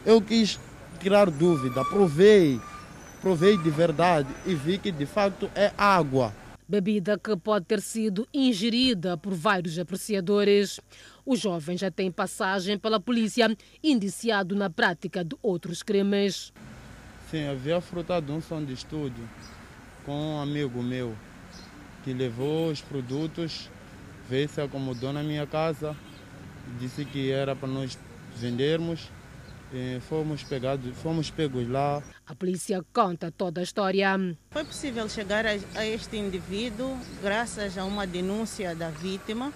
[0.06, 0.60] eu quis
[1.00, 2.60] tirar dúvida, provei,
[3.22, 6.34] provei de verdade e vi que de facto é água.
[6.68, 10.80] Bebida que pode ter sido ingerida por vários apreciadores.
[11.24, 16.52] O jovem já tem passagem pela polícia, indiciado na prática de outros crimes.
[17.30, 19.24] Sim, havia frutado um som de estúdio
[20.06, 21.16] com um amigo meu
[22.04, 23.70] que levou os produtos,
[24.30, 25.96] veio se acomodou na minha casa
[26.80, 27.98] disse que era para nós
[28.36, 29.10] vendermos.
[29.76, 32.04] E fomos pegados, fomos pegos lá.
[32.28, 34.16] A polícia conta toda a história.
[34.52, 39.52] Foi possível chegar a, este indivíduo graças a uma denúncia da vítima.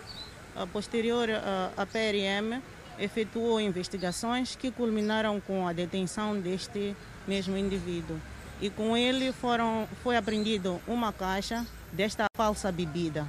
[0.55, 2.59] A posterior, a, a PRM
[2.97, 6.95] efetuou investigações que culminaram com a detenção deste
[7.27, 8.19] mesmo indivíduo.
[8.61, 13.27] E com ele foram, foi apreendido uma caixa desta falsa bebida.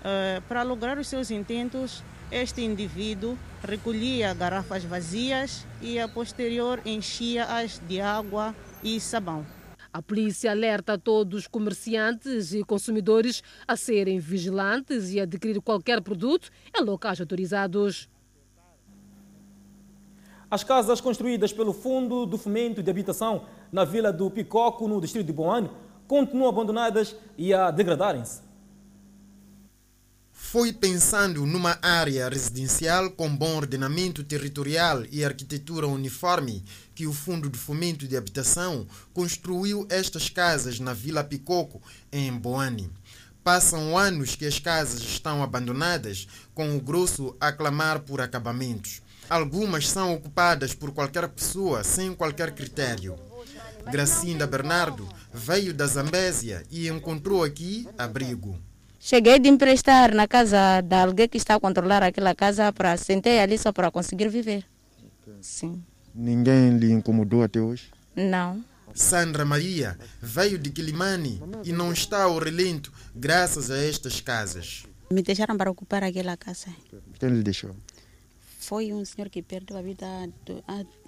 [0.00, 7.80] Uh, para lograr os seus intentos, este indivíduo recolhia garrafas vazias e a posterior enchia-as
[7.88, 9.44] de água e sabão.
[9.90, 16.50] A polícia alerta todos os comerciantes e consumidores a serem vigilantes e adquirir qualquer produto
[16.76, 18.08] em locais autorizados.
[20.50, 25.26] As casas construídas pelo Fundo do Fomento de Habitação na Vila do Picoco, no distrito
[25.26, 25.70] de Boane,
[26.06, 28.48] continuam abandonadas e a degradarem-se
[30.50, 36.64] foi pensando numa área residencial com bom ordenamento territorial e arquitetura uniforme
[36.94, 42.90] que o Fundo de Fomento de Habitação construiu estas casas na Vila Picoco, em Boane.
[43.44, 49.02] Passam anos que as casas estão abandonadas, com o grosso a clamar por acabamentos.
[49.28, 53.16] Algumas são ocupadas por qualquer pessoa sem qualquer critério.
[53.90, 58.58] Gracinda Bernardo veio da Zambésia e encontrou aqui abrigo.
[58.98, 63.38] Cheguei de emprestar na casa de alguém que está a controlar aquela casa para sentei
[63.38, 64.64] ali só para conseguir viver.
[65.40, 65.82] Sim.
[66.14, 67.90] Ninguém lhe incomodou até hoje?
[68.16, 68.64] Não.
[68.94, 74.84] Sandra Maria veio de Quilimani e não está ao relento graças a estas casas.
[75.10, 76.66] Me deixaram para ocupar aquela casa.
[77.18, 77.74] Quem lhe deixou?
[78.68, 80.04] Foi um senhor que perdeu a vida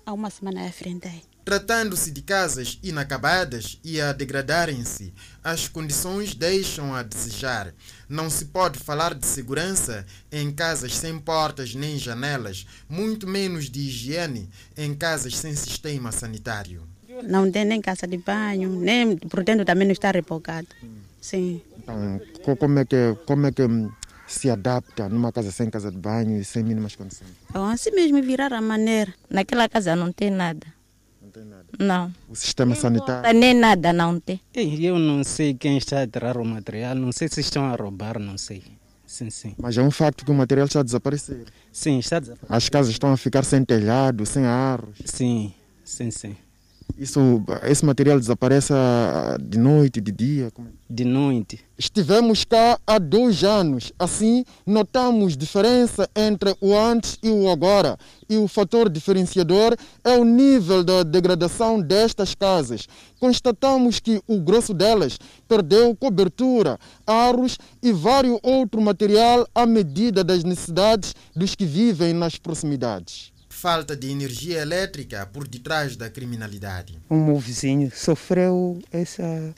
[0.06, 1.10] há, uma semana à frente.
[1.44, 5.12] Tratando-se de casas inacabadas e a degradarem-se,
[5.44, 7.74] as condições deixam a desejar.
[8.08, 13.80] Não se pode falar de segurança em casas sem portas nem janelas, muito menos de
[13.80, 16.88] higiene em casas sem sistema sanitário.
[17.24, 20.68] Não tem nem casa de banho, nem por dentro também não está repocado.
[21.20, 21.60] Sim.
[21.76, 23.62] Então, como é que, como é que
[24.32, 27.30] se adapta numa casa sem casa de banho e sem mínimas condições?
[27.48, 29.12] Então, assim mesmo virar a maneira.
[29.28, 30.66] Naquela casa não tem nada.
[31.20, 31.66] Não tem nada.
[31.78, 32.14] Não.
[32.28, 33.38] O sistema sanitário?
[33.38, 34.40] Nem nada não tem.
[34.54, 38.18] Eu não sei quem está a tirar o material, não sei se estão a roubar,
[38.18, 38.62] não sei.
[39.06, 39.54] Sim, sim.
[39.58, 41.46] Mas é um facto que o material está a desaparecer.
[41.72, 42.56] Sim, está a desaparecer.
[42.56, 44.96] As casas estão a ficar sem telhado, sem arros.
[45.04, 45.52] Sim,
[45.84, 46.36] sim, sim.
[46.98, 50.46] Isso, esse material desaparece ah, de noite, de dia?
[50.46, 50.62] É?
[50.88, 51.60] De noite.
[51.78, 53.92] Estivemos cá há dois anos.
[53.98, 57.96] Assim, notamos diferença entre o antes e o agora.
[58.28, 62.86] E o fator diferenciador é o nível da degradação destas casas.
[63.18, 65.18] Constatamos que o grosso delas
[65.48, 72.36] perdeu cobertura, aros e vários outro material à medida das necessidades dos que vivem nas
[72.36, 76.98] proximidades falta de energia elétrica por detrás da criminalidade.
[77.10, 79.54] O meu vizinho sofreu essa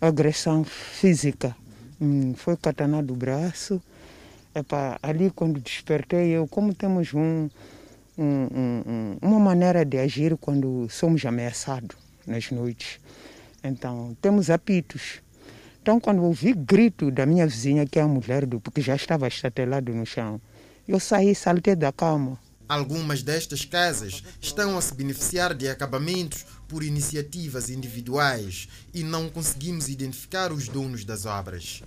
[0.00, 1.54] agressão física.
[2.00, 3.80] Hum, Foi catanado o braço.
[4.52, 7.48] Epa, ali quando despertei, eu, como temos um,
[8.18, 11.96] um, um, uma maneira de agir quando somos ameaçados
[12.26, 12.98] nas noites.
[13.62, 15.20] Então, temos apitos.
[15.80, 19.28] Então, quando ouvi grito da minha vizinha, que é a mulher do, porque já estava
[19.28, 20.40] estatelado no chão,
[20.88, 22.42] eu saí, saltei da cama.
[22.68, 29.88] Algumas destas casas estão a se beneficiar de acabamentos por iniciativas individuais e não conseguimos
[29.88, 31.82] identificar os donos das obras.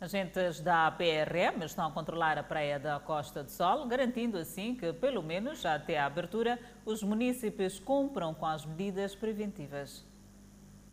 [0.00, 4.92] Agentes da PRM estão a controlar a praia da Costa do Sol, garantindo assim que,
[4.92, 10.04] pelo menos até a abertura, os municípios cumpram com as medidas preventivas.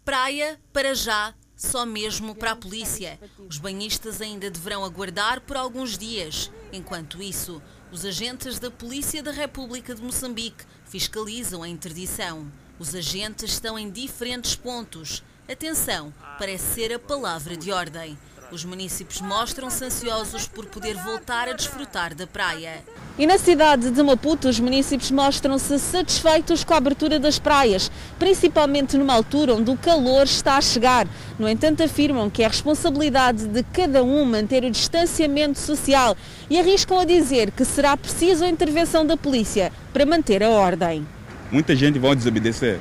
[0.04, 3.20] Praia, para já, só mesmo para a polícia.
[3.50, 6.52] Os banhistas ainda deverão aguardar por alguns dias.
[6.74, 7.62] Enquanto isso,
[7.96, 12.46] os agentes da Polícia da República de Moçambique fiscalizam a interdição.
[12.78, 15.24] Os agentes estão em diferentes pontos.
[15.50, 18.18] Atenção, parece ser a palavra de ordem.
[18.52, 22.84] Os municípios mostram-se ansiosos por poder voltar a desfrutar da praia.
[23.18, 28.98] E na cidade de Maputo, os municípios mostram-se satisfeitos com a abertura das praias, principalmente
[28.98, 31.08] numa altura onde o calor está a chegar.
[31.40, 36.16] No entanto, afirmam que é responsabilidade de cada um manter o distanciamento social
[36.50, 41.08] e arriscam a dizer que será preciso a intervenção da polícia para manter a ordem.
[41.52, 42.80] Muita gente vai desobedecer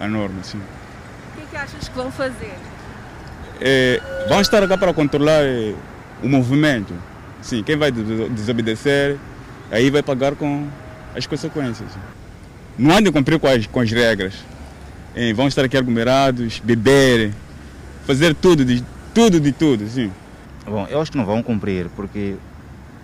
[0.00, 0.58] a norma, sim.
[0.58, 2.54] O que, é que achas que vão fazer?
[3.60, 5.74] É, vão estar cá para controlar é,
[6.22, 6.94] o movimento.
[7.42, 9.16] Sim, quem vai desobedecer,
[9.70, 10.66] aí vai pagar com
[11.14, 11.90] as consequências.
[12.76, 14.34] Não andem cumprir com as, com as regras.
[15.14, 17.32] É, vão estar aqui aglomerados, beber,
[18.06, 20.12] fazer tudo, de tudo, de tudo, sim.
[20.64, 22.36] Bom, eu acho que não vão cumprir, porque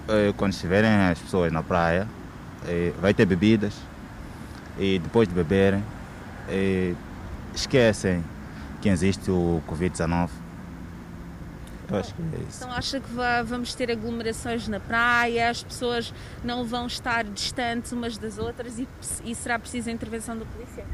[0.06, 2.06] eh, quando estiverem as pessoas na praia,
[2.68, 3.72] eh, vai ter bebidas,
[4.78, 5.82] e depois de beberem,
[6.48, 6.92] eh,
[7.54, 8.22] esquecem
[8.82, 10.28] que existe o Covid-19.
[11.90, 12.58] Eu acho que é isso.
[12.64, 16.12] Então acha que va- vamos ter aglomerações na praia, as pessoas
[16.42, 18.88] não vão estar distantes umas das outras e,
[19.24, 20.84] e será preciso a intervenção da polícia?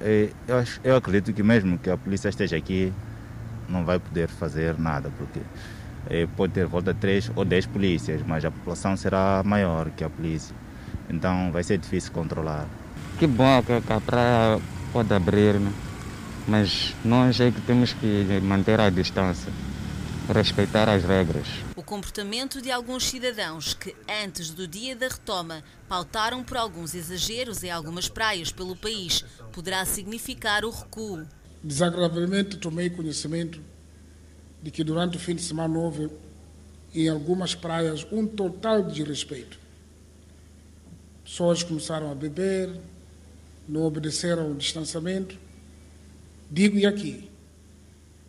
[0.00, 2.92] Eh, Eu, acho- eu acredito que mesmo que a polícia esteja aqui,
[3.68, 5.40] não vai poder fazer nada, porque
[6.10, 10.04] eh, pode ter volta de três ou dez polícias, mas a população será maior que
[10.04, 10.54] a polícia.
[11.08, 12.66] Então vai ser difícil controlar.
[13.18, 14.60] Que bom que que a praia
[14.92, 15.70] pode abrir, né?
[16.46, 19.52] Mas nós é que temos que manter a distância,
[20.32, 21.46] respeitar as regras.
[21.76, 27.62] O comportamento de alguns cidadãos que, antes do dia da retoma, pautaram por alguns exageros
[27.62, 31.26] em algumas praias pelo país, poderá significar o recuo.
[31.62, 33.60] Desagradavelmente tomei conhecimento
[34.62, 36.10] de que durante o fim de semana houve
[36.94, 39.58] em algumas praias um total desrespeito.
[41.24, 42.70] Pessoas começaram a beber,
[43.68, 45.43] não obedeceram ao distanciamento.
[46.54, 47.28] Digo e aqui,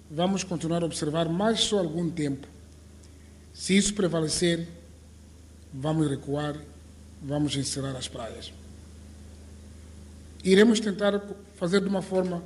[0.09, 2.47] vamos continuar a observar mais só algum tempo.
[3.53, 4.67] Se isso prevalecer,
[5.71, 6.59] vamos recuar,
[7.21, 8.51] vamos encerrar as praias.
[10.43, 11.21] Iremos tentar
[11.55, 12.41] fazer de uma forma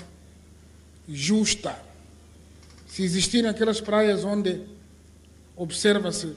[1.07, 1.81] justa.
[2.85, 4.61] Se existirem aquelas praias onde
[5.55, 6.35] observa-se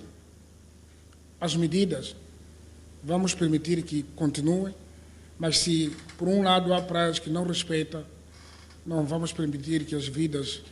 [1.41, 2.15] as medidas,
[3.03, 4.73] vamos permitir que continuem,
[5.37, 8.05] mas se por um lado há praias que não respeitam,
[8.85, 10.63] não vamos permitir que as vidas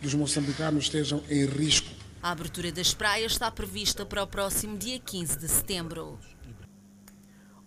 [0.00, 1.88] dos moçambicanos estejam em risco.
[2.22, 6.18] A abertura das praias está prevista para o próximo dia 15 de setembro.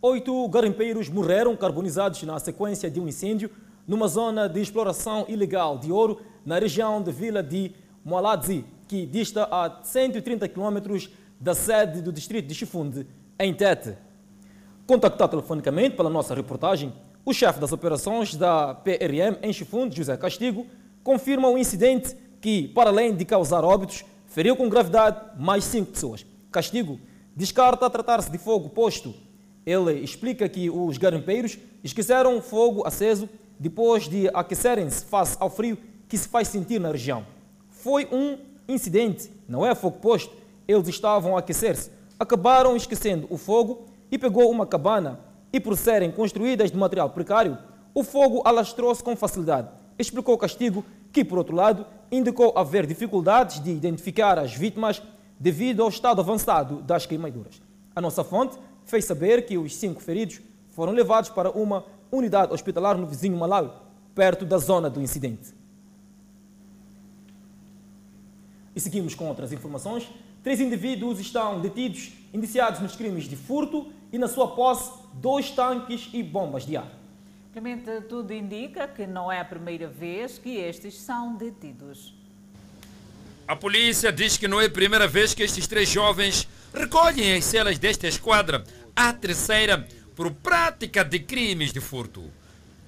[0.02, 3.50] Oito garimpeiros morreram carbonizados na sequência de um incêndio
[3.88, 7.72] numa zona de exploração ilegal de ouro na região de Vila de
[8.04, 11.08] Moaladzi, que dista a 130 km
[11.40, 13.08] da sede do distrito de Chifunde,
[13.40, 13.96] em Tete.
[14.86, 16.94] Contactado telefonicamente pela nossa reportagem,
[17.26, 20.68] o chefe das operações da PRM em Chifunde, José Castigo,
[21.04, 26.26] confirma o incidente que, para além de causar óbitos, feriu com gravidade mais cinco pessoas.
[26.52, 27.00] Castigo
[27.36, 29.14] descarta tratar-se de fogo posto.
[29.66, 35.78] Ele explica que os garimpeiros esqueceram fogo aceso depois de aquecerem-se face ao frio
[36.10, 37.26] que se faz sentir na região.
[37.70, 38.38] Foi um
[38.68, 40.36] incidente, não é fogo posto.
[40.68, 41.90] Eles estavam a aquecer-se,
[42.20, 45.20] acabaram esquecendo o fogo e pegou uma cabana
[45.54, 47.58] e por serem construídas de material precário,
[47.94, 49.70] o fogo alastrou-se com facilidade.
[50.00, 55.02] Explicou Castigo que, por outro lado, indicou haver dificuldades de identificar as vítimas
[55.40, 57.62] devido ao estado avançado das queimaduras.
[57.96, 62.98] A nossa fonte fez saber que os cinco feridos foram levados para uma unidade hospitalar
[62.98, 63.70] no vizinho Malawi,
[64.16, 65.54] perto da zona do incidente.
[68.76, 70.10] E seguimos com outras informações.
[70.42, 76.08] Três indivíduos estão detidos, indiciados nos crimes de furto e, na sua posse, dois tanques
[76.14, 76.88] e bombas de ar.
[77.52, 82.14] Clemente, tudo indica que não é a primeira vez que estes são detidos.
[83.48, 87.44] A polícia diz que não é a primeira vez que estes três jovens recolhem as
[87.44, 88.64] celas desta esquadra,
[88.96, 92.24] a terceira por prática de crimes de furto.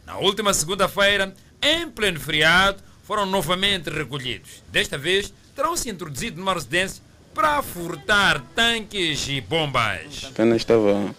[0.05, 4.63] Na última segunda-feira, em pleno feriado, foram novamente recolhidos.
[4.71, 7.03] Desta vez, terão se introduzido numa residência
[7.35, 10.23] para furtar tanques e bombas.
[10.29, 11.13] Apenas estava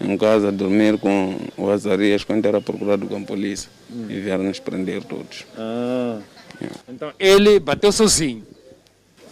[0.00, 4.06] em casa a dormir com o Azarias quando era procurado com a polícia Hum.
[4.08, 5.44] e vieram nos prender todos.
[5.58, 6.20] Ah.
[6.88, 8.46] Então ele bateu sozinho.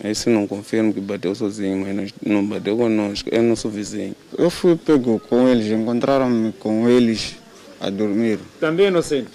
[0.03, 4.17] Esse não confirmo que bateu sozinho, mas não- não bateu conosco, é nosso vizinho.
[4.37, 7.37] Eu fui pego com eles, encontraram-me com eles
[7.81, 8.39] a dormir.
[8.59, 9.29] Também inocente.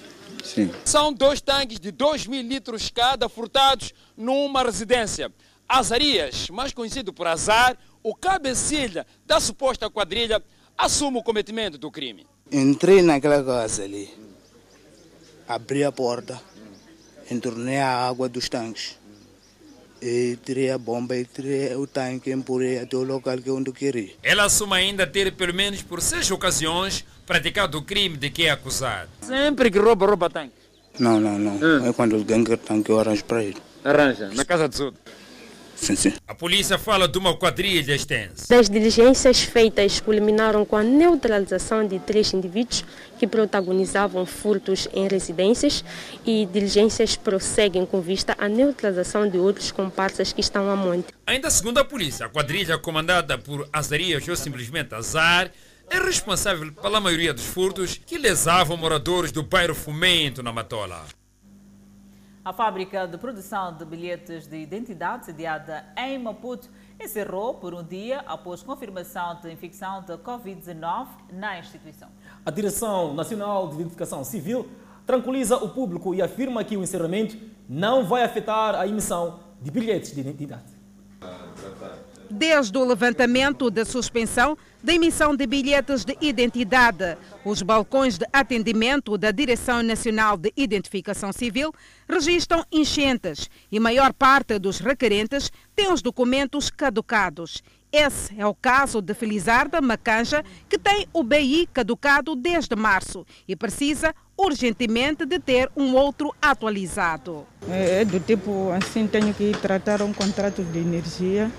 [0.43, 0.69] Sim.
[0.83, 5.31] São dois tanques de 2 mil litros cada furtados numa residência.
[5.67, 10.41] Azarias, mais conhecido por Azar, o cabecilha da suposta quadrilha,
[10.77, 12.25] assume o cometimento do crime.
[12.51, 14.09] Entrei naquela casa ali,
[15.47, 16.39] abri a porta,
[17.29, 18.97] entornei a água dos tanques.
[20.01, 23.69] E tirei a bomba e tirei o tanque e empurrei até o local que onde
[23.69, 24.13] eu queria.
[24.21, 28.51] Ela assume ainda ter, pelo menos por seis ocasiões, praticado o crime de que é
[28.51, 29.09] acusado.
[29.21, 30.53] Sempre que rouba, rouba tanque.
[30.99, 31.87] Não, não, não.
[31.87, 33.57] É quando alguém quer tanque eu arranjo para ele.
[33.83, 35.04] Arranja, na casa de outros.
[35.75, 36.13] Sim, sim.
[36.27, 38.45] A polícia fala de uma quadrilha extensa.
[38.49, 42.85] Das diligências feitas culminaram com a neutralização de três indivíduos
[43.19, 45.83] que protagonizavam furtos em residências
[46.25, 51.07] e diligências prosseguem com vista à neutralização de outros comparsas que estão a monte.
[51.27, 55.51] Ainda segundo a polícia, a quadrilha comandada por Azarias ou simplesmente Azar
[55.89, 61.05] é responsável pela maioria dos furtos que lesavam moradores do bairro Fomento, na Matola.
[62.45, 66.69] A fábrica de produção de bilhetes de identidade, sediada em Maputo,
[67.03, 72.07] encerrou por um dia após confirmação de infecção de Covid-19 na instituição.
[72.45, 74.69] A Direção Nacional de Identificação Civil
[75.07, 77.35] tranquiliza o público e afirma que o encerramento
[77.67, 80.71] não vai afetar a emissão de bilhetes de identidade.
[82.29, 84.55] Desde o levantamento da suspensão
[84.85, 91.33] da emissão de bilhetes de identidade, os balcões de atendimento da Direção Nacional de Identificação
[91.33, 91.73] Civil
[92.07, 97.63] registram enchentes e maior parte dos requerentes tem os documentos caducados.
[97.91, 103.55] Esse é o caso de Felizarda Macanja, que tem o BI caducado desde março e
[103.55, 107.47] precisa urgentemente de ter um outro atualizado.
[107.67, 111.49] É do tipo assim, tenho que tratar um contrato de energia,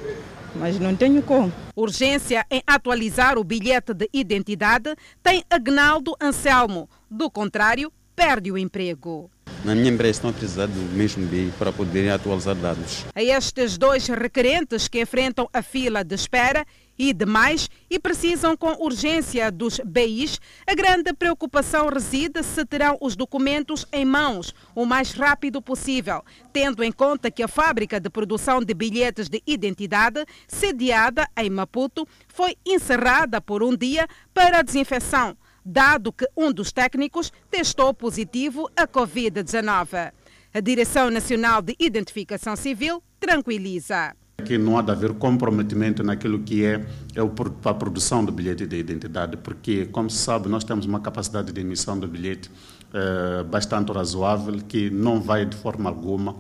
[0.59, 1.53] mas não tenho como.
[1.75, 6.89] Urgência em atualizar o bilhete de identidade tem Agnaldo Anselmo.
[7.11, 9.31] Do contrário, perde o emprego.
[9.65, 13.05] Na minha empresa estão a precisar do mesmo BI para poderem atualizar dados.
[13.15, 16.65] A estes dois requerentes que enfrentam a fila de espera
[16.99, 23.17] e demais e precisam com urgência dos BIs, a grande preocupação reside se terão os
[23.17, 28.63] documentos em mãos o mais rápido possível, tendo em conta que a fábrica de produção
[28.63, 36.13] de bilhetes de identidade, sediada em Maputo, foi encerrada por um dia para desinfecção, dado
[36.13, 40.13] que um dos técnicos testou positivo a Covid-19.
[40.55, 44.15] A Direção Nacional de Identificação Civil tranquiliza.
[44.45, 47.21] Que não há de haver comprometimento naquilo que é, é
[47.65, 51.61] a produção do bilhete de identidade, porque, como se sabe, nós temos uma capacidade de
[51.61, 52.51] emissão do bilhete
[52.95, 56.37] eh, bastante razoável, que não vai de forma alguma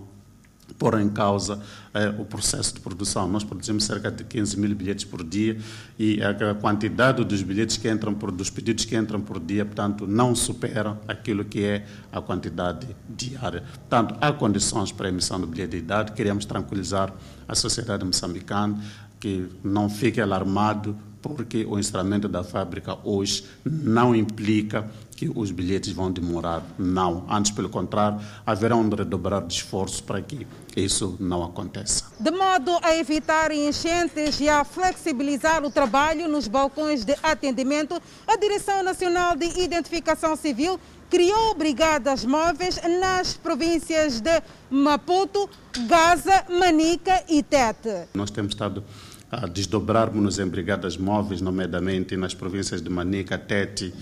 [0.74, 1.60] pôr em causa
[1.94, 3.28] eh, o processo de produção.
[3.28, 5.58] Nós produzimos cerca de 15 mil bilhetes por dia
[5.98, 10.06] e a quantidade dos bilhetes que entram por, dos pedidos que entram por dia, portanto,
[10.06, 13.62] não supera aquilo que é a quantidade diária.
[13.62, 16.12] Portanto, há condições para a emissão do bilhete de idade.
[16.12, 17.12] Queremos tranquilizar
[17.48, 18.78] a sociedade moçambicana
[19.18, 25.92] que não fique alarmado porque o encerramento da fábrica hoje não implica que os bilhetes
[25.92, 26.62] vão demorar.
[26.78, 27.24] Não.
[27.28, 32.04] Antes, pelo contrário, haverá um redobrar de esforço para que isso não aconteça.
[32.20, 38.36] De modo a evitar enchentes e a flexibilizar o trabalho nos balcões de atendimento, a
[38.36, 40.78] Direção Nacional de Identificação Civil
[41.08, 45.48] criou brigadas móveis nas províncias de Maputo,
[45.86, 48.08] Gaza, Manica e Tete.
[48.12, 48.84] Nós temos estado
[49.30, 53.92] a desdobrarmos-nos em brigadas móveis, nomeadamente nas províncias de Manica, Tete,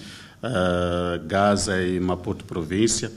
[0.44, 3.10] uh, Gaza e Maputo província.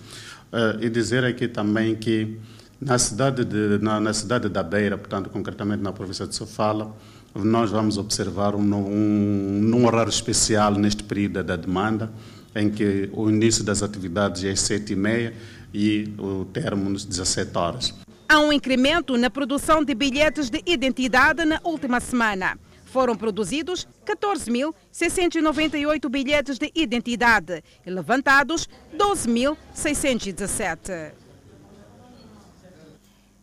[0.51, 2.37] Uh, e dizer aqui também que
[2.79, 6.95] na cidade, de, na, na, cidade da Beira, portanto, concretamente na província de Sofala,
[7.35, 12.11] nós vamos observar um, um, horário especial neste período da demanda,
[12.55, 15.33] em que o início das atividades é às 7h30
[15.73, 17.93] e o termo às 17 horas.
[18.29, 22.57] Há um incremento na produção de bilhetes de identidade na última semana.
[22.87, 31.11] Foram produzidos 14.698 bilhetes de identidade e levantados 12.617.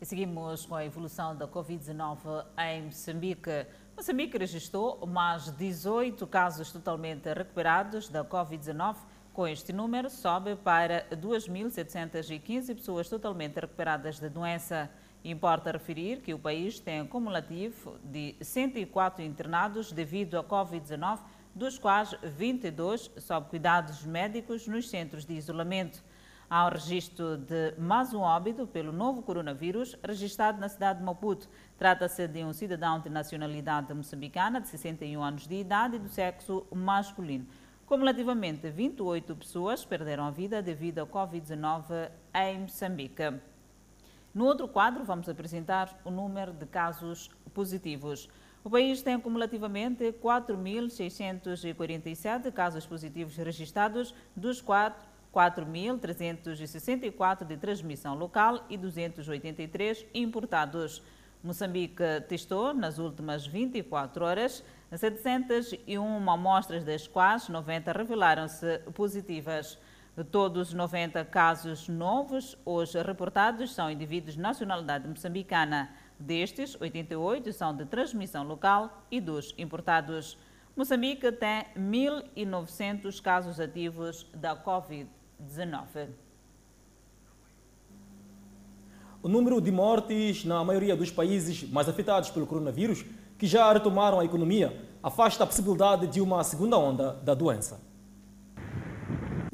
[0.01, 3.67] E seguimos com a evolução da Covid-19 em Moçambique.
[3.95, 8.97] Moçambique registrou mais 18 casos totalmente recuperados da Covid-19
[9.35, 14.89] com este número, sobe para 2.715 pessoas totalmente recuperadas da doença.
[15.25, 21.19] Importa referir que o país tem um cumulativo de 104 internados devido à Covid-19,
[21.55, 26.05] dos quais 22 sob cuidados médicos nos centros de isolamento.
[26.51, 31.49] Há o registro de mais um óbito pelo novo coronavírus registrado na cidade de Maputo.
[31.79, 36.67] Trata-se de um cidadão de nacionalidade moçambicana de 61 anos de idade e do sexo
[36.71, 37.47] masculino.
[37.87, 43.54] Cumulativamente, 28 pessoas perderam a vida devido ao Covid-19 em Moçambique.
[44.35, 48.29] No outro quadro, vamos apresentar o número de casos positivos.
[48.65, 54.93] O país tem cumulativamente 4.647 casos positivos registrados, dos quais
[55.33, 61.01] 4.364 de transmissão local e 283 importados.
[61.43, 69.79] Moçambique testou, nas últimas 24 horas, 701 amostras, das quais 90 revelaram-se positivas.
[70.23, 75.91] Todos os 90 casos novos hoje reportados são indivíduos de nacionalidade moçambicana.
[76.21, 80.39] Destes, 88 são de transmissão local e dos importados.
[80.77, 86.11] Moçambique tem 1.900 casos ativos da Covid-19.
[89.21, 93.05] O número de mortes na maioria dos países mais afetados pelo coronavírus
[93.37, 97.94] que já retomaram a economia, afasta a possibilidade de uma segunda onda da doença.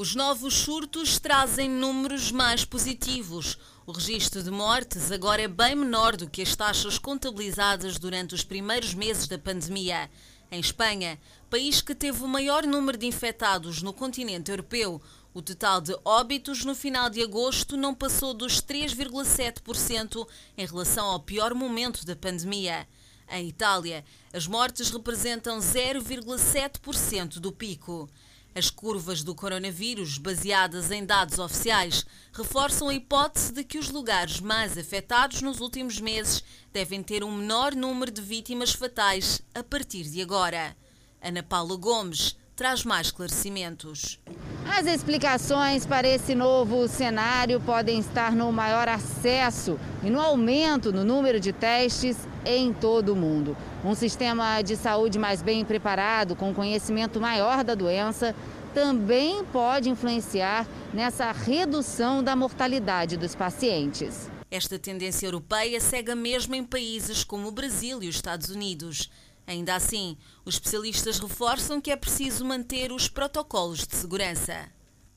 [0.00, 3.58] Os novos surtos trazem números mais positivos.
[3.86, 8.42] O registro de mortes agora é bem menor do que as taxas contabilizadas durante os
[8.42, 10.10] primeiros meses da pandemia.
[10.50, 11.20] Em Espanha,
[11.50, 15.02] país que teve o maior número de infectados no continente europeu,
[15.34, 21.20] o total de óbitos no final de agosto não passou dos 3,7% em relação ao
[21.20, 22.88] pior momento da pandemia.
[23.28, 24.02] Em Itália,
[24.32, 28.08] as mortes representam 0,7% do pico.
[28.52, 34.40] As curvas do coronavírus, baseadas em dados oficiais, reforçam a hipótese de que os lugares
[34.40, 40.02] mais afetados nos últimos meses devem ter um menor número de vítimas fatais a partir
[40.04, 40.76] de agora.
[41.22, 44.20] Ana Paula Gomes traz mais esclarecimentos.
[44.68, 51.02] As explicações para esse novo cenário podem estar no maior acesso e no aumento no
[51.02, 53.56] número de testes em todo o mundo.
[53.82, 58.36] Um sistema de saúde mais bem preparado, com conhecimento maior da doença,
[58.74, 64.30] também pode influenciar nessa redução da mortalidade dos pacientes.
[64.50, 69.08] Esta tendência europeia segue a mesma em países como o Brasil e os Estados Unidos.
[69.50, 74.68] Ainda assim, os especialistas reforçam que é preciso manter os protocolos de segurança.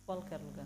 [0.08, 0.66] Qualquer lugar.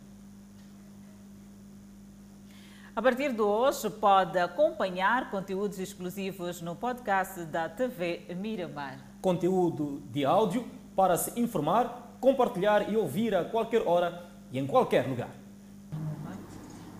[2.95, 9.05] A partir de hoje, pode acompanhar conteúdos exclusivos no podcast da TV Miramar.
[9.21, 10.65] Conteúdo de áudio
[10.95, 15.36] para se informar, compartilhar e ouvir a qualquer hora e em qualquer lugar.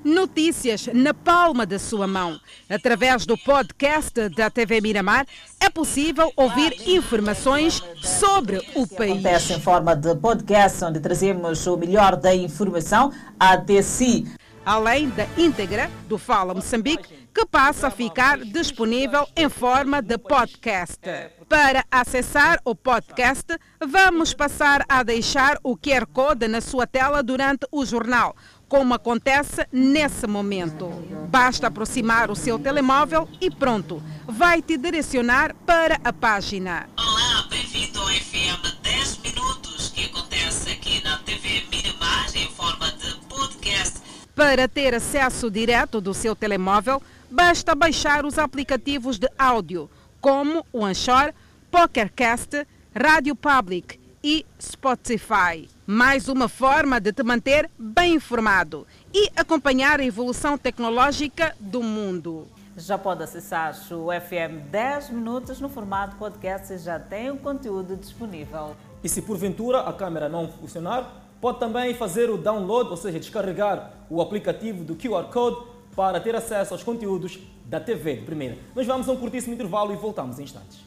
[0.04, 2.40] Notícias na palma da sua mão.
[2.70, 5.26] Através do podcast da TV Miramar
[5.60, 9.12] é possível ouvir informações sobre o país.
[9.12, 14.26] Acontece em forma de podcast, onde trazemos o melhor da informação até si.
[14.66, 21.00] Além da íntegra do Fala Moçambique, que passa a ficar disponível em forma de podcast.
[21.48, 23.46] Para acessar o podcast,
[23.80, 28.36] vamos passar a deixar o QR Code na sua tela durante o jornal
[28.68, 30.90] como acontece nesse momento.
[31.30, 36.90] Basta aproximar o seu telemóvel e pronto, vai te direcionar para a página.
[36.98, 43.16] Olá, bem-vindo ao FM 10 Minutos, que acontece aqui na TV Miramar em forma de
[43.28, 44.02] podcast.
[44.36, 49.90] Para ter acesso direto do seu telemóvel, basta baixar os aplicativos de áudio,
[50.20, 51.34] como o Anchor,
[51.72, 55.77] PokerCast, Rádio Public e Spotify.
[55.90, 62.46] Mais uma forma de te manter bem informado e acompanhar a evolução tecnológica do mundo.
[62.76, 67.96] Já pode acessar o FM 10 minutos no formato podcast e já tem o conteúdo
[67.96, 68.76] disponível.
[69.02, 73.94] E se porventura a câmera não funcionar, pode também fazer o download, ou seja, descarregar
[74.10, 78.58] o aplicativo do QR Code para ter acesso aos conteúdos da TV de primeira.
[78.76, 80.87] Nós vamos a um curtíssimo intervalo e voltamos em instantes.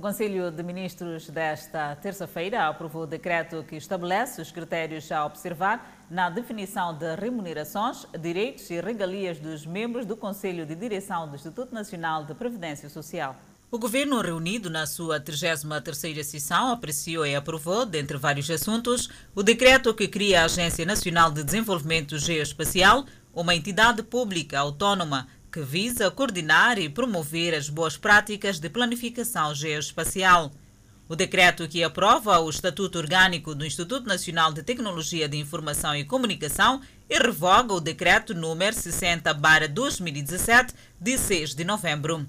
[0.00, 6.28] Conselho de Ministros desta terça-feira aprovou o decreto que estabelece os critérios a observar na
[6.28, 12.24] definição de remunerações, direitos e regalias dos membros do Conselho de Direção do Instituto Nacional
[12.24, 13.36] de Previdência Social.
[13.70, 19.94] O governo, reunido na sua 33ª sessão, apreciou e aprovou, dentre vários assuntos, o decreto
[19.94, 26.80] que cria a Agência Nacional de Desenvolvimento Geoespacial, uma entidade pública autónoma que visa coordenar
[26.80, 30.50] e promover as boas práticas de planificação geoespacial.
[31.08, 36.04] O decreto que aprova o Estatuto Orgânico do Instituto Nacional de Tecnologia de Informação e
[36.04, 42.26] Comunicação e revoga o decreto número 60-2017, de 6 de novembro.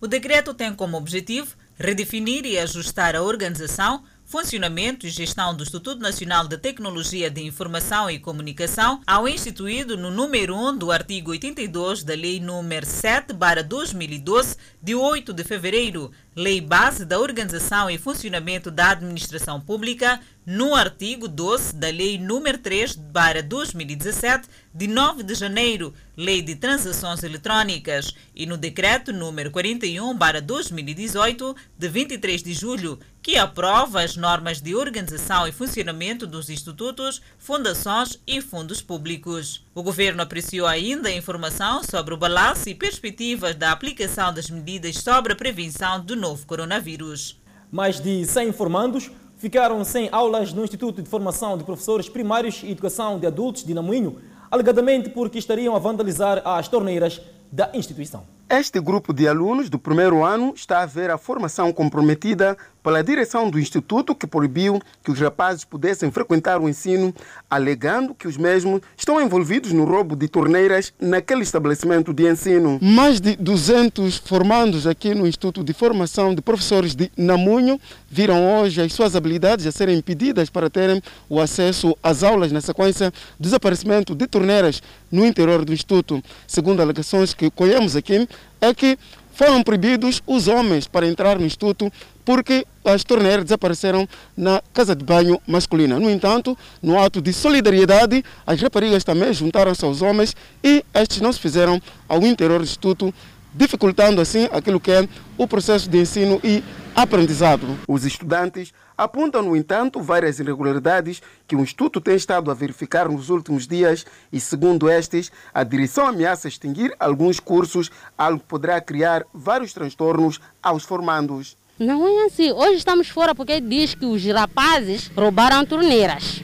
[0.00, 6.00] O decreto tem como objetivo redefinir e ajustar a organização, funcionamento e gestão do Instituto
[6.00, 12.02] Nacional de Tecnologia de Informação e Comunicação, ao instituído no número 1 do artigo 82
[12.02, 18.92] da Lei número 7/2012, de 8 de fevereiro, Lei Base da Organização e Funcionamento da
[18.92, 26.56] Administração Pública, no artigo 12 da Lei número 3/2017, de 9 de janeiro, Lei de
[26.56, 34.60] Transações Eletrônicas, e no decreto número 41/2018, de 23 de julho, que aprova as normas
[34.60, 39.64] de organização e funcionamento dos institutos, fundações e fundos públicos.
[39.74, 44.96] O governo apreciou ainda a informação sobre o balanço e perspectivas da aplicação das medidas
[44.96, 47.36] sobre a prevenção do novo coronavírus.
[47.68, 52.70] Mais de 100 formandos ficaram sem aulas no Instituto de Formação de Professores Primários e
[52.70, 57.20] Educação de Adultos de Namoinho, alegadamente porque estariam a vandalizar as torneiras
[57.50, 58.24] da instituição.
[58.54, 63.48] Este grupo de alunos do primeiro ano está a ver a formação comprometida pela direção
[63.48, 67.14] do Instituto, que proibiu que os rapazes pudessem frequentar o ensino,
[67.48, 72.78] alegando que os mesmos estão envolvidos no roubo de torneiras naquele estabelecimento de ensino.
[72.82, 77.80] Mais de 200 formandos aqui no Instituto de Formação de Professores de Namunho
[78.10, 82.60] viram hoje as suas habilidades a serem impedidas para terem o acesso às aulas na
[82.60, 86.22] sequência do desaparecimento de torneiras no interior do Instituto.
[86.46, 88.28] Segundo alegações que colhemos aqui,
[88.60, 88.98] é que
[89.34, 91.90] foram proibidos os homens para entrar no Instituto
[92.24, 95.98] porque as torneiras desapareceram na casa de banho masculina.
[95.98, 101.32] No entanto, no ato de solidariedade, as raparigas também juntaram-se aos homens e estes não
[101.32, 103.12] se fizeram ao interior do Instituto,
[103.54, 106.62] dificultando assim aquilo que é o processo de ensino e
[106.94, 107.78] aprendizado.
[107.88, 113.30] Os estudantes apontam, no entanto, várias irregularidades que o Instituto tem estado a verificar nos
[113.30, 119.24] últimos dias e, segundo estes, a direção ameaça extinguir alguns cursos, algo que poderá criar
[119.32, 121.56] vários transtornos aos formandos.
[121.78, 122.52] Não é assim.
[122.52, 126.42] Hoje estamos fora porque diz que os rapazes roubaram torneiras.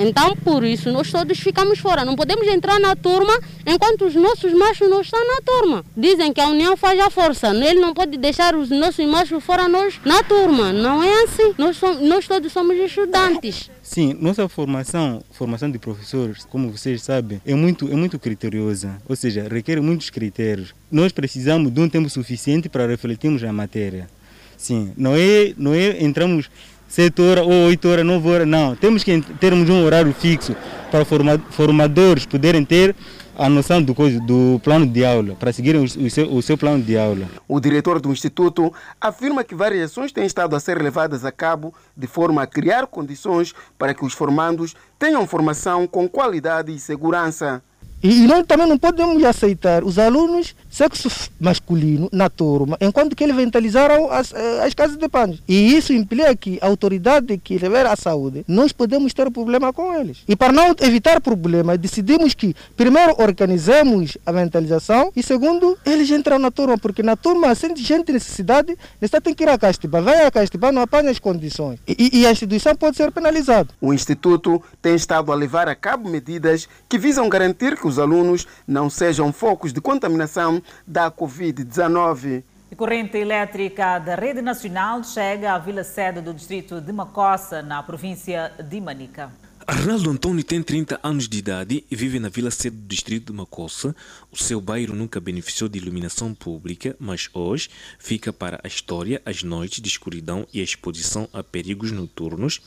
[0.00, 2.04] Então, por isso, nós todos ficamos fora.
[2.04, 5.84] Não podemos entrar na turma enquanto os nossos machos não estão na turma.
[5.96, 7.48] Dizem que a união faz a força.
[7.48, 10.72] Ele não pode deixar os nossos machos fora nós na turma.
[10.72, 11.54] Não é assim.
[11.58, 13.70] Nós, somos, nós todos somos estudantes.
[13.82, 19.16] Sim, nossa formação, formação de professores, como vocês sabem, é muito, é muito criteriosa, ou
[19.16, 20.74] seja, requer muitos critérios.
[20.90, 24.08] Nós precisamos de um tempo suficiente para refletirmos a matéria.
[24.56, 26.50] Sim, não é, não é entramos
[26.90, 28.74] 7 horas ou 8 horas, 9 horas, não.
[28.74, 30.56] Temos que termos um horário fixo
[30.90, 31.04] para
[31.50, 32.96] formadores poderem ter
[33.38, 36.82] a noção do, do plano de aula, para seguirem o, o, seu, o seu plano
[36.82, 37.26] de aula.
[37.48, 41.72] O diretor do Instituto afirma que várias ações têm estado a ser levadas a cabo
[41.96, 47.62] de forma a criar condições para que os formandos tenham formação com qualidade e segurança.
[48.02, 53.36] E, nós também não podemos aceitar os alunos sexo masculino na turma, enquanto que eles
[53.36, 55.42] ventilizaram as, eh, as casas de pães.
[55.48, 59.92] E isso implica que a autoridade que levar a saúde, nós podemos ter problema com
[59.94, 60.18] eles.
[60.28, 66.38] E para não evitar problema, decidimos que, primeiro, organizemos a ventilização e, segundo, eles entram
[66.38, 70.00] na turma, porque na turma, sente gente necessidade, necessidade tem que ir a Castiba.
[70.00, 71.80] Vai a Castiba, não apanha as condições.
[71.86, 73.68] E, e a instituição pode ser penalizada.
[73.80, 78.46] O Instituto tem estado a levar a cabo medidas que visam garantir que os alunos
[78.66, 82.42] não sejam focos de contaminação da Covid-19.
[82.72, 87.82] A corrente elétrica da Rede Nacional chega à vila sede do distrito de Macossa, na
[87.82, 89.30] província de Manica.
[89.66, 93.38] Arnaldo Antônio tem 30 anos de idade e vive na vila sede do distrito de
[93.38, 93.94] Macossa.
[94.32, 97.68] O seu bairro nunca beneficiou de iluminação pública, mas hoje
[97.98, 102.60] fica para a história as noites de escuridão e a exposição a perigos noturnos,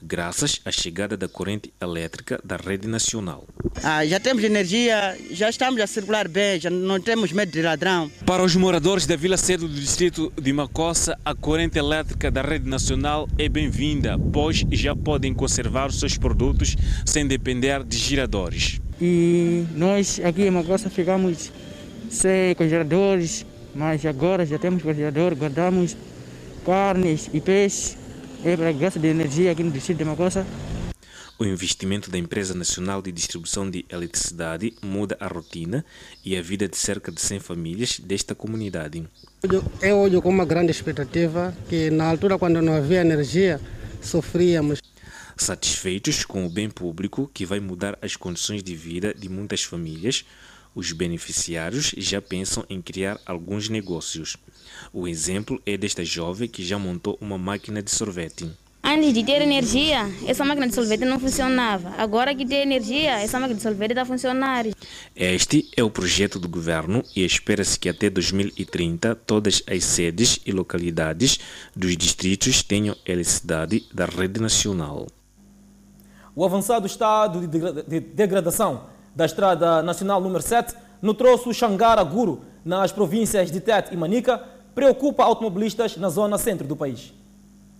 [0.00, 3.44] graças à chegada da corrente elétrica da rede nacional.
[3.82, 8.10] Ah, já temos energia, já estamos a circular bem, já não temos medo de ladrão.
[8.24, 12.68] Para os moradores da vila sede do distrito de Macossa, a corrente elétrica da rede
[12.68, 18.80] nacional é bem-vinda, pois já podem conservar os seus produtos sem depender de giradores.
[19.00, 21.52] E nós aqui em Magossa ficamos
[22.10, 23.44] sem congeladores,
[23.74, 25.96] mas agora já temos congelador, guardamos
[26.64, 27.97] carnes e peixes
[28.44, 30.46] é para gasto de energia aqui no distrito de.
[31.38, 35.84] O investimento da Empresa Nacional de Distribuição de Eletricidade muda a rotina
[36.24, 39.06] e a vida de cerca de 100 famílias desta comunidade.
[39.80, 43.60] Eu olho com uma grande expectativa que na altura quando não havia energia
[44.00, 44.80] sofríamos
[45.40, 50.24] Satisfeitos com o bem público que vai mudar as condições de vida de muitas famílias,
[50.78, 54.36] os beneficiários já pensam em criar alguns negócios.
[54.92, 58.48] O exemplo é desta jovem que já montou uma máquina de sorvete.
[58.80, 61.92] Antes de ter energia, essa máquina de sorvete não funcionava.
[61.98, 64.66] Agora que tem energia, essa máquina de sorvete está a funcionar.
[65.16, 70.52] Este é o projeto do governo e espera-se que até 2030 todas as sedes e
[70.52, 71.40] localidades
[71.74, 75.08] dos distritos tenham eletricidade da rede nacional.
[76.36, 83.50] O avançado estado de degradação da Estrada Nacional número 7 no troço Xangara-Guru, nas províncias
[83.50, 84.40] de Tete e Manica,
[84.76, 87.12] preocupa automobilistas na zona centro do país.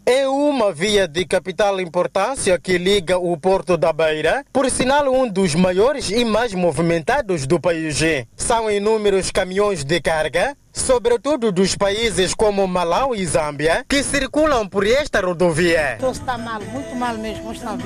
[0.05, 5.29] É uma via de capital importância que liga o Porto da Beira, por sinal um
[5.29, 8.01] dos maiores e mais movimentados do país.
[8.35, 14.85] São inúmeros caminhões de carga, sobretudo dos países como Malau e Zâmbia, que circulam por
[14.85, 15.99] esta rodovia.
[16.11, 17.77] Está mal, muito mal mesmo, está a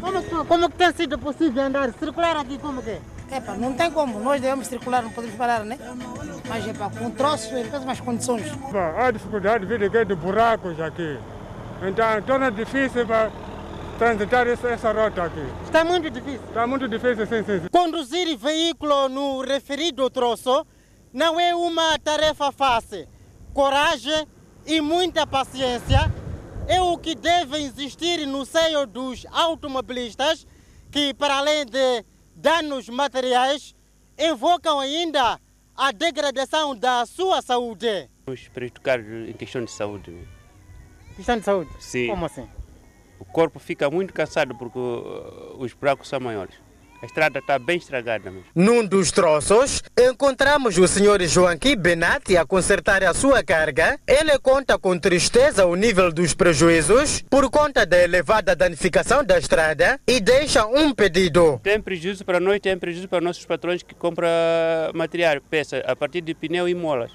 [0.00, 3.00] Como, como que tem sido possível andar, circular aqui como que é?
[3.58, 5.78] não tem como, nós devemos circular, não podemos parar, né?
[6.48, 8.46] Mas é para com troços em péssimas condições.
[8.98, 11.18] Há dificuldade de vir de buracos aqui.
[11.82, 13.30] Então torna difícil para
[13.98, 15.44] transitar essa, essa rota aqui.
[15.64, 16.40] Está muito difícil.
[16.48, 17.68] Está muito difícil, sim, sim, sim.
[17.70, 20.64] Conduzir veículo no referido troço
[21.12, 23.08] não é uma tarefa fácil.
[23.52, 24.26] Coragem
[24.66, 26.12] e muita paciência
[26.68, 30.46] é o que deve existir no seio dos automobilistas
[30.90, 33.74] que, para além de danos materiais,
[34.18, 35.40] invocam ainda
[35.76, 38.10] a degradação da sua saúde.
[38.26, 40.26] Os prejudicados em questão de saúde.
[41.14, 41.70] Questão de saúde?
[41.78, 42.08] Sim.
[42.08, 42.48] Como assim?
[43.18, 44.78] O corpo fica muito cansado porque
[45.58, 46.54] os buracos são maiores.
[47.02, 48.46] A estrada está bem estragada mesmo.
[48.54, 53.98] Num dos troços, encontramos o senhor Joaquim Benatti a consertar a sua carga.
[54.06, 60.00] Ele conta com tristeza o nível dos prejuízos por conta da elevada danificação da estrada
[60.06, 61.60] e deixa um pedido.
[61.62, 64.28] Tem prejuízo para nós, tem prejuízo para nossos patrões que compram
[64.94, 67.12] material, peça, a partir de pneu e molas.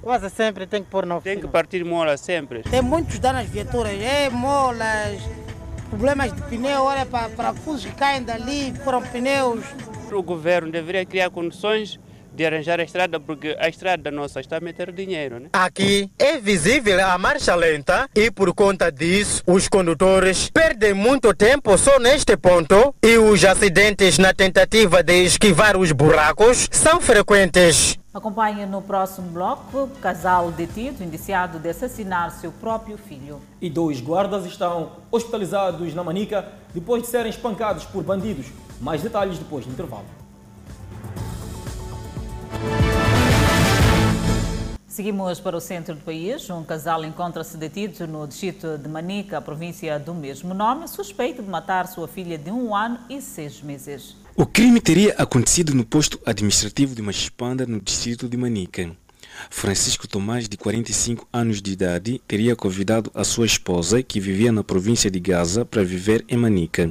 [0.00, 2.62] Quase sempre tem que pôr na Tem que partir molas sempre.
[2.62, 5.20] Tem muitos danos às viaturas, é molas,
[5.88, 9.64] problemas de pneu, olha, para parafusos que caem dali, foram pneus.
[10.12, 11.98] O governo deveria criar condições
[12.38, 15.40] de arranjar a estrada, porque a estrada nossa está a meter dinheiro.
[15.40, 15.48] Né?
[15.52, 21.76] Aqui é visível a marcha lenta e por conta disso os condutores perdem muito tempo
[21.76, 27.98] só neste ponto e os acidentes na tentativa de esquivar os buracos são frequentes.
[28.14, 33.40] Acompanhe no próximo bloco casal detido indiciado de assassinar seu próprio filho.
[33.60, 38.46] E dois guardas estão hospitalizados na Manica depois de serem espancados por bandidos.
[38.80, 40.06] Mais detalhes depois do intervalo.
[44.98, 46.50] Seguimos para o centro do país.
[46.50, 51.86] Um casal encontra-se detido no distrito de Manica, província do mesmo nome, suspeito de matar
[51.86, 54.16] sua filha de um ano e seis meses.
[54.34, 58.90] O crime teria acontecido no posto administrativo de Machipanda, no distrito de Manica.
[59.50, 64.64] Francisco Tomás, de 45 anos de idade, teria convidado a sua esposa, que vivia na
[64.64, 66.90] província de Gaza, para viver em Manica.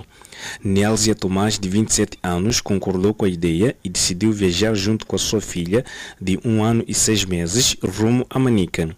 [0.63, 5.19] Nélzia Tomás, de 27 anos, concordou com a ideia e decidiu viajar junto com a
[5.19, 5.83] sua filha,
[6.19, 8.95] de um ano e seis meses, rumo a Manica.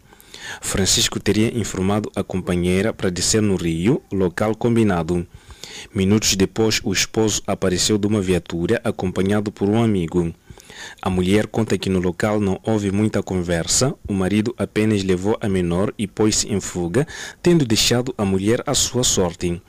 [0.61, 5.27] Francisco teria informado a companheira para descer no Rio, local combinado.
[5.93, 10.33] Minutos depois, o esposo apareceu de uma viatura acompanhado por um amigo.
[11.01, 15.47] A mulher conta que no local não houve muita conversa, o marido apenas levou a
[15.47, 17.07] menor e pôs-se em fuga,
[17.41, 19.61] tendo deixado a mulher à sua sorte.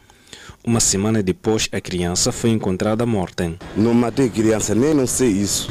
[0.64, 3.54] Uma semana depois, a criança foi encontrada morta.
[3.76, 5.70] Não matei criança, nem não sei isso.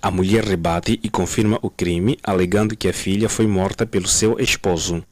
[0.00, 4.38] A mulher rebate e confirma o crime, alegando que a filha foi morta pelo seu
[4.38, 5.02] esposo.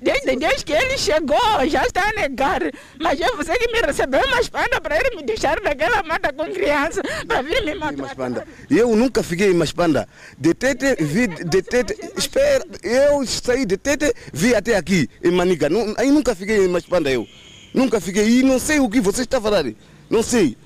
[0.00, 2.60] Desde, desde que ele chegou, já está a negar.
[3.00, 6.44] Mas é você que me recebeu uma espada para ele me deixar naquela mata com
[6.52, 8.46] criança, para vir me matar.
[8.70, 10.08] Eu nunca fiquei em Maspanda.
[10.38, 15.68] De Tete, vi de Tete, espera, eu saí de Tete, vi até aqui, em Manica.
[15.68, 17.26] Não, aí nunca fiquei em Maspanda eu.
[17.72, 19.74] Nunca fiquei, e não sei o que você está falando.
[20.10, 20.56] Não sei.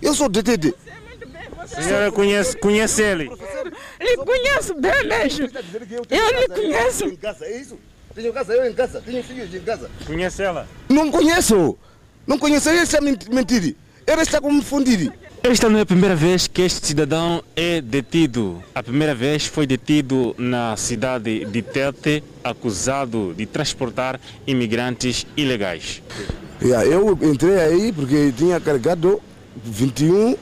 [0.00, 0.74] Eu sou de Tete.
[1.58, 3.30] A senhora conhece, conhece ele?
[4.00, 5.48] Lhe conheço bem mesmo.
[6.10, 7.18] Eu lhe conheço.
[8.14, 9.90] Tenho casa eu em casa, tenho filhos em casa.
[10.06, 10.68] Conhece ela?
[10.88, 11.78] Não conheço.
[12.26, 13.74] Não conheço, esse é mentira.
[14.06, 15.12] Ele está confundido.
[15.42, 18.62] Esta não é a primeira vez que este cidadão é detido.
[18.74, 26.00] A primeira vez foi detido na cidade de Tete, acusado de transportar imigrantes ilegais.
[26.62, 29.20] Yeah, eu entrei aí porque tinha carregado
[29.64, 30.36] 21 uh,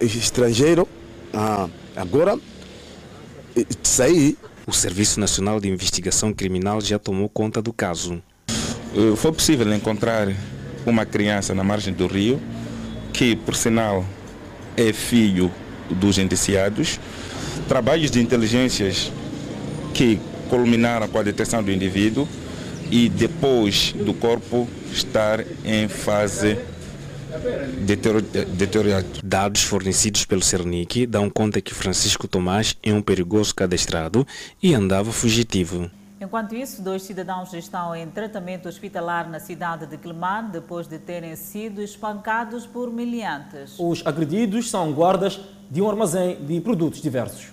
[0.00, 0.86] estrangeiros.
[1.32, 2.36] Uh, agora
[3.82, 4.36] saí.
[4.66, 8.20] O Serviço Nacional de Investigação Criminal já tomou conta do caso.
[8.48, 10.26] Eh, foi possível encontrar
[10.84, 12.40] uma criança na margem do rio
[13.12, 14.04] que, por sinal,
[14.76, 15.52] é filho
[15.88, 16.98] dos indiciados,
[17.68, 19.12] trabalhos de inteligências
[19.94, 20.18] que
[20.50, 22.26] culminaram com a detecção do indivíduo
[22.90, 26.58] e depois do corpo estar em fase
[28.56, 29.06] deteriorada.
[29.22, 34.26] Dados fornecidos pelo Cernic dão conta que Francisco Tomás é um perigoso cadastrado
[34.62, 35.90] e andava fugitivo.
[36.18, 41.36] Enquanto isso, dois cidadãos estão em tratamento hospitalar na cidade de Quelimane depois de terem
[41.36, 43.74] sido espancados por miliantes.
[43.78, 45.38] Os agredidos são guardas
[45.70, 47.48] de um armazém de produtos diversos.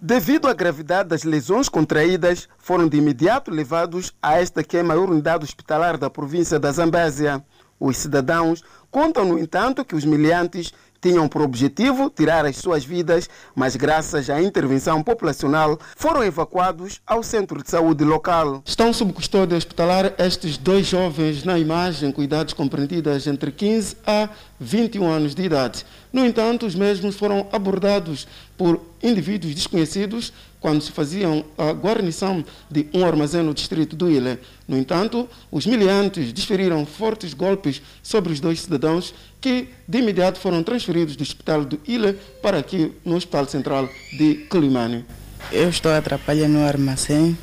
[0.00, 4.84] Devido à gravidade das lesões contraídas, foram de imediato levados a esta que é a
[4.84, 7.42] maior unidade hospitalar da província da Zambésia.
[7.80, 8.62] Os cidadãos
[8.96, 14.30] contam, no entanto, que os miliantes tinham por objetivo tirar as suas vidas, mas graças
[14.30, 18.62] à intervenção populacional foram evacuados ao centro de saúde local.
[18.64, 24.30] Estão sob custódia hospitalar estes dois jovens na imagem, com idades compreendidas entre 15 a
[24.58, 25.84] 21 anos de idade.
[26.10, 32.88] No entanto, os mesmos foram abordados por indivíduos desconhecidos quando se faziam a guarnição de
[32.92, 34.40] um armazém no distrito do Ilha.
[34.66, 40.62] No entanto, os miliantes desferiram fortes golpes sobre os dois cidadãos que de imediato foram
[40.62, 45.04] transferidos do hospital do Ilha para aqui no Hospital Central de Climane.
[45.52, 47.38] Eu estou atrapalhando no armazém.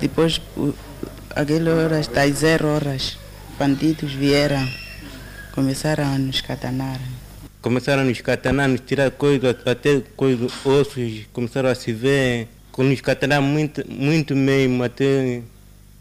[0.00, 0.40] Depois,
[1.30, 3.16] aquelas horas, das zero horas,
[3.58, 4.68] bandidos vieram,
[5.52, 7.00] começaram a nos catanar
[7.64, 12.46] começaram a nos catanar, nos tirar coisas, até coisas, ossos, começaram a se ver,
[12.76, 15.40] nos catanar muito, muito mesmo, até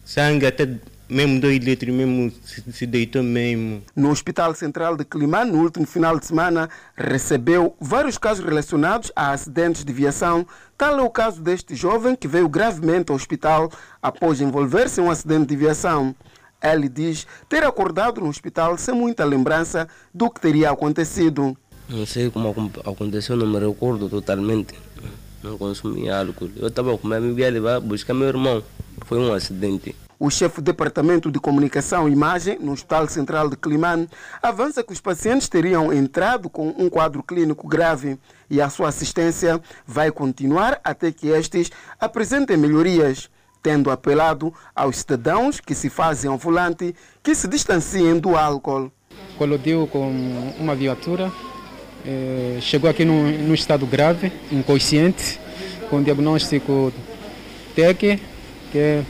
[0.04, 0.68] sangue, até
[1.08, 3.82] mesmo dois litros mesmo se, se, deitou mesmo.
[3.96, 9.32] No Hospital Central de Climane, no último final de semana, recebeu vários casos relacionados a
[9.32, 10.46] acidentes de viação.
[10.78, 13.72] Tal é o caso deste jovem que veio gravemente ao hospital
[14.02, 16.14] após envolver-se em um acidente de viação.
[16.64, 21.58] Ele diz ter acordado no hospital sem muita lembrança do que teria acontecido.
[21.90, 24.74] Não sei como aconteceu, não me recordo totalmente.
[25.44, 26.50] Não consumi álcool.
[26.56, 28.64] Eu estava com a minha levar buscar meu irmão.
[29.06, 29.94] Foi um acidente.
[30.18, 34.08] O chefe do Departamento de Comunicação e Imagem no Hospital Central de Climane
[34.42, 38.18] avança que os pacientes teriam entrado com um quadro clínico grave
[38.50, 41.70] e a sua assistência vai continuar até que estes
[42.00, 43.30] apresentem melhorias
[43.64, 48.92] tendo apelado aos cidadãos que se fazem ao volante que se distanciem do álcool.
[49.38, 50.10] Colodiu com
[50.60, 51.32] uma viatura,
[52.06, 55.40] eh, chegou aqui num, estado grave, inconsciente,
[55.90, 56.92] com diagnóstico
[57.74, 58.20] TEC,
[58.72, 59.04] que é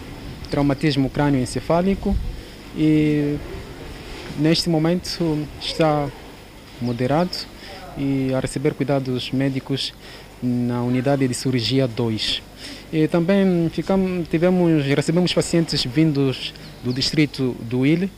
[0.49, 2.15] traumatismo crânioencefálico,
[2.77, 3.37] e
[4.37, 6.07] neste momento está
[6.79, 7.31] moderado
[7.97, 9.93] e a receber cuidados médicos
[10.43, 12.43] na unidade de cirurgia 2.
[12.91, 16.53] E também ficamos, tivemos, recebemos pacientes vindos
[16.83, 18.11] do distrito do Ile,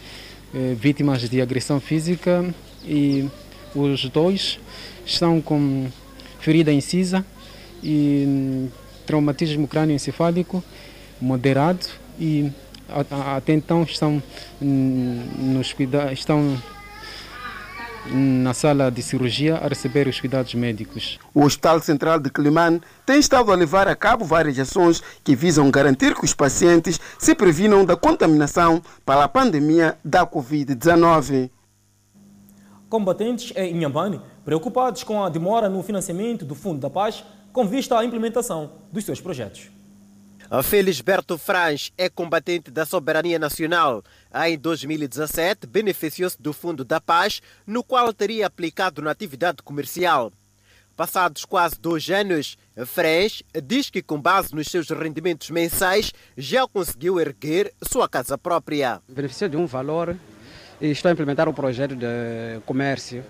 [0.53, 2.43] eh, vítimas de agressão física
[2.83, 3.29] e
[3.75, 4.59] os dois
[5.05, 5.87] estão com
[6.39, 7.25] ferida incisa
[7.83, 8.67] e
[9.05, 10.63] traumatismo crânioencefálico
[11.21, 11.85] moderado
[12.19, 12.51] e
[13.35, 14.21] até então estão,
[14.61, 16.57] nos cuida estão
[18.11, 21.19] na sala de cirurgia a receber os cuidados médicos.
[21.33, 25.71] O Hospital Central de Climane tem estado a levar a cabo várias ações que visam
[25.71, 31.49] garantir que os pacientes se previnam da contaminação pela pandemia da Covid-19.
[32.89, 37.97] Combatentes em Inhambane, preocupados com a demora no financiamento do Fundo da Paz, com vista
[37.97, 39.74] à implementação dos seus projetos.
[40.63, 44.03] Felisberto Franz é combatente da soberania nacional.
[44.45, 50.31] Em 2017, beneficiou-se do Fundo da Paz, no qual teria aplicado na atividade comercial.
[50.95, 57.19] Passados quase dois anos, Franz diz que, com base nos seus rendimentos mensais, já conseguiu
[57.19, 59.01] erguer sua casa própria.
[59.09, 60.15] Beneficiou de um valor
[60.79, 63.25] e estou a implementar um projeto de comércio.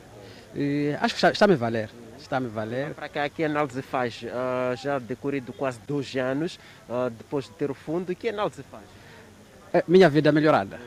[0.53, 1.89] E acho que está, a me valer
[2.25, 2.93] está me valer.
[2.93, 4.21] Para cá, que análise faz?
[4.23, 8.83] Uh, já decorrido quase dois anos, uh, depois de ter o fundo, que análise faz?
[9.73, 10.79] É, minha vida melhorada,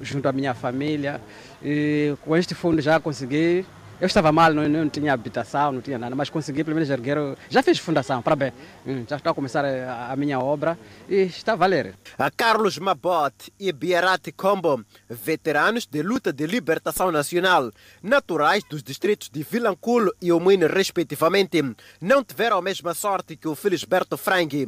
[0.00, 1.20] junto à minha família.
[1.62, 3.64] E com este fundo já consegui
[4.00, 7.18] eu estava mal, não, não tinha habitação, não tinha nada, mas consegui pelo menos erguer.
[7.50, 8.54] Já fiz fundação, parabéns.
[8.86, 10.78] Hum, já estou a começar a, a, minha obra
[11.08, 11.94] e está a valer.
[12.18, 17.70] A Carlos Mabot e Biarati Combo, veteranos de luta de libertação nacional,
[18.02, 21.62] naturais dos distritos de Vilanculo e Omuine, respectivamente,
[22.00, 24.66] não tiveram a mesma sorte que o Felisberto Frangi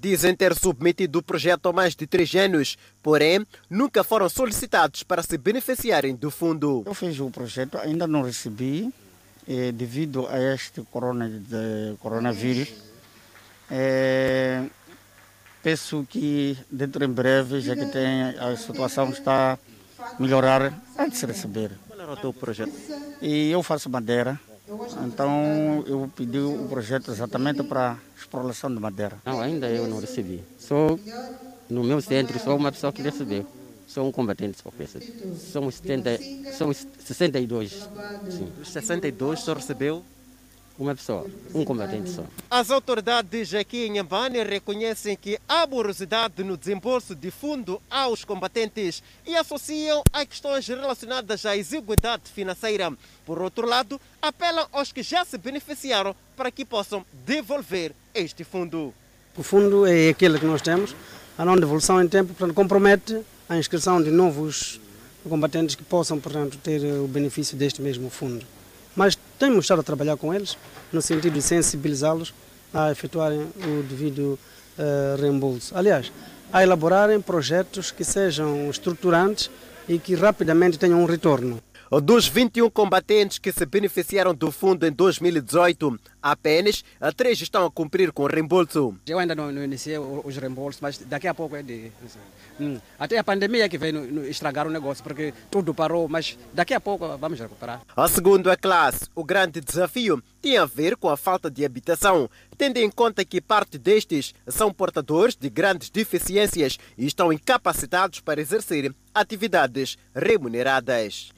[0.00, 5.22] dizem ter submetido o projeto há mais de três anos, porém nunca foram solicitados para
[5.22, 6.82] se beneficiarem do fundo.
[6.86, 8.92] Eu fiz o projeto, ainda não recebi,
[9.46, 12.72] eh, devido a este corona, de, coronavírus.
[13.70, 14.64] Eh,
[15.62, 19.58] penso que dentro em breve, já que tem, a situação está
[19.98, 21.70] a melhorar, antes de receber.
[21.88, 22.72] Qual era o teu projeto?
[23.20, 24.38] E eu faço madeira.
[25.06, 29.16] Então eu pedi o projeto exatamente para exploração de madeira.
[29.24, 30.42] Não, ainda eu não recebi.
[30.58, 30.98] Sou
[31.68, 33.46] no meu centro, sou uma pessoa que recebeu.
[33.86, 34.70] Sou um combatente só.
[35.52, 36.18] Somos, 70,
[36.56, 37.88] somos 62.
[38.30, 38.48] Sim.
[38.60, 40.02] Os 62 só recebeu
[40.82, 42.24] uma pessoa, um combatente só.
[42.50, 49.02] As autoridades aqui em Nhambane reconhecem que há morosidade no desembolso de fundo aos combatentes
[49.26, 52.92] e associam a questões relacionadas à exiguidade financeira.
[53.24, 58.92] Por outro lado, apelam aos que já se beneficiaram para que possam devolver este fundo.
[59.36, 60.94] O fundo é aquele que nós temos,
[61.38, 64.80] a não devolução em tempo, portanto, compromete a inscrição de novos
[65.28, 68.44] combatentes que possam, portanto, ter o benefício deste mesmo fundo.
[68.94, 70.56] Mas temos estado a trabalhar com eles
[70.92, 72.34] no sentido de sensibilizá-los
[72.72, 74.38] a efetuarem o devido
[74.78, 75.76] uh, reembolso.
[75.76, 76.12] Aliás,
[76.52, 79.50] a elaborarem projetos que sejam estruturantes
[79.88, 81.60] e que rapidamente tenham um retorno.
[82.00, 86.82] Dos 21 combatentes que se beneficiaram do fundo em 2018, apenas
[87.14, 88.96] três estão a cumprir com o reembolso.
[89.06, 91.92] Eu ainda não, não iniciei os reembolsos, mas daqui a pouco é de.
[92.58, 96.80] Hum, até a pandemia que veio estragar o negócio, porque tudo parou, mas daqui a
[96.80, 97.82] pouco vamos recuperar.
[97.94, 102.28] A segundo a classe, o grande desafio tem a ver com a falta de habitação,
[102.56, 108.40] tendo em conta que parte destes são portadores de grandes deficiências e estão incapacitados para
[108.40, 111.32] exercer atividades remuneradas.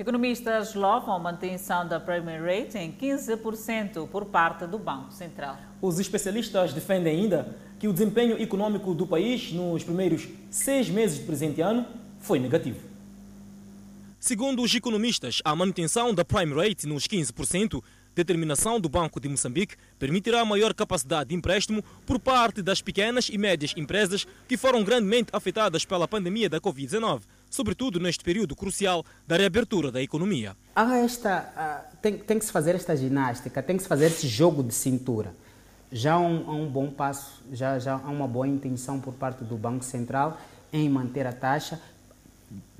[0.00, 5.58] Economistas louvam a manutenção da Prime Rate em 15% por parte do Banco Central.
[5.82, 11.26] Os especialistas defendem ainda que o desempenho econômico do país nos primeiros seis meses do
[11.26, 11.84] presente ano
[12.18, 12.80] foi negativo.
[14.18, 17.82] Segundo os economistas, a manutenção da Prime Rate nos 15%,
[18.14, 23.36] determinação do Banco de Moçambique, permitirá maior capacidade de empréstimo por parte das pequenas e
[23.36, 27.20] médias empresas que foram grandemente afetadas pela pandemia da Covid-19
[27.50, 30.56] sobretudo neste período crucial da reabertura da economia.
[30.74, 34.62] Há esta, tem, tem que se fazer esta ginástica, tem que se fazer esse jogo
[34.62, 35.34] de cintura.
[35.92, 39.56] Já há um, um bom passo, já, já há uma boa intenção por parte do
[39.56, 40.40] Banco Central
[40.72, 41.80] em manter a taxa,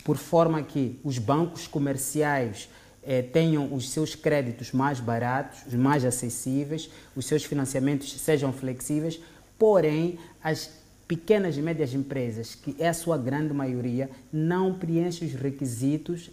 [0.04, 2.68] por forma que os bancos comerciais
[3.02, 9.20] eh, tenham os seus créditos mais baratos, mais acessíveis, os seus financiamentos sejam flexíveis,
[9.58, 10.70] porém as
[11.10, 16.30] pequenas e médias empresas, que é a sua grande maioria, não preenchem os requisitos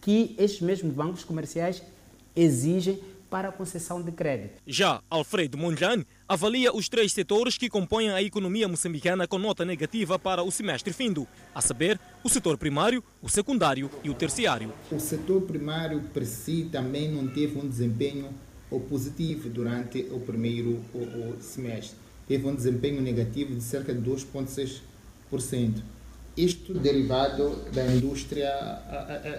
[0.00, 1.82] que estes mesmos bancos comerciais
[2.36, 4.62] exigem para a concessão de crédito.
[4.64, 10.16] Já Alfredo Mondlane avalia os três setores que compõem a economia moçambicana com nota negativa
[10.16, 14.72] para o semestre findo, a saber, o setor primário, o secundário e o terciário.
[14.92, 18.32] O setor primário per si também não teve um desempenho
[18.88, 21.98] positivo durante o primeiro o, o semestre.
[22.30, 25.82] Teve um desempenho negativo de cerca de 2,6%.
[26.36, 28.52] Isto derivado da indústria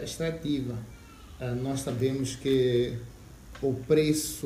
[0.03, 0.77] extrativa.
[1.61, 2.97] Nós sabemos que
[3.61, 4.45] o preço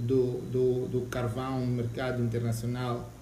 [0.00, 3.12] do, do, do carvão no mercado internacional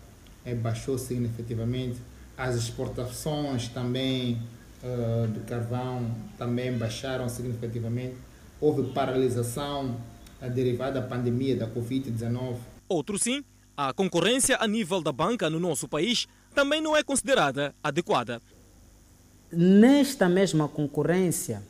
[0.45, 1.99] é, baixou significativamente.
[2.39, 4.41] As exportações também
[4.85, 6.09] uh, do carvão
[6.39, 8.15] também baixaram significativamente.
[8.61, 9.97] Houve paralisação
[10.41, 12.59] uh, derivada da pandemia da Covid-19.
[12.89, 13.43] Outro sim,
[13.89, 18.41] a concorrência a nível da banca no nosso país também não é considerada adequada.
[19.51, 21.63] Nesta mesma concorrência,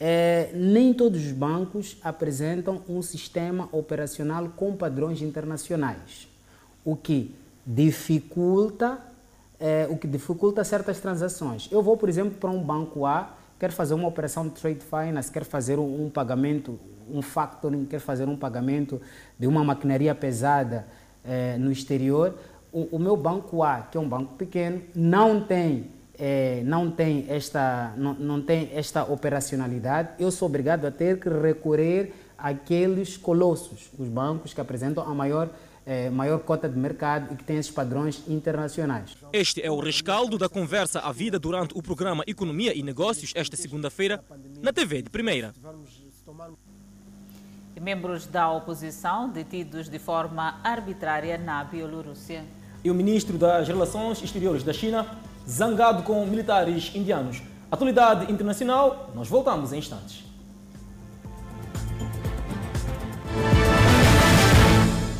[0.00, 6.26] é, nem todos os bancos apresentam um sistema operacional com padrões internacionais,
[6.84, 7.34] o que
[7.66, 8.98] dificulta,
[9.60, 11.68] é, o que dificulta certas transações.
[11.70, 15.30] Eu vou, por exemplo, para um banco A, quero fazer uma operação de trade finance,
[15.30, 19.00] quero fazer um, um pagamento, um factoring, quero fazer um pagamento
[19.38, 20.86] de uma maquinaria pesada
[21.24, 22.34] é, no exterior.
[22.72, 27.26] O, o meu banco A, que é um banco pequeno, não tem é, não, tem
[27.28, 33.90] esta, não, não tem esta operacionalidade, eu sou obrigado a ter que recorrer àqueles colossos,
[33.98, 35.50] os bancos que apresentam a maior,
[35.86, 39.16] é, maior cota de mercado e que têm esses padrões internacionais.
[39.32, 43.56] Este é o rescaldo da conversa à vida durante o programa Economia e Negócios, esta
[43.56, 44.22] segunda-feira,
[44.60, 45.52] na TV de Primeira.
[47.82, 52.44] Membros da oposição detidos de forma arbitrária na Bielorrússia.
[52.84, 55.04] E o ministro das Relações Exteriores da China
[55.44, 57.42] zangado com militares indianos.
[57.68, 60.22] Atualidade internacional, nós voltamos em instantes.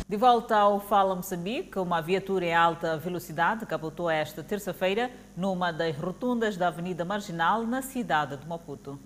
[0.07, 5.97] De volta ao Fala Moçambique, uma viatura em alta velocidade capotou esta terça-feira numa das
[5.97, 8.97] rotundas da Avenida Marginal, na cidade de Maputo.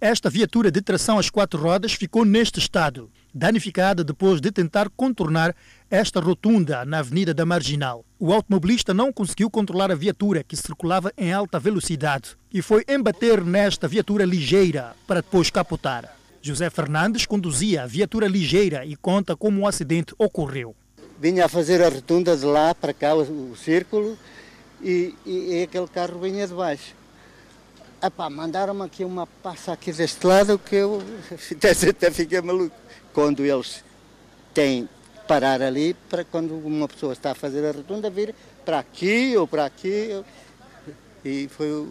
[0.00, 5.56] Esta viatura de tração às quatro rodas ficou neste estado, danificada depois de tentar contornar
[5.90, 8.04] esta rotunda na Avenida da Marginal.
[8.18, 13.42] O automobilista não conseguiu controlar a viatura que circulava em alta velocidade e foi embater
[13.42, 16.14] nesta viatura ligeira para depois capotar.
[16.42, 20.76] José Fernandes conduzia a viatura ligeira e conta como o acidente ocorreu.
[21.18, 24.18] Vinha a fazer a rotunda de lá para cá, o, círculo,
[24.82, 26.94] e, e, e aquele carro vinha de baixo.
[28.06, 31.02] Epá, mandaram-me aqui uma passa aqui deste lado que eu
[31.90, 32.76] até fiquei maluco.
[33.12, 33.82] Quando eles
[34.54, 34.88] têm
[35.26, 38.32] parar ali para quando uma pessoa está a fazer a rotunda vir
[38.64, 40.22] para aqui ou para aqui.
[41.24, 41.88] E foi o...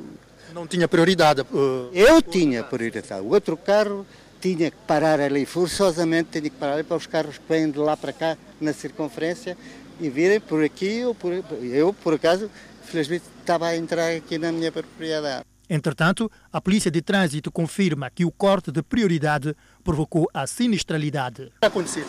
[0.54, 1.42] Não tinha prioridade?
[1.42, 1.90] Uh...
[1.92, 3.22] Eu tinha prioridade.
[3.22, 4.06] O outro carro
[4.40, 7.78] tinha que parar ali, forçosamente tinha que parar ali para os carros que vêm de
[7.78, 9.58] lá para cá na circunferência
[10.00, 11.34] e virem por aqui ou por...
[11.62, 12.50] Eu, por acaso,
[12.86, 15.44] felizmente estava a entrar aqui na minha propriedade.
[15.70, 21.44] Entretanto, a Polícia de Trânsito confirma que o corte de prioridade provocou a sinistralidade.
[21.44, 22.06] O que aconteceu?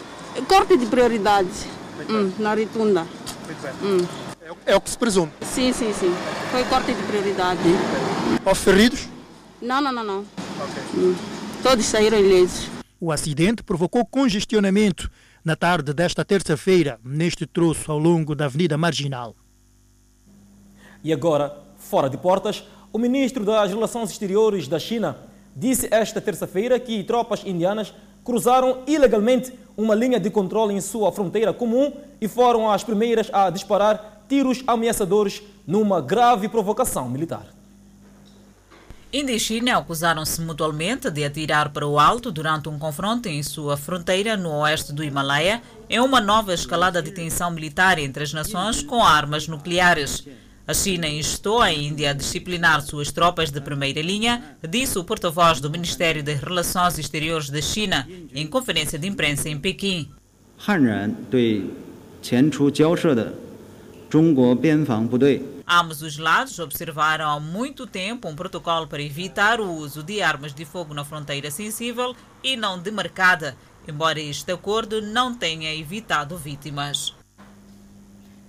[0.47, 1.49] Corte de prioridade
[2.09, 3.07] hum, na rotunda.
[3.83, 4.07] Hum.
[4.67, 5.33] É, é, o que se presume?
[5.41, 6.15] Sim, sim, sim.
[6.51, 7.61] Foi corte de prioridade.
[8.45, 9.09] Houve feridos?
[9.61, 10.21] Não, não, não, não.
[10.21, 11.01] Okay.
[11.01, 11.17] Hum.
[11.63, 12.69] Todos saíram ilesos.
[13.01, 15.11] O acidente provocou congestionamento
[15.45, 19.35] na tarde desta terça-feira, neste troço ao longo da Avenida Marginal.
[21.03, 22.65] E agora, fora de portas,
[22.97, 25.19] o ministro das Relações Exteriores da China
[25.55, 27.93] disse esta terça-feira que tropas indianas
[28.25, 33.51] cruzaram ilegalmente uma linha de controle em sua fronteira comum e foram as primeiras a
[33.51, 37.45] disparar tiros ameaçadores numa grave provocação militar.
[39.13, 43.77] Índia e China acusaram-se mutualmente de atirar para o alto durante um confronto em sua
[43.77, 45.61] fronteira no oeste do Himalaia,
[45.91, 50.25] em uma nova escalada de tensão militar entre as nações com armas nucleares.
[50.69, 55.61] A China instou a Índia a disciplinar suas tropas de primeira linha, disse o porta-voz
[55.61, 60.11] do Ministério das Relações Exteriores da China em conferência de imprensa em Pequim.
[65.69, 70.53] Ambos os lados observaram há muito tempo um protocolo para evitar o uso de armas
[70.53, 73.57] de fogo na fronteira sensível e não demarcada,
[73.87, 77.16] embora este acordo não tenha evitado vítimas.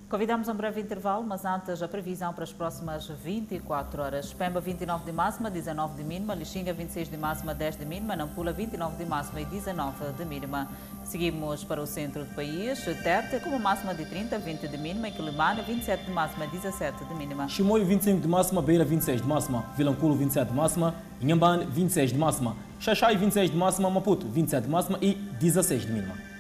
[0.10, 4.32] Convidamos um breve intervalo, mas antes a previsão para as próximas 24 horas.
[4.32, 8.54] Pemba 29 de máxima, 19 de mínima, Lixinga 26 de máxima, 10 de mínima, Nampula
[8.54, 10.70] 29 de máxima e 19 de mínima.
[11.04, 15.12] Seguimos para o centro do país, Tete com uma máxima de 30, 20 de mínima,
[15.12, 17.50] Quilimane 27 de máxima, 17 de mínima.
[17.50, 22.18] Chimoio 25 de máxima, Beira 26 de máxima, Vilanculo 27 de máxima, Inhambane 26 de
[22.18, 26.37] máxima, Xaxai 26 de máxima, Maputo 27 de máxima e 16 de mínima.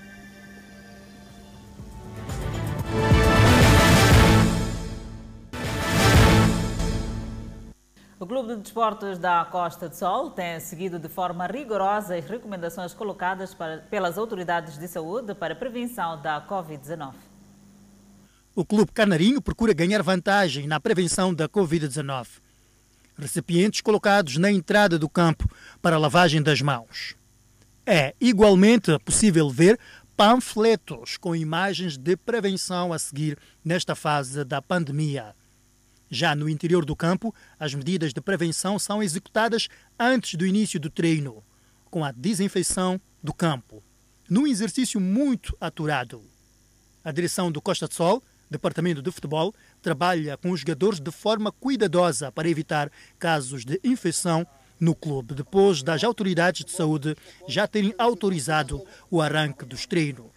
[8.20, 12.92] O Clube de Desportos da Costa do Sol tem seguido de forma rigorosa as recomendações
[12.92, 17.14] colocadas para, pelas autoridades de saúde para a prevenção da Covid-19.
[18.56, 22.28] O Clube Canarinho procura ganhar vantagem na prevenção da Covid-19.
[23.16, 25.48] Recipientes colocados na entrada do campo
[25.80, 27.16] para lavagem das mãos.
[27.86, 29.80] É igualmente possível ver
[30.18, 35.37] panfletos com imagens de prevenção a seguir nesta fase da pandemia.
[36.10, 39.68] Já no interior do campo, as medidas de prevenção são executadas
[40.00, 41.44] antes do início do treino,
[41.90, 43.84] com a desinfecção do campo,
[44.30, 46.24] num exercício muito aturado.
[47.04, 51.52] A direção do Costa do Sol, Departamento de Futebol, trabalha com os jogadores de forma
[51.52, 52.90] cuidadosa para evitar
[53.20, 54.48] casos de infecção
[54.80, 57.16] no clube, depois das autoridades de saúde
[57.48, 60.28] já terem autorizado o arranque dos treinos.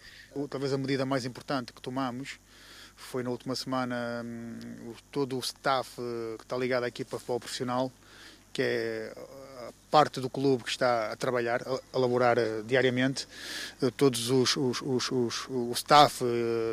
[0.49, 2.39] Talvez a medida mais importante que tomamos
[3.11, 7.41] foi na última semana hum, todo o staff eh, que está ligado à equipa futebol
[7.41, 7.91] profissional,
[8.53, 9.13] que é
[9.67, 13.27] a parte do clube que está a trabalhar, a elaborar eh, diariamente,
[13.81, 16.23] eh, todos os, os, os, os, o staff,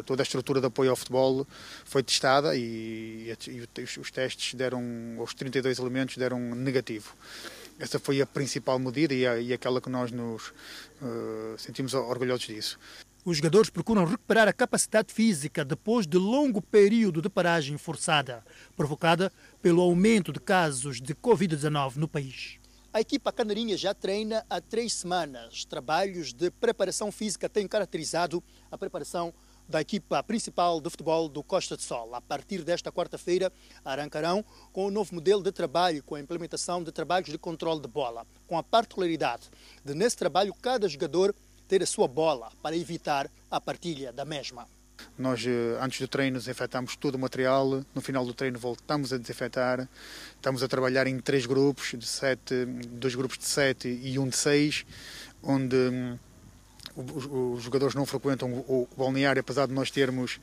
[0.07, 1.45] toda a estrutura de apoio ao futebol
[1.85, 4.81] foi testada e, e os testes deram,
[5.19, 7.17] os 32 elementos deram negativo.
[7.81, 10.49] Essa foi a principal medida e, a, e aquela que nós nos
[11.01, 12.79] uh, sentimos orgulhosos disso.
[13.29, 18.43] Os jogadores procuram recuperar a capacidade física depois de longo período de paragem forçada,
[18.75, 19.31] provocada
[19.61, 22.59] pelo aumento de casos de Covid-19 no país.
[22.91, 25.67] A equipa canarinha já treina há três semanas.
[25.67, 29.35] Trabalhos de preparação física têm caracterizado a preparação
[29.69, 32.15] da equipa principal de futebol do Costa de Sol.
[32.15, 33.53] A partir desta quarta-feira,
[33.85, 34.43] arrancarão
[34.73, 38.27] com o novo modelo de trabalho, com a implementação de trabalhos de controle de bola,
[38.47, 39.51] com a particularidade
[39.85, 41.35] de, nesse trabalho, cada jogador
[41.69, 44.67] ter a sua bola para evitar a partilha da mesma.
[45.17, 47.85] Nós, eh, antes do treino, desinfetamos todo o material.
[47.95, 49.89] No final do treino, voltamos a desinfetar.
[50.35, 54.37] Estamos a trabalhar em três grupos, de sete, dois grupos de sete e um de
[54.37, 54.87] seis,
[55.43, 56.19] onde hum,
[56.97, 60.41] os, jogadores não frequentam o, balneário, apesar de nós termos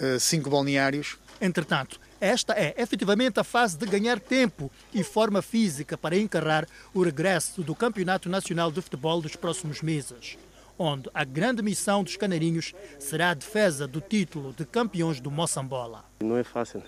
[0.00, 1.16] uh, cinco balneários.
[1.40, 7.02] Entretanto, esta é efetivamente a fase de ganhar tempo e forma física para encarar o
[7.02, 10.38] regresso do Campeonato Nacional de Futebol dos próximos meses
[10.78, 16.04] onde a grande missão dos canarinhos será a defesa do título de campeões do Moçambola.
[16.20, 16.82] Não é fácil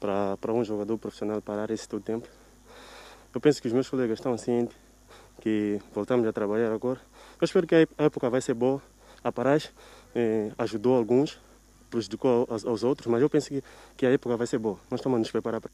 [0.00, 2.28] para, para um jogador profissional parar esse todo tempo.
[3.34, 4.76] Eu penso que os meus colegas estão cientes
[5.40, 7.00] que voltamos a trabalhar agora.
[7.40, 8.80] Eu espero que a época vai ser boa.
[9.22, 9.70] A paragem
[10.14, 11.38] eh, ajudou alguns,
[11.90, 13.62] prejudicou aos, aos, outros, mas eu penso que,
[13.96, 14.78] que a época vai ser boa.
[14.90, 15.70] Nós estamos a nos preparar para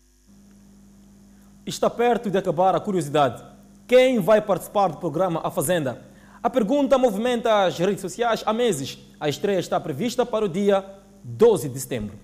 [1.66, 3.44] Está perto de acabar a curiosidade.
[3.86, 6.09] Quem vai participar do programa A Fazenda?
[6.42, 8.98] A pergunta movimenta as redes sociais há meses.
[9.20, 10.82] A estreia está prevista para o dia
[11.22, 12.18] 12 de setembro.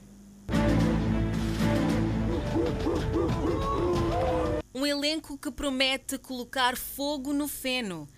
[4.75, 8.09] Um elenco que promete colocar fogo no feno.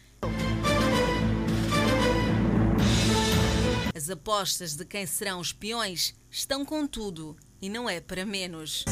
[3.93, 8.85] As apostas de quem serão os peões estão com tudo e não é para menos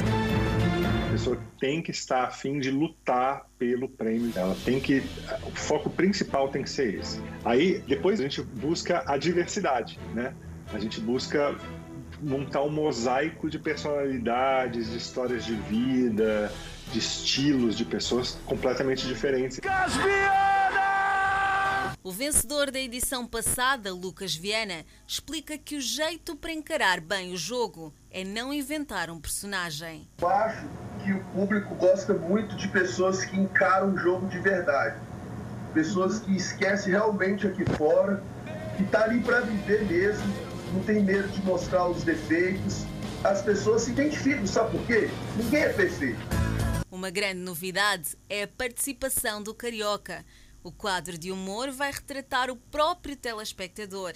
[1.16, 4.30] pessoa tem que estar a fim de lutar pelo prêmio.
[4.36, 5.02] Ela tem que.
[5.44, 7.20] O foco principal tem que ser esse.
[7.44, 10.34] Aí, depois a gente busca a diversidade, né?
[10.72, 11.56] A gente busca
[12.20, 16.52] montar um mosaico de personalidades, de histórias de vida,
[16.92, 19.58] de estilos de pessoas completamente diferentes.
[22.06, 27.36] O vencedor da edição passada, Lucas Viana, explica que o jeito para encarar bem o
[27.36, 30.08] jogo é não inventar um personagem.
[30.22, 30.68] Eu acho
[31.02, 35.00] que o público gosta muito de pessoas que encaram o jogo de verdade.
[35.74, 38.22] Pessoas que esquecem realmente aqui fora,
[38.76, 40.32] que tá ali para viver mesmo,
[40.72, 42.84] não tem medo de mostrar os defeitos.
[43.24, 45.10] As pessoas se identificam, sabe por quê?
[45.36, 46.20] Ninguém é perfeito.
[46.88, 50.24] Uma grande novidade é a participação do Carioca.
[50.66, 54.14] O quadro de humor vai retratar o próprio telespectador.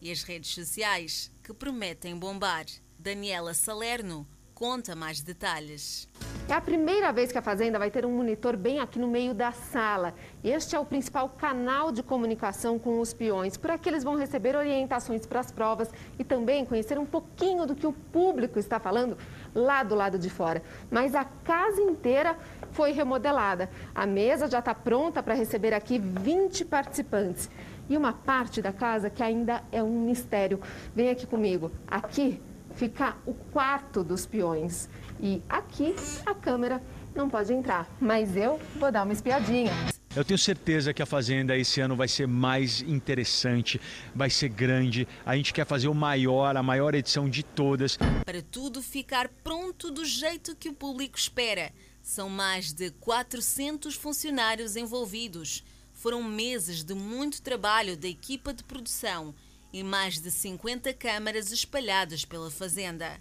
[0.00, 2.64] E as redes sociais, que prometem bombar.
[2.96, 6.08] Daniela Salerno conta mais detalhes.
[6.48, 9.34] É a primeira vez que a Fazenda vai ter um monitor bem aqui no meio
[9.34, 10.14] da sala.
[10.44, 13.56] Este é o principal canal de comunicação com os peões.
[13.56, 17.74] Por aqui eles vão receber orientações para as provas e também conhecer um pouquinho do
[17.74, 19.18] que o público está falando
[19.54, 20.62] lá do lado de fora.
[20.90, 22.36] Mas a casa inteira
[22.72, 23.68] foi remodelada.
[23.94, 27.50] A mesa já está pronta para receber aqui 20 participantes.
[27.88, 30.60] E uma parte da casa que ainda é um mistério.
[30.94, 31.70] Vem aqui comigo.
[31.86, 32.40] Aqui
[32.74, 34.88] fica o quarto dos peões.
[35.20, 36.80] E aqui a câmera
[37.14, 39.91] não pode entrar, mas eu vou dar uma espiadinha.
[40.14, 43.80] Eu tenho certeza que a Fazenda esse ano vai ser mais interessante,
[44.14, 45.08] vai ser grande.
[45.24, 47.96] A gente quer fazer o maior, a maior edição de todas.
[48.22, 51.72] Para tudo ficar pronto do jeito que o público espera.
[52.02, 55.64] São mais de 400 funcionários envolvidos.
[55.94, 59.34] Foram meses de muito trabalho da equipa de produção
[59.72, 63.18] e mais de 50 câmaras espalhadas pela Fazenda.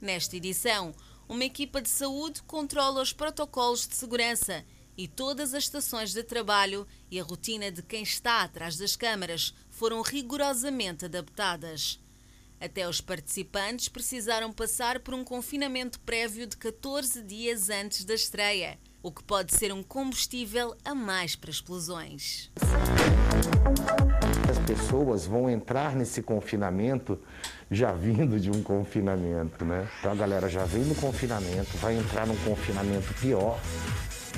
[0.00, 0.94] Nesta edição,
[1.28, 4.64] uma equipa de saúde controla os protocolos de segurança
[4.96, 9.54] e todas as estações de trabalho e a rotina de quem está atrás das câmaras
[9.70, 12.00] foram rigorosamente adaptadas.
[12.58, 18.78] Até os participantes precisaram passar por um confinamento prévio de 14 dias antes da estreia,
[19.02, 22.50] o que pode ser um combustível a mais para explosões.
[24.48, 27.18] As pessoas vão entrar nesse confinamento
[27.70, 29.86] já vindo de um confinamento, né?
[29.98, 33.60] Então a galera já vem no confinamento, vai entrar num confinamento pior,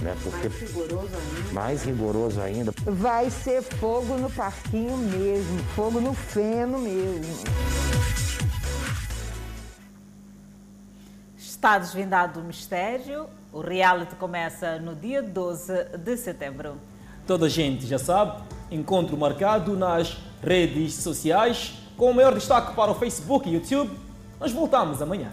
[0.02, 0.16] né?
[0.22, 1.52] Porque mais rigoroso ainda.
[1.52, 2.74] Mais rigoroso ainda.
[2.86, 7.44] Vai ser fogo no parquinho mesmo, fogo no feno mesmo.
[11.36, 13.26] Está desvendado o mistério.
[13.52, 16.76] O reality começa no dia 12 de setembro.
[17.26, 22.90] Toda a gente já sabe, encontro marcado nas redes sociais, com o maior destaque para
[22.90, 23.90] o Facebook e YouTube.
[24.38, 25.32] Nós voltamos amanhã.